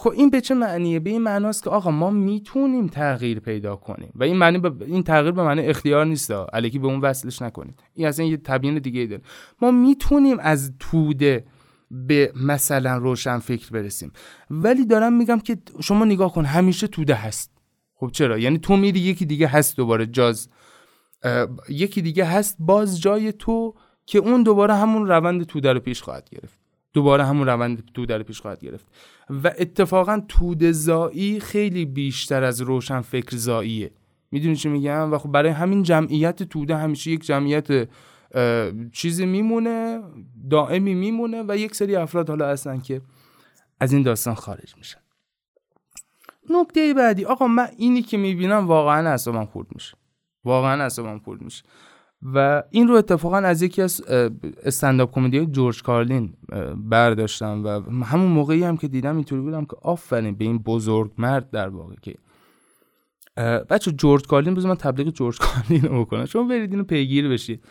خب 0.00 0.10
این 0.10 0.30
به 0.30 0.40
چه 0.40 0.54
معنیه؟ 0.54 1.00
به 1.00 1.10
این 1.10 1.22
معناست 1.22 1.62
که 1.62 1.70
آقا 1.70 1.90
ما 1.90 2.10
می‌تونیم 2.10 2.86
تغییر 2.86 3.40
پیدا 3.40 3.76
کنیم 3.76 4.12
و 4.14 4.24
این 4.24 4.36
معنی 4.36 4.60
این 4.86 5.02
تغییر 5.02 5.32
به 5.32 5.42
معنی 5.42 5.60
اختیار 5.60 6.06
نیست 6.06 6.30
الکی 6.30 6.78
به 6.78 6.86
اون 6.86 7.00
وصلش 7.00 7.42
نکنید. 7.42 7.82
این 7.94 8.06
اصلا 8.06 8.24
یه 8.24 8.36
تبیین 8.36 8.78
دیگه 8.78 9.06
داره. 9.06 9.22
ما 9.62 9.70
می‌تونیم 9.70 10.36
از 10.40 10.72
توده 10.78 11.44
به 11.90 12.32
مثلا 12.36 12.96
روشن 12.96 13.38
فکر 13.38 13.70
برسیم. 13.70 14.12
ولی 14.50 14.86
دارم 14.86 15.12
میگم 15.12 15.38
که 15.38 15.58
شما 15.80 16.04
نگاه 16.04 16.32
کن 16.32 16.44
همیشه 16.44 16.86
توده 16.86 17.14
هست. 17.14 17.50
خب 17.94 18.10
چرا؟ 18.12 18.38
یعنی 18.38 18.58
تو 18.58 18.76
میری 18.76 19.00
یکی 19.00 19.26
دیگه 19.26 19.46
هست 19.46 19.76
دوباره 19.76 20.06
جاز. 20.06 20.48
یکی 21.68 22.02
دیگه 22.02 22.24
هست 22.24 22.56
باز 22.58 23.00
جای 23.00 23.32
تو 23.32 23.74
که 24.06 24.18
اون 24.18 24.42
دوباره 24.42 24.74
همون 24.74 25.06
روند 25.06 25.42
توده 25.42 25.72
رو 25.72 25.80
پیش 25.80 26.02
خواهد 26.02 26.30
گرفت. 26.30 26.59
دوباره 26.92 27.24
همون 27.24 27.46
روند 27.46 27.90
توده 27.94 28.18
رو 28.18 28.24
پیش 28.24 28.40
خواهد 28.40 28.60
گرفت. 28.60 28.86
و 29.30 29.52
اتفاقا 29.58 30.22
توده 30.28 30.72
زایی 30.72 31.40
خیلی 31.40 31.84
بیشتر 31.84 32.44
از 32.44 32.60
روشن 32.60 33.00
فکر 33.00 33.36
زاییه 33.36 33.90
می‌دونی 34.30 34.56
چی 34.56 34.68
میگم؟ 34.68 35.12
و 35.12 35.18
خب 35.18 35.32
برای 35.32 35.50
همین 35.50 35.82
جمعیت 35.82 36.42
توده 36.42 36.76
همیشه 36.76 37.10
یک 37.10 37.24
جمعیت 37.24 37.88
چیزی 38.92 39.26
میمونه 39.26 40.00
دائمی 40.50 40.94
میمونه 40.94 41.44
و 41.48 41.56
یک 41.56 41.74
سری 41.74 41.96
افراد 41.96 42.28
حالا 42.28 42.48
هستن 42.48 42.80
که 42.80 43.00
از 43.80 43.92
این 43.92 44.02
داستان 44.02 44.34
خارج 44.34 44.76
میشن. 44.76 45.00
نکته 46.50 46.94
بعدی 46.94 47.24
آقا 47.24 47.46
من 47.46 47.68
اینی 47.76 48.02
که 48.02 48.16
می‌بینم 48.16 48.66
واقعا 48.66 49.10
اعصابم 49.10 49.44
خورد 49.44 49.68
میشه. 49.74 49.96
واقعا 50.44 50.82
اعصابم 50.82 51.18
خورد 51.18 51.42
میشه. 51.42 51.62
و 52.22 52.62
این 52.70 52.88
رو 52.88 52.94
اتفاقا 52.94 53.36
از 53.36 53.62
یکی 53.62 53.82
از 53.82 54.02
استنداپ 54.64 55.14
کمدی 55.14 55.46
جورج 55.46 55.82
کارلین 55.82 56.34
برداشتم 56.76 57.64
و 57.64 57.68
همون 58.04 58.32
موقعی 58.32 58.64
هم 58.64 58.76
که 58.76 58.88
دیدم 58.88 59.14
اینطوری 59.14 59.42
بودم 59.42 59.64
که 59.64 59.76
آفرین 59.82 60.34
به 60.34 60.44
این 60.44 60.58
بزرگ 60.58 61.12
مرد 61.18 61.50
در 61.50 61.68
واقع 61.68 61.94
که 62.02 62.14
بچه 63.70 63.92
جورج 63.92 64.26
کارلین 64.26 64.54
بذار 64.54 64.68
من 64.68 64.76
تبلیغ 64.76 65.08
جورج 65.08 65.38
کارلین 65.38 65.82
رو 65.82 66.04
بکنم. 66.04 66.24
شما 66.24 66.42
برید 66.42 66.70
اینو 66.70 66.84
پیگیر 66.84 67.28
بشید 67.28 67.64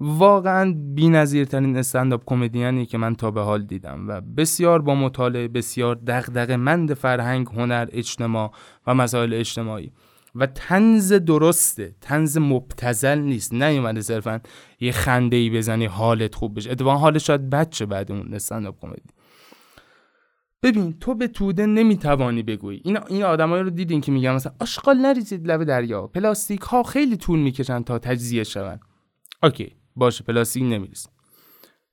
واقعا 0.00 0.74
بی‌نظیرترین 0.94 1.76
استنداپ 1.76 2.22
کمدیانی 2.26 2.86
که 2.86 2.98
من 2.98 3.14
تا 3.14 3.30
به 3.30 3.40
حال 3.40 3.62
دیدم 3.62 4.08
و 4.08 4.20
بسیار 4.20 4.82
با 4.82 4.94
مطالعه 4.94 5.48
بسیار 5.48 5.94
دغدغه 6.06 6.56
مند 6.56 6.94
فرهنگ 6.94 7.46
هنر 7.46 7.88
اجتماع 7.92 8.52
و 8.86 8.94
مسائل 8.94 9.34
اجتماعی. 9.34 9.92
و 10.34 10.46
طنز 10.46 11.12
درسته. 11.12 11.94
طنز 12.00 12.38
مبتذل 12.38 13.18
نیست. 13.18 13.52
نیومده 13.54 14.00
صرفا 14.00 14.40
یه 14.80 14.92
خنده 14.92 15.36
ای 15.36 15.50
بزنی 15.50 15.86
حالت 15.86 16.34
خوب 16.34 16.56
بشه. 16.56 16.70
اتفاقا 16.70 16.96
حالت 16.96 17.18
شاید 17.18 17.50
بچه 17.50 17.86
بعد 17.86 18.12
اون 18.12 18.34
stand-up 18.34 18.80
comedy 18.80 19.02
ببین 20.62 20.98
تو 21.00 21.14
به 21.14 21.28
توده 21.28 21.66
نمی‌توانی 21.66 22.42
بگویی. 22.42 22.80
این 22.84 22.98
این 23.08 23.22
آدمایی 23.22 23.62
رو 23.62 23.70
دیدین 23.70 24.00
که 24.00 24.12
میگن 24.12 24.32
مثلا 24.34 24.52
آشغال 24.60 24.96
نریزید 24.96 25.46
لب 25.46 25.64
دریا. 25.64 26.06
پلاستیک 26.06 26.60
ها 26.60 26.82
خیلی 26.82 27.16
طول 27.16 27.38
می‌کشن 27.38 27.82
تا 27.82 27.98
تجزیه 27.98 28.44
شون. 28.44 28.80
اوکی 29.42 29.76
باشه 29.96 30.24
پلاستیک 30.24 30.62
نریز. 30.62 31.06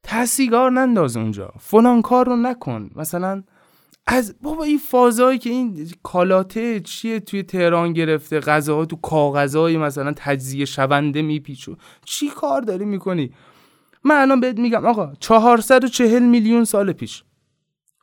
ته‌سیگار 0.03 0.71
ننداز 0.71 1.17
اونجا. 1.17 1.53
فلان 1.59 2.01
کار 2.01 2.25
رو 2.25 2.35
نکن. 2.35 2.89
مثلا 2.95 3.43
از 4.07 4.35
بابا 4.41 4.63
این 4.63 4.77
فازایی 4.77 5.39
که 5.39 5.49
این 5.49 5.91
کالاته 6.03 6.79
چیه 6.79 7.19
توی 7.19 7.43
تهران 7.43 7.93
گرفته 7.93 8.39
غذاها 8.39 8.85
تو 8.85 8.95
کاغذهای 8.95 9.77
مثلا 9.77 10.13
تجزیه 10.15 10.65
شونده 10.65 11.21
میپیچو 11.21 11.75
چی 12.05 12.29
کار 12.29 12.61
داری 12.61 12.85
می‌کنی؟ 12.85 13.33
من 14.03 14.15
الان 14.15 14.39
بهت 14.39 14.59
میگم 14.59 14.85
آقا 14.85 15.13
440 15.19 16.23
میلیون 16.23 16.65
سال 16.65 16.93
پیش 16.93 17.23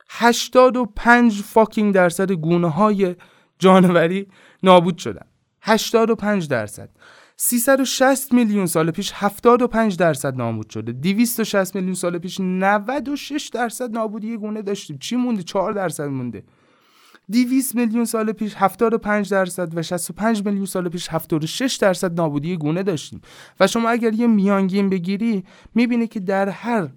85 0.09 1.41
فاکینگ 1.41 1.93
درصد 1.93 2.31
گونه 2.31 2.69
های 2.69 3.15
جانوری 3.59 4.27
نابود 4.63 4.97
شدن. 4.97 5.25
85 5.61 6.47
درصد. 6.47 6.89
360 7.41 8.33
میلیون 8.33 8.65
سال 8.65 8.91
پیش 8.91 9.11
75 9.15 9.97
درصد 9.97 10.35
نابود 10.35 10.69
شده. 10.69 10.91
260 10.91 11.75
میلیون 11.75 11.93
سال 11.93 12.17
پیش 12.17 12.39
96 12.39 13.49
درصد 13.53 13.91
نابودی 13.91 14.37
گونه 14.37 14.61
داشتیم. 14.61 14.97
چی 14.97 15.15
مونده؟ 15.15 15.43
4 15.43 15.73
درصد 15.73 16.03
مونده. 16.03 16.43
200 17.31 17.75
میلیون 17.75 18.05
سال 18.05 18.31
پیش 18.31 18.53
75 18.55 19.31
درصد 19.31 19.77
و 19.77 19.81
65 19.81 20.45
میلیون 20.45 20.65
سال 20.65 20.89
پیش 20.89 21.09
76 21.09 21.75
درصد 21.75 22.21
نابودی 22.21 22.57
گونه 22.57 22.83
داشتیم. 22.83 23.21
و 23.59 23.67
شما 23.67 23.89
اگر 23.89 24.13
یه 24.13 24.27
میانگین 24.27 24.89
بگیری 24.89 25.43
می‌بینی 25.75 26.07
که 26.07 26.19
در 26.19 26.49
هر 26.49 26.89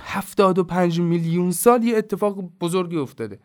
75 0.00 1.00
میلیون 1.00 1.50
سال 1.50 1.84
یه 1.84 1.96
اتفاق 1.96 2.50
بزرگی 2.60 2.96
افتاده. 2.96 3.38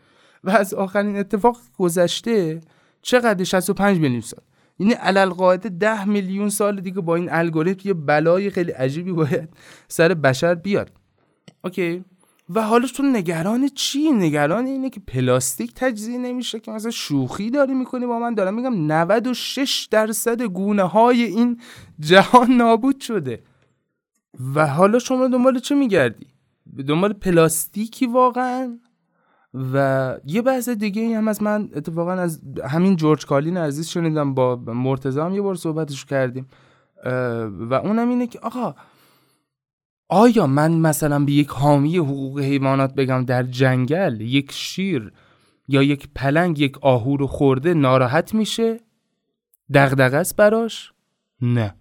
و 0.44 0.50
از 0.50 0.74
آخرین 0.74 1.18
اتفاق 1.18 1.58
گذشته 1.78 2.62
چقدر 3.02 3.44
65 3.44 4.00
میلیون 4.00 4.22
سال؟ 4.22 4.42
یعنی 4.82 4.94
علل 4.94 5.30
قاعده 5.30 5.70
10 5.70 6.06
میلیون 6.06 6.50
سال 6.50 6.82
دیگه 6.82 7.02
با 7.02 7.16
این 7.16 7.28
الگوریتم 7.32 7.88
یه 7.88 7.94
بلای 7.94 8.50
خیلی 8.50 8.72
عجیبی 8.72 9.12
باید 9.12 9.50
سر 9.88 10.14
بشر 10.14 10.56
بیاد. 10.56 10.92
اوکی. 11.64 12.06
و 12.50 12.62
حالا 12.62 12.88
تو 12.88 13.04
نگران 13.04 13.68
چی؟ 13.68 14.12
نگران 14.12 14.66
اینه 14.66 14.90
که 14.90 15.00
پلاستیک 15.00 15.74
تجزیه 15.76 16.18
نمیشه 16.18 16.60
که 16.60 16.72
مثلا 16.72 16.92
شوخی 16.92 17.50
داری 17.50 17.74
می‌کنی 17.74 18.06
با 18.06 18.20
من. 18.20 18.34
دارم 18.34 18.54
میگم 18.54 18.92
96 18.92 19.88
درصد 19.92 20.42
گونه 20.42 20.84
های 20.84 21.24
این 21.24 21.62
جهان 22.00 22.52
نابود 22.52 23.00
شده. 23.00 23.44
و 24.56 24.68
حالا 24.68 25.00
شما 25.00 25.28
دنبال 25.28 25.60
چه 25.60 25.76
میگردی؟ 25.76 26.28
دنبال 26.88 27.14
پلاستیکی 27.14 28.08
واقعا؟ 28.08 28.80
و 29.54 30.18
یه 30.26 30.42
بحث 30.42 30.70
دیگه 30.70 31.18
هم 31.18 31.28
از 31.28 31.44
من 31.44 31.70
اتفاقا 31.76 32.12
از 32.12 32.42
همین 32.64 32.96
جورج 32.96 33.26
کالین 33.26 33.58
عزیز 33.58 33.88
شنیدم 33.88 34.34
با 34.34 34.56
مرتضی 34.56 35.20
هم 35.20 35.34
یه 35.34 35.42
بار 35.42 35.56
صحبتش 35.56 36.06
کردیم. 36.06 36.48
و 37.60 37.74
اونم 37.74 38.10
اینه 38.10 38.28
که 38.28 38.40
آقا 38.40 38.76
آیا 40.10 40.48
من 40.48 40.72
مثلا 40.72 41.26
به 41.26 41.32
یک 41.32 41.48
حامی 41.48 41.98
حقوق 41.98 42.40
حیوانات 42.40 42.96
بگم 42.96 43.26
در 43.26 43.44
جنگل 43.44 44.22
یک 44.22 44.52
شیر 44.52 45.12
یا 45.68 45.84
یک 45.84 46.10
پلنگ 46.16 46.60
یک 46.60 46.78
آهو 46.82 47.18
رو 47.18 47.28
خورده 47.28 47.74
ناراحت 47.74 48.34
میشه؟ 48.34 48.80
دغدغه 49.74 50.18
است 50.18 50.36
براش؟ 50.36 50.92
نه. 51.42 51.76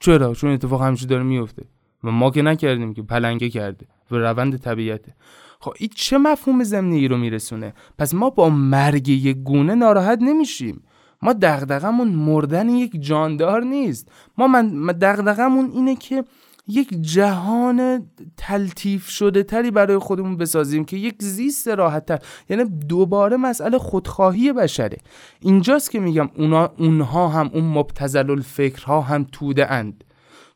چرا؟ 0.00 0.34
چون 0.34 0.50
اتفاق 0.50 0.82
همیشه 0.82 1.06
داره 1.06 1.22
میفته. 1.22 1.64
و 2.04 2.10
ما 2.10 2.30
که 2.30 2.42
نکردیم 2.42 2.94
که 2.94 3.02
پلنگه 3.02 3.50
کرده 3.50 3.86
و 4.10 4.16
روند 4.16 4.56
طبیعته. 4.56 5.14
خب 5.60 5.72
این 5.78 5.90
چه 5.94 6.18
مفهوم 6.18 6.64
زمینی 6.64 6.98
ای 6.98 7.08
رو 7.08 7.16
میرسونه؟ 7.16 7.74
پس 7.98 8.14
ما 8.14 8.30
با 8.30 8.50
مرگ 8.50 9.08
یک 9.08 9.36
گونه 9.36 9.74
ناراحت 9.74 10.18
نمیشیم. 10.22 10.82
ما 11.22 11.32
دغدغمون 11.32 12.08
مردن 12.08 12.68
یک 12.68 13.02
جاندار 13.02 13.62
نیست. 13.62 14.08
ما 14.38 14.46
من 14.46 14.86
دغدغمون 14.86 15.70
اینه 15.70 15.96
که 15.96 16.24
یک 16.68 16.88
جهان 17.00 18.06
تلطیف 18.36 19.08
شده 19.08 19.42
تری 19.42 19.70
برای 19.70 19.98
خودمون 19.98 20.36
بسازیم 20.36 20.84
که 20.84 20.96
یک 20.96 21.14
زیست 21.18 21.68
راحت 21.68 22.06
تر 22.06 22.18
یعنی 22.48 22.64
دوباره 22.64 23.36
مسئله 23.36 23.78
خودخواهی 23.78 24.52
بشره. 24.52 24.98
اینجاست 25.40 25.90
که 25.90 26.00
میگم 26.00 26.30
اونا 26.36 26.72
اونها 26.78 27.28
هم 27.28 27.50
اون 27.52 27.64
مبتزل 27.64 28.30
الفکرها 28.30 29.00
هم 29.00 29.26
توده 29.32 29.72
اند. 29.72 30.04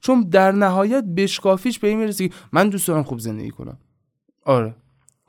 چون 0.00 0.20
در 0.20 0.52
نهایت 0.52 1.04
بشکافیش 1.04 1.78
به 1.78 1.88
این 1.88 1.98
می‌رسه 1.98 2.30
من 2.52 2.68
دوست 2.68 2.88
دارم 2.88 3.02
خوب 3.02 3.18
زندگی 3.18 3.50
کنم. 3.50 3.78
آره. 4.44 4.74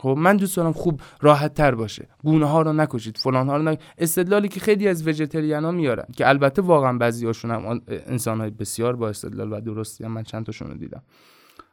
خب 0.02 0.16
من 0.18 0.38
دوست 0.38 0.58
دارم 0.58 0.74
خوب 0.74 1.02
راحت 1.22 1.54
تر 1.54 1.76
باشه. 1.76 2.08
گونه 2.24 2.45
ها 2.45 2.62
رو 2.62 2.74
نکشید 2.74 3.18
فلان 3.18 3.49
ها 3.49 3.58
رو 3.58 3.64
نک... 3.64 3.80
استدلالی 3.97 4.47
که 4.47 4.60
خیلی 4.60 4.88
از 4.88 5.08
وجتریان 5.08 5.66
ها 5.66 5.72
میارن 5.72 6.06
که 6.18 6.30
البته 6.30 6.62
واقعا 6.62 6.97
بعضی 6.97 7.26
هاشون 7.26 7.52
هم 7.52 7.82
انسان 7.88 8.41
های 8.41 8.49
بسیار 8.49 8.95
با 8.95 9.10
استدلال 9.10 9.54
و 9.54 9.62
درستی 9.62 10.04
هم 10.04 10.12
من 10.12 10.24
چند 10.24 10.45
تاشون 10.45 10.68
رو 10.68 10.78
دیدم. 10.78 11.02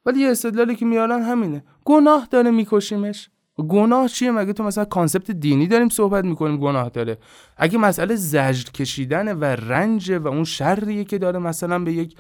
ولی 0.07 0.21
یه 0.21 0.31
استدلالی 0.31 0.77
که 0.77 0.85
میارن 0.85 1.23
همینه. 1.23 1.65
گناه 1.85 2.29
داره 2.31 2.51
میکشیمش. 2.51 3.31
گناه 3.69 4.09
چیه؟ 4.09 4.31
مگه 4.31 4.53
تو 4.53 4.63
مثلا 4.65 4.85
concept 4.85 5.31
دینی 5.31 5.67
داریم 5.67 5.89
صحبت 5.89 6.25
می‌کنیم 6.25 6.57
گناه 6.57 6.89
داره؟ 6.89 7.19
اگه 7.57 7.79
مسئله 7.79 8.17
زجر 8.17 8.71
کشیدن 8.71 9.39
و 9.39 9.45
رنج 9.45 10.11
و 10.11 10.29
اون 10.29 10.45
شریه 10.45 11.05
که 11.05 11.19
داره 11.19 11.39
مثلا 11.39 11.79
به 11.79 11.93
یک 11.93 12.17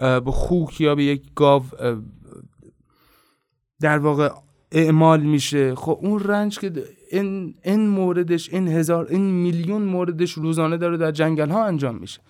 به 0.00 0.30
خوک 0.30 0.80
یا 0.80 0.94
به 0.94 1.04
یک 1.04 1.22
گاو 1.34 1.62
در 3.80 3.98
واقع 3.98 4.30
اعمال 4.72 5.20
میشه. 5.20 5.74
خب 5.74 5.98
اون 6.02 6.20
رنج 6.20 6.58
که 6.58 6.72
این, 7.10 7.54
این 7.64 7.88
موردش 7.88 8.52
این 8.52 8.68
هزار 8.68 9.06
این 9.10 9.20
میلیون 9.20 9.82
موردش 9.82 10.32
روزانه 10.32 10.76
داره 10.76 10.96
در 10.96 11.10
جنگل 11.10 11.48
ها 11.48 11.64
انجام 11.64 11.94
میشه. 11.94 12.20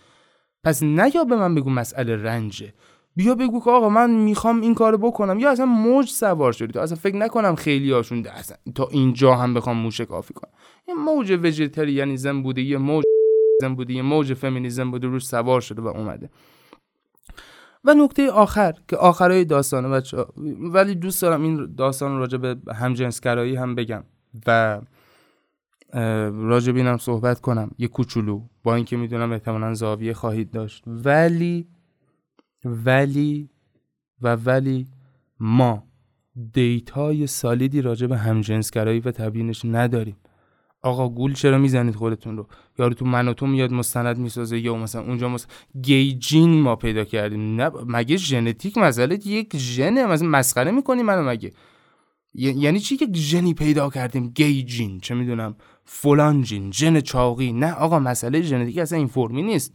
پس 0.64 0.82
نیا 0.82 1.24
به 1.24 1.36
من 1.36 1.54
بگو 1.54 1.70
مسئله 1.70 2.16
رنجه. 2.16 2.74
بیا 3.16 3.34
بگو 3.34 3.60
که 3.60 3.70
آقا 3.70 3.88
من 3.88 4.10
می‌خوام 4.10 4.60
این 4.60 4.74
کارو 4.74 4.98
بکنم 4.98 5.38
یا 5.38 5.50
اصلا 5.50 5.66
موج 5.66 6.08
سوار 6.08 6.52
شدی. 6.52 6.72
تو 6.72 6.80
اصلا 6.80 6.96
فکر 6.96 7.16
نکنم 7.16 7.54
خیلی 7.54 7.92
هاشون 7.92 8.26
اصلا. 8.26 8.56
تا 8.74 8.88
اینجا 8.90 9.34
هم 9.34 9.54
بخوام 9.54 9.76
موشه 9.76 10.04
کافی 10.04 10.34
کنم. 10.34 10.50
یه 10.88 10.94
موج 10.94 11.38
وجتریانیزم 11.42 12.42
بوده 12.42 12.62
یه 12.62 12.78
موج 12.78 13.04
بوده 13.76 13.94
یه 13.94 14.02
موج 14.02 14.34
فمینیزم 14.34 14.90
بوده 14.90 15.06
روش 15.06 15.26
سوار 15.26 15.60
شده 15.60 15.82
و 15.82 15.86
اومده. 15.86 16.30
و 17.86 17.94
نکته 17.94 18.30
آخر 18.30 18.74
که 18.88 18.96
آخرای 18.96 19.44
داستانه 19.44 19.88
بچه 19.88 20.24
ولی 20.60 20.94
دوست 20.94 21.22
دارم 21.22 21.42
این 21.42 21.74
داستان 21.74 22.18
راجع 22.18 22.38
به 22.38 22.56
همجنسگرایی 22.74 23.56
هم 23.56 23.74
بگم 23.74 24.04
و 24.46 24.80
راجع 26.32 26.74
اینم 26.74 26.96
صحبت 26.96 27.40
کنم. 27.40 27.70
یه 27.78 27.88
کوچولو. 27.88 28.42
با 28.62 28.74
اینکه 28.74 28.96
می‌دونم 28.96 29.32
احتمالا 29.32 29.74
زاویه 29.74 30.14
خواهید 30.14 30.50
داشت. 30.50 30.84
ولی 30.86 31.68
ولی 32.64 33.50
و 34.22 34.36
ولی 34.36 34.86
ما 35.40 35.84
دیتای 36.52 37.26
سالیدی 37.26 37.82
راجع 37.82 38.06
به 38.06 38.16
همجنسگرایی 38.16 39.00
و 39.00 39.10
تبیینش 39.10 39.64
نداریم. 39.64 40.16
آقا 40.86 41.08
گول 41.08 41.32
چرا 41.34 41.58
می‌زنید 41.58 41.94
خودتون 41.94 42.36
رو؟ 42.36 42.46
یارو 42.78 42.94
تو 42.94 43.04
من 43.04 43.28
و 43.28 43.34
تو 43.34 43.46
میاد 43.46 43.72
مستند 43.72 44.18
می‌سازه 44.18 44.58
یا 44.58 44.76
مثلا 44.76 45.02
اونجا 45.02 45.28
مثلا 45.28 45.50
گیجین 45.82 46.60
ما 46.60 46.76
پیدا 46.76 47.04
کردیم. 47.04 47.60
نه 47.60 47.70
مگه 47.86 48.16
ژنتیک 48.16 48.78
مسئله 48.78 49.14
یک 49.26 49.56
ژنه؟ 49.56 50.06
مثلا 50.06 50.28
مسخره 50.28 50.70
می‌کنی 50.70 51.02
منو 51.02 51.30
مگه؟ 51.30 51.52
یعنی 52.34 52.80
چی 52.80 52.96
که 52.96 53.08
ژنی 53.14 53.54
پیدا 53.54 53.90
کردیم؟ 53.90 54.32
گیجین 54.34 55.00
چه 55.00 55.14
می‌دونم 55.14 55.56
فلان 55.84 56.42
جین 56.42 56.72
ژن 56.72 57.00
چاقی. 57.00 57.52
نه 57.52 57.72
آقا 57.72 57.98
مسئله 57.98 58.42
ژنتیک 58.42 58.78
اصلا 58.78 58.98
این 58.98 59.06
فرمی 59.06 59.42
نیست. 59.42 59.74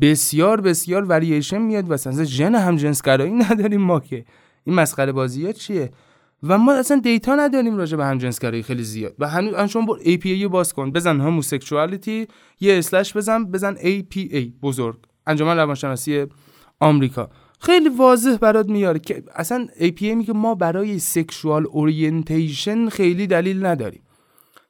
بسیار 0.00 0.60
بسیار 0.60 1.04
وریشن 1.04 1.58
میاد. 1.58 1.90
و 1.90 1.96
ژن 2.24 2.54
هم 2.54 2.76
جنسگرایی 2.76 3.32
نداریم 3.50 3.80
ما 3.80 4.00
که. 4.00 4.24
این 4.64 4.76
مسخره 4.76 5.12
بازی 5.12 5.46
ها 5.46 5.52
چیه؟ 5.52 5.90
و 6.48 6.58
ما 6.58 6.72
اصلا 6.72 7.00
دیتا 7.00 7.34
نداریم 7.34 7.76
راجع 7.76 7.96
به 7.96 8.04
همجنسگرایی 8.04 8.62
خیلی 8.62 8.82
زیاد. 8.82 9.14
و 9.18 9.28
هنوز 9.28 9.70
شما 9.70 9.86
بر 9.86 9.98
APA 10.02 10.46
باز 10.48 10.72
کن. 10.72 10.90
بزن 10.90 11.20
هموسکشوالیتی 11.20 12.26
یه 12.60 12.78
اسلش 12.78 13.16
بزن 13.16 13.44
بزن 13.44 13.74
APA 13.74 14.36
بزرگ. 14.62 14.96
انجمن 15.26 15.56
روانشناسی 15.56 16.26
آمریکا. 16.80 17.30
خیلی 17.60 17.88
واضح 17.88 18.36
برات 18.36 18.68
میاره 18.68 18.98
که 18.98 19.22
اصلا 19.34 19.66
APA 19.78 20.02
میگه 20.02 20.32
ما 20.32 20.54
برای 20.54 20.98
sexual 20.98 21.66
orientation 21.66 22.88
خیلی 22.88 23.26
دلیل 23.26 23.66
نداریم. 23.66 24.02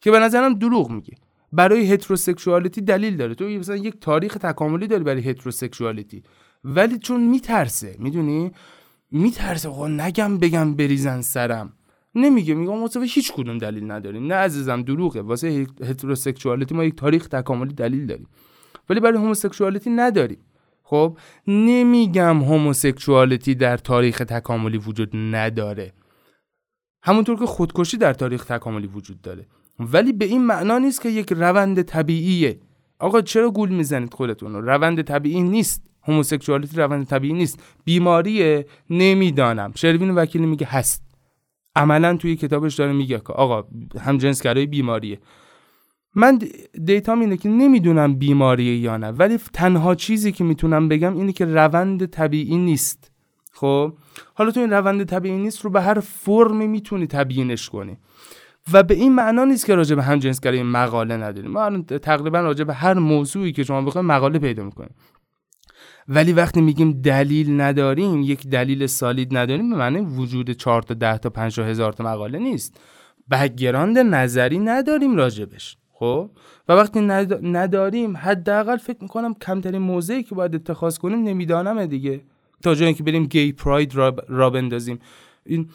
که 0.01 0.11
به 0.11 0.19
نظرم 0.19 0.55
دروغ 0.55 0.91
میگه. 0.91 1.15
برای 1.53 1.93
heterosexuality 1.93 2.81
دلیل 2.81 3.17
داره. 3.17 3.35
تو 3.35 3.45
مثلا 3.45 3.77
یک 3.77 3.95
تاریخ 4.01 4.35
تکاملی 4.35 4.87
داری 4.87 5.05
برای 5.05 5.23
heterosexuality 5.23 6.23
ولی 6.65 6.99
چون 6.99 7.21
میترسه 7.21 7.97
می‌دونی؟ 7.99 8.53
میترسه 9.15 9.69
آقا 9.69 9.89
نگم 9.89 10.39
بگم 10.39 10.75
بریزن 10.75 11.21
سرم. 11.21 11.73
نمیگه 12.15 12.55
میگم 12.55 12.81
واسه 12.81 13.01
هیچ 13.01 13.33
کدوم 13.33 13.59
دلیل 13.59 13.91
نداریم. 13.91 14.27
نه 14.27 14.35
عزیزم 14.35 14.83
دروغه. 14.83 15.23
واسه 15.23 15.67
heterosexuality 15.83 16.75
ما 16.75 16.85
یک 16.85 16.97
تاریخ 16.97 17.29
تکاملی 17.29 17.75
دلیل 17.75 18.07
داریم. 18.07 18.29
ولی 18.91 19.01
برای 19.01 19.19
هوموسکشوالیتی 19.19 19.91
نداریم. 19.91 20.39
خب 20.83 21.19
نمیگم 21.47 22.43
هوموسکشوالیتی 22.43 23.55
در 23.55 23.77
تاریخ 23.77 24.19
تکاملی 24.19 24.79
وجود 24.79 25.11
نداره. 25.17 25.93
همونطور 27.03 27.39
که 27.39 27.47
خودکشی 27.47 27.97
در 27.97 28.13
تاریخ 28.13 28.45
تکاملی 28.45 28.87
وجود 28.87 29.21
داره. 29.21 29.47
ولی 29.81 30.13
به 30.13 30.25
این 30.25 30.47
معنا 30.47 30.79
نیست 30.79 31.01
که 31.01 31.09
یک 31.09 31.33
روند 31.33 31.83
طبیعیه. 31.83 32.61
آقا 32.99 33.21
چرا 33.21 33.51
گول 33.51 33.69
می‌زنید 33.69 34.15
خودتون 34.15 34.55
روند 34.55 35.03
طبیعی 35.03 35.43
نیست. 35.43 35.94
هوموسکسوالیتی 36.05 36.77
روند 36.77 37.07
طبیعی 37.07 37.35
نیست. 37.35 37.63
بیماریه؟ 37.85 38.67
نمی‌دانم. 38.91 39.73
شروین 39.75 40.11
وکیلی 40.11 40.47
میگه 40.47 40.67
هست. 40.67 41.05
عملا 41.77 42.17
توی 42.17 42.37
کتابش 42.37 42.75
داره 42.75 42.93
میگه 42.93 43.19
که 43.19 43.33
آقا 43.33 43.65
هم 44.01 44.19
جنسگرایی 44.19 44.67
بیماریه. 44.67 45.19
من 46.15 46.39
دیتا 46.85 47.13
اینه 47.13 47.37
که 47.37 47.49
نمی‌دونم 47.49 48.15
بیماریه 48.15 48.77
یا 48.77 48.97
نه 48.97 49.09
ولی 49.11 49.39
تنها 49.53 49.95
چیزی 49.95 50.33
که 50.33 50.45
می‌تونم 50.45 50.89
بگم 50.89 51.17
اینه 51.17 51.33
که 51.33 51.45
روند 51.45 52.07
طبیعی 52.07 52.57
نیست. 52.57 53.11
خب؟ 53.53 53.93
حالا 54.35 54.51
تو 54.51 54.61
این 54.61 54.71
روند 54.71 55.05
طبیعی 55.05 55.39
نیست 55.39 55.61
رو 55.65 55.71
به 55.71 55.83
هر 55.83 56.01
فرمی 56.01 56.67
می‌تونی 56.67 57.07
تبیینش 57.07 57.69
کنی. 57.69 57.97
و 58.73 58.83
به 58.83 58.95
این 58.95 59.15
معنا 59.15 59.45
نیست 59.45 59.67
که 59.67 59.75
راجع 59.75 59.97
به 59.97 60.03
هم 60.03 60.19
جنسگرایی 60.19 60.63
مقاله 60.63 61.17
نداریم. 61.17 61.51
ما 61.51 61.83
تقریبا 61.83 62.41
راجع 62.41 62.65
به 62.65 62.75
هر 62.75 62.95
موضوعی 62.95 63.53
که 63.53 63.65
شما 63.65 63.83
بخواید 63.83 64.07
مقاله 64.07 64.39
پیدا 64.39 64.65
می‌کنیم. 64.65 64.95
ولی 66.09 66.33
وقتی 66.33 66.61
میگیم 66.61 66.93
دلیل 66.93 67.61
نداریم 67.61 68.23
یک 68.23 68.47
دلیل 68.47 68.87
سالید 68.87 69.37
نداریم 69.37 69.71
به 69.71 69.77
معنی 69.77 70.01
وجود 70.01 70.51
4 70.51 70.83
تا 70.83 70.95
10 70.95 71.19
تا 71.19 71.31
5 71.31 71.61
هزار 71.61 71.93
تا 71.93 72.05
مقاله 72.05 72.39
نیست. 72.39 72.81
background 73.31 73.99
نظری 73.99 74.59
نداریم 74.59 75.17
راجبش 75.17 75.77
خب؟ 75.93 76.31
و 76.69 76.73
وقتی 76.73 77.01
نداریم 77.43 78.17
حداقل 78.17 78.77
فکر 78.77 78.99
می‌کنم 79.03 79.35
کمترین 79.35 79.83
موضعی 79.83 80.23
که 80.23 80.35
باید 80.35 80.55
اتخاذ 80.55 80.99
کنیم 80.99 81.23
نمی‌دانم 81.23 81.87
دیگه. 81.87 82.21
تا 82.63 82.75
جایی 82.75 82.95
که 82.95 83.03
بریم 83.03 83.27
gay 83.27 83.53
pride 83.53 83.95
را, 83.95 84.17
را 84.29 84.51
بندازیم. 84.51 84.99
این 85.47 85.69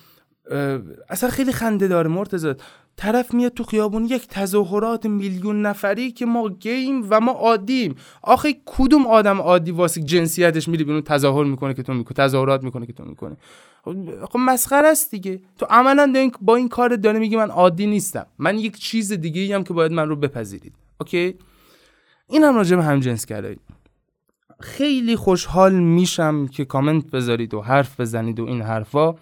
اصلا 1.09 1.30
خیلی 1.30 1.51
خنده 1.51 1.88
داره 1.88 2.09
مرتضی. 2.09 2.53
طرف 3.00 3.34
میاد 3.34 3.54
تو 3.54 3.64
خیابون 3.64 4.06
یک 4.06 4.28
تظاهرات 4.28 5.06
میلیون 5.06 5.62
نفری 5.62 6.12
که 6.12 6.26
ما 6.26 6.50
گیم 6.50 7.08
و 7.10 7.20
ما 7.20 7.32
عادیم. 7.32 7.95
آخه 8.22 8.56
کدوم 8.66 9.08
آدم 9.08 9.41
عادی 9.41 9.72
واسه 9.72 10.02
جنسیتش 10.02 10.68
میره 10.68 10.84
بیرون 10.84 11.02
تظاهر 11.02 11.43
می‌کنه 11.43 11.74
که 11.74 11.84
تو 11.84 11.93
می‌کنه 11.93 12.16
تظاهرات 12.16 12.64
می‌کنه 12.64 12.86
که 12.86 12.93
تو 12.93 13.06
می‌کنه 13.06 13.38
خب 14.30 14.39
مسخره 14.39 14.88
است 14.88 15.12
دیگه. 15.12 15.41
تو 15.58 15.66
عملا 15.70 16.32
با 16.41 16.56
این 16.56 16.70
کار 16.70 16.95
داره 16.95 17.20
میگه 17.20 17.38
من 17.38 17.50
عادی 17.50 17.88
نیستم. 17.88 18.26
من 18.39 18.60
یک 18.60 18.78
چیز 18.78 19.14
دیگه 19.14 19.56
هم 19.56 19.64
که 19.64 19.74
باید 19.74 19.91
من 19.91 20.10
رو 20.10 20.16
بپذیرید. 20.16 20.74
اوکی؟ 21.02 21.36
این 22.30 22.43
هم 22.43 22.56
راجع 22.56 22.76
به 22.76 22.84
هم 22.84 23.00
جنس 23.00 23.26
خیلی 24.60 25.16
خوشحال 25.16 25.74
میشم 25.74 26.47
که 26.47 26.66
کامنت 26.66 27.06
بذارید 27.12 27.54
و 27.54 27.62
حرف 27.62 28.00
بزنید 28.00 28.39
و 28.39 28.45
این 28.45 28.62
حرفا. 28.62 29.16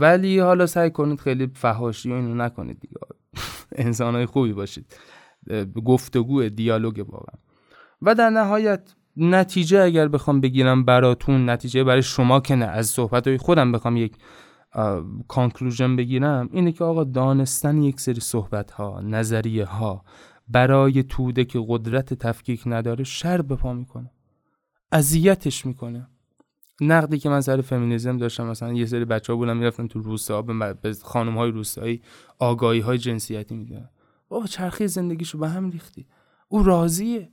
ولی 0.00 0.38
حالا 0.38 0.66
سعی 0.66 0.90
کنید 0.90 1.20
خیلی 1.20 1.50
فهاشی 1.54 2.10
و 2.10 2.14
اینو 2.14 2.34
نکنید 2.34 2.80
دیگه. 2.80 2.94
انسان 3.86 4.14
های 4.14 4.26
خوبی 4.26 4.52
باشید. 4.52 4.96
گفتگو 5.84 6.48
دیالوگ 6.48 7.04
واقعا. 7.08 7.38
و 8.02 8.14
در 8.14 8.30
نهایت 8.30 8.94
نتیجه 9.16 9.80
اگر 9.80 10.08
بخوام 10.08 10.40
بگیرم 10.40 10.84
براتون 10.84 11.50
نتیجه 11.50 11.84
برای 11.84 12.02
شما 12.02 12.40
که 12.40 12.54
نه 12.54 12.64
از 12.64 12.86
صحبت 12.86 13.26
های 13.26 13.38
خودم 13.38 13.72
بخوام 13.72 13.96
یک 13.96 14.16
کانکلوژن 15.28 15.96
بگیرم 15.96 16.48
اینه 16.52 16.72
که 16.72 16.84
آقا 16.84 17.04
دانستن 17.04 17.82
یک 17.82 18.00
سری 18.00 18.20
صحبت 18.20 18.70
ها 18.70 19.00
نظریه 19.00 19.64
ها 19.64 20.04
برای 20.48 21.02
توده 21.02 21.44
که 21.44 21.64
قدرت 21.68 22.14
تفکیک 22.14 22.62
نداره 22.66 23.04
شر 23.04 23.42
به 23.42 23.56
پا 23.56 23.72
می‌کنه. 23.72 24.10
اذیتش 24.92 25.66
می‌کنه. 25.66 26.08
نقدی 26.80 27.18
که 27.18 27.28
من 27.28 27.40
سر 27.40 27.60
فمینیزم 27.60 28.16
داشتم 28.16 28.46
مثلا 28.46 28.72
یه 28.72 28.86
سری 28.86 29.04
بچه 29.04 29.32
ها 29.32 29.36
بودن 29.36 29.56
می‌رفتن 29.56 29.86
تو 29.86 30.00
روستا 30.00 30.42
به 30.42 30.96
خانم 31.02 31.38
های 31.38 31.50
روستایی 31.50 32.02
آگاهی 32.38 32.80
های 32.80 32.98
جنسیتی 32.98 33.54
میدن 33.54 33.90
بابا 34.28 34.46
چرخی 34.46 34.88
زندگیشو 34.88 35.38
به 35.38 35.48
هم 35.48 35.70
ریختی. 35.70 36.06
او 36.48 36.62
راضیه. 36.62 37.28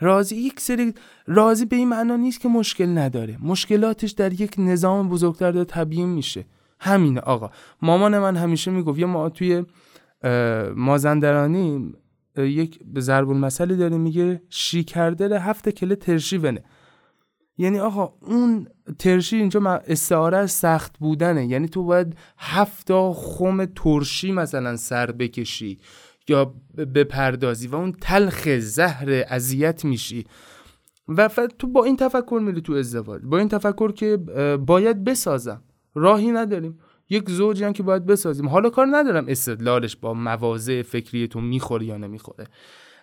راضی 0.00 0.36
یک 0.36 0.60
سری 0.60 0.94
راضی 1.26 1.64
به 1.64 1.76
این 1.76 1.88
معنا 1.88 2.16
نیست 2.16 2.40
که 2.40 2.48
مشکل 2.48 2.98
نداره. 2.98 3.38
مشکلاتش 3.42 4.10
در 4.10 4.40
یک 4.40 4.54
نظام 4.58 5.08
بزرگتر 5.08 5.50
داره 5.50 5.64
تبیین 5.64 6.08
میشه. 6.08 6.44
همینه 6.80 7.20
آقا. 7.20 7.50
مامان 7.82 8.18
من 8.18 8.36
همیشه 8.36 8.70
می‌گفت 8.70 8.98
یه 8.98 9.06
ما 9.06 9.28
توی 9.28 9.64
مازندرانی 10.74 11.94
یک 12.36 12.80
به 12.84 13.00
ضرب 13.00 13.28
المثلی 13.30 13.76
داره 13.76 13.98
میگه 13.98 14.42
شیکرده 14.48 15.40
هفت 15.40 15.68
کله 15.68 15.96
ترشی 15.96 16.38
ونه 16.38 16.64
یعنی 17.60 17.78
آقا 17.78 18.12
اون 18.20 18.66
ترشی 18.98 19.36
اینجا 19.36 19.60
استعاره 19.86 20.46
سخت 20.46 20.98
بودنه. 20.98 21.46
یعنی 21.46 21.68
تو 21.68 21.84
باید 21.84 22.16
هفتا 22.38 23.12
خم 23.12 23.64
ترشی 23.64 24.32
مثلا 24.32 24.76
سر 24.76 25.10
بکشی 25.10 25.78
یا 26.28 26.54
بپردازی 26.94 27.68
و 27.68 27.74
اون 27.74 27.92
تلخ 28.00 28.48
زهر 28.58 29.24
اذیت 29.28 29.84
میشی. 29.84 30.26
و 31.08 31.28
تو 31.58 31.66
با 31.66 31.84
این 31.84 31.96
تفکر 31.96 32.40
میری 32.42 32.60
تو 32.60 32.72
ازدواج. 32.72 33.22
با 33.24 33.38
این 33.38 33.48
تفکر 33.48 33.92
که 33.92 34.16
باید 34.66 35.04
بسازم. 35.04 35.62
راهی 35.94 36.30
نداریم. 36.30 36.78
یک 37.10 37.30
زوجی 37.30 37.64
هم 37.64 37.72
که 37.72 37.82
باید 37.82 38.06
بسازیم. 38.06 38.48
حالا 38.48 38.70
کار 38.70 38.86
ندارم 38.90 39.24
استدلالش 39.28 39.96
با 39.96 40.14
مواضع 40.14 40.82
فکری 40.82 41.28
تو 41.28 41.40
می‌خوره 41.40 41.86
یا 41.86 41.96
نمی‌خوره. 41.96 42.46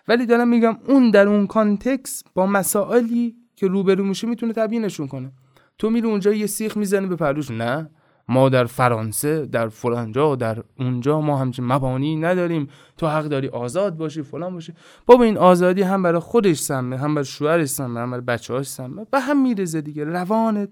ولی 0.08 0.26
دارم 0.26 0.48
میگم 0.48 0.78
اون 0.86 1.10
در 1.10 1.28
اون 1.28 1.46
کانتکس 1.46 2.22
با 2.34 2.46
مسائلی 2.46 3.36
که 3.58 3.66
روبرو 3.66 4.04
میشه 4.04 4.26
می‌تونه 4.26 4.52
تبیینشون 4.52 5.06
کنه. 5.06 5.32
تو 5.78 5.90
میری 5.90 6.06
اونجا 6.06 6.32
یه 6.32 6.46
سیخ 6.46 6.76
می‌زنی 6.76 7.06
به 7.06 7.16
پروش 7.16 7.50
نه 7.50 7.90
ما 8.28 8.48
در 8.48 8.64
فرانسه 8.64 9.46
در 9.46 9.68
فلانجا 9.68 10.36
در 10.36 10.62
اونجا 10.78 11.20
ما 11.20 11.38
همچین 11.38 11.64
مبانی 11.64 12.16
نداریم. 12.16 12.68
تو 12.96 13.08
حق 13.08 13.24
داری 13.24 13.48
آزاد 13.48 13.96
باشی 13.96 14.22
فلان 14.22 14.54
باشی. 14.54 14.72
بابا 15.06 15.24
این 15.24 15.38
آزادی 15.38 15.82
هم 15.82 16.02
برای 16.02 16.20
خودش 16.20 16.58
سمه 16.58 16.98
هم 16.98 17.14
برای 17.14 17.24
شوهرش 17.24 17.68
سمه 17.68 18.00
هم 18.00 18.10
برای 18.10 18.24
بچه‌هاش 18.24 18.66
سمه. 18.66 19.06
به 19.10 19.20
هم 19.20 19.42
میرزه 19.42 19.80
دیگه 19.80 20.04
روانت 20.04 20.68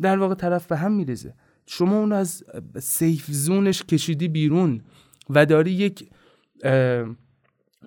در 0.00 0.18
واقع 0.18 0.34
طرف 0.34 0.66
به 0.66 0.76
هم 0.76 0.92
میریزه 0.92 1.34
شما 1.66 1.98
اون 1.98 2.12
از 2.12 2.44
safe 2.78 3.26
zone 3.30 3.65
ش 3.65 3.82
کشیدی 3.82 4.28
بیرون 4.28 4.80
و 5.30 5.46
داری 5.46 5.70
یک 5.70 6.08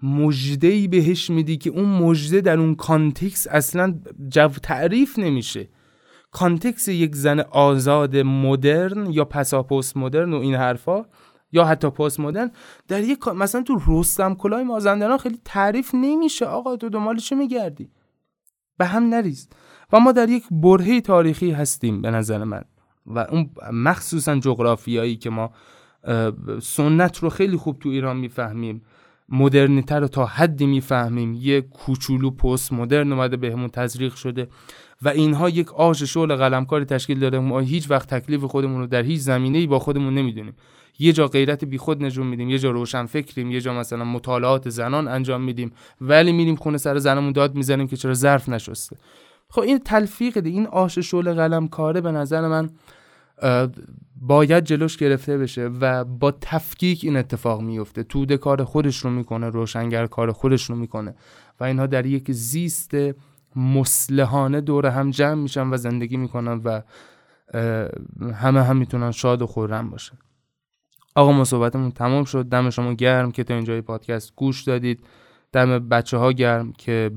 مژده 0.03 0.88
بهش 0.88 1.30
میدی 1.30 1.58
که 1.58 1.70
اون 1.70 1.86
مژده 1.86 2.41
در 2.41 2.60
اون 2.60 2.76
context 2.76 3.47
اصلا 3.48 4.00
جو 4.30 4.48
تعریف 4.48 5.20
نمیشه. 5.20 5.70
context 6.32 6.88
یک 6.88 7.16
زن 7.16 7.39
آزاد 7.39 8.18
مدرن 8.18 9.12
یا 9.12 9.26
پسا 9.26 9.64
پست 9.64 9.98
مدرن 9.98 10.34
و 10.34 10.38
این 10.38 10.56
حرفا 10.56 11.06
یا 11.52 11.66
حتی 11.66 11.89
پست 11.89 12.20
مدرن 12.20 12.52
در 12.88 13.02
یک 13.04 13.28
مثلا 13.28 13.62
تو 13.62 13.82
رستم 13.88 14.36
کلای 14.36 14.64
مازندران 14.64 15.18
خیلی 15.18 15.39
تعریف 15.45 15.95
نمیشه. 15.95 16.45
آقا 16.45 16.76
تو 16.76 16.89
دنبال 16.89 17.18
چه 17.18 17.36
میگردی؟ 17.36 17.89
به 18.78 18.86
هم 18.86 19.04
نریز. 19.04 19.50
و 19.93 20.00
ما 20.00 20.12
در 20.12 20.30
یک 20.30 20.43
برهه 20.52 21.02
تاریخی 21.02 21.52
هستیم 21.52 22.02
به 22.02 22.12
نظر 22.12 22.43
من. 22.43 22.64
و 23.06 23.20
اون 23.20 23.50
مخصوصا 23.72 24.36
جغرافیایی 24.36 25.16
که 25.16 25.30
ما 25.30 25.52
سنت 26.62 27.18
رو 27.18 27.30
خیلی 27.30 27.58
خوب 27.58 27.80
تو 27.80 27.89
ایران 27.89 28.18
می‌فهمیم. 28.18 28.82
مدرنیته 29.30 29.95
رو 29.95 30.07
تا 30.07 30.25
حدی 30.25 30.65
می‌فهمیم. 30.65 31.34
یه 31.34 31.61
کوچولو 31.61 32.32
پست 32.32 32.73
مدرن 32.73 33.13
اومده 33.13 33.38
بهمون 33.38 33.67
تزریق 33.67 34.15
شده 34.15 34.47
و 35.01 35.09
اینها 35.09 35.49
یک 35.49 35.73
آش 35.73 36.03
شغل 36.03 36.36
قلمکاری 36.36 36.86
تشکیل 36.86 37.19
داده. 37.19 37.39
ما 37.39 37.59
هیچ 37.59 37.91
وقت 37.91 38.13
تکلیف 38.13 38.43
خودمون 38.43 38.82
رو 38.82 38.88
در 38.88 39.03
هیچ 39.03 39.21
زمینه‌ای 39.21 39.67
با 39.67 39.80
خودمون 39.80 40.13
نمی‌دونیم. 40.13 40.53
یه 40.99 41.13
جا 41.13 41.28
غیرت 41.28 41.65
بیخود 41.65 42.03
نجوم 42.03 42.28
میدیم 42.28 42.49
یه 42.49 42.59
جا 42.59 42.71
روشن 42.71 43.05
فکریم 43.05 43.51
یه 43.51 43.61
جا 43.61 43.73
مثلا 43.73 44.03
مطالعات 44.03 44.69
زنان 44.69 45.07
انجام 45.07 45.41
میدیم. 45.41 45.71
ولی 46.01 46.32
میریم 46.32 46.55
خونه 46.55 46.78
سر 46.78 46.97
زنمون 46.97 47.32
داد 47.32 47.55
می‌زنیم 47.55 47.88
که 47.88 47.97
چرا 47.97 48.13
ظرف 48.13 48.49
نشسته. 48.49 48.97
خب 49.49 49.61
این 49.61 49.80
تلفیق 49.80 50.39
دی 50.39 50.49
این 50.49 50.67
آش 50.67 50.99
شغل 50.99 51.34
قلمکاره 51.34 52.01
به 52.01 52.11
نظر 52.11 52.47
من 52.47 52.69
باید 54.28 54.63
جلوش 54.63 54.97
گرفته 54.97 55.38
بشه 55.38 55.69
و 55.82 56.03
با 56.03 56.32
تفکیک 56.41 56.99
این 57.03 57.17
اتفاق 57.17 57.61
میفته. 57.61 58.03
توده 58.03 58.38
کار 58.38 58.63
خودش 58.63 58.97
رو 58.97 59.09
می‌کنه 59.09 59.49
روشنگر 59.49 60.07
کار 60.07 60.32
خودش 60.32 60.69
رو 60.69 60.75
می‌کنه 60.75 61.15
و 61.59 61.63
اینها 61.63 61.86
در 61.86 62.05
یک 62.05 62.32
زیست 62.32 62.91
مسلحانه 63.55 64.61
دور 64.61 64.86
هم 64.86 65.11
جمع 65.11 65.41
میشن 65.41 65.73
و 65.73 65.78
زندگی 65.78 66.17
می‌کنن 66.17 66.61
و 66.63 66.82
همه 68.34 68.63
هم 68.63 68.78
می‌تونن 68.78 69.11
شاد 69.11 69.41
و 69.41 69.47
خورم 69.47 69.89
باشن 69.89 70.17
آقا 71.15 71.32
ما 71.32 71.43
صحبتمون 71.43 71.91
تمام 71.91 72.23
شد. 72.23 72.45
دم 72.45 72.69
شما 72.69 72.93
گرم 72.93 73.32
که 73.32 73.43
تا 73.43 73.53
اینجای 73.53 73.82
پادکست 73.82 74.34
گوش 74.36 74.63
دادید. 74.63 74.99
دم 75.51 75.89
بچه 75.89 76.17
ها 76.17 76.32
گرم 76.32 76.73
که 76.78 77.11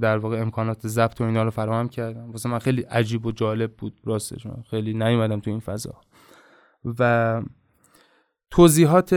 در 0.00 0.18
واقع 0.18 0.40
امکانات 0.40 0.86
ضبط 0.86 1.20
و 1.20 1.24
اینا 1.24 1.42
رو 1.42 1.50
فراهم 1.50 1.88
کردم 1.88 2.30
واسه 2.30 2.48
من 2.48 2.58
خیلی 2.58 2.82
عجیب 2.82 3.26
و 3.26 3.32
جالب 3.32 3.72
بود. 3.72 3.92
راستش 4.04 4.46
خیلی 4.70 4.94
نیومدم 4.94 5.40
تو 5.40 5.50
این 5.50 5.60
فضا. 5.60 5.94
و 6.98 7.42
توضیحات 8.50 9.12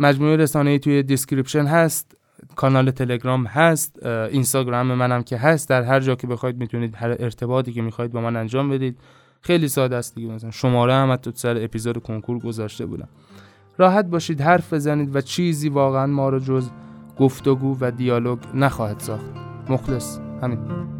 مجموعه 0.00 0.36
رسانه 0.36 0.78
توی 0.78 1.02
description 1.02 1.66
هست 1.66 2.16
کانال 2.56 2.90
تلگرام 2.90 3.46
هست 3.46 4.06
اینستاگرام 4.06 4.94
منم 4.94 5.22
که 5.22 5.36
هست. 5.36 5.68
در 5.68 5.82
هر 5.82 6.00
جا 6.00 6.14
که 6.14 6.26
بخواید 6.26 6.56
می‌تونید 6.56 6.94
هر 6.96 7.16
ارتباطی 7.18 7.72
که 7.72 7.82
می‌خواید 7.82 8.12
با 8.12 8.20
من 8.20 8.36
انجام 8.36 8.70
بدید. 8.70 8.98
خیلی 9.40 9.68
ساده 9.68 9.96
است 9.96 10.14
دیگه. 10.14 10.28
مثلا 10.28 10.50
شماره 10.50 10.94
هم 10.94 11.16
تو 11.16 11.30
سر 11.34 11.64
اپیزود 11.64 11.98
کنکور 11.98 12.38
گذاشته 12.38 12.86
بودم. 12.86 13.08
راحت 13.78 14.06
باشید 14.06 14.40
حرف 14.40 14.72
بزنید 14.72 15.16
و 15.16 15.20
چیزی 15.20 15.68
واقعا 15.68 16.06
ما 16.06 16.28
رو 16.28 16.38
جز 16.38 16.70
گفتگو 17.18 17.76
و 17.80 17.90
دیالوگ 17.90 18.38
نخواهد 18.54 19.00
ساخت. 19.00 19.26
مخلص. 19.68 20.18
همین. 20.42 20.97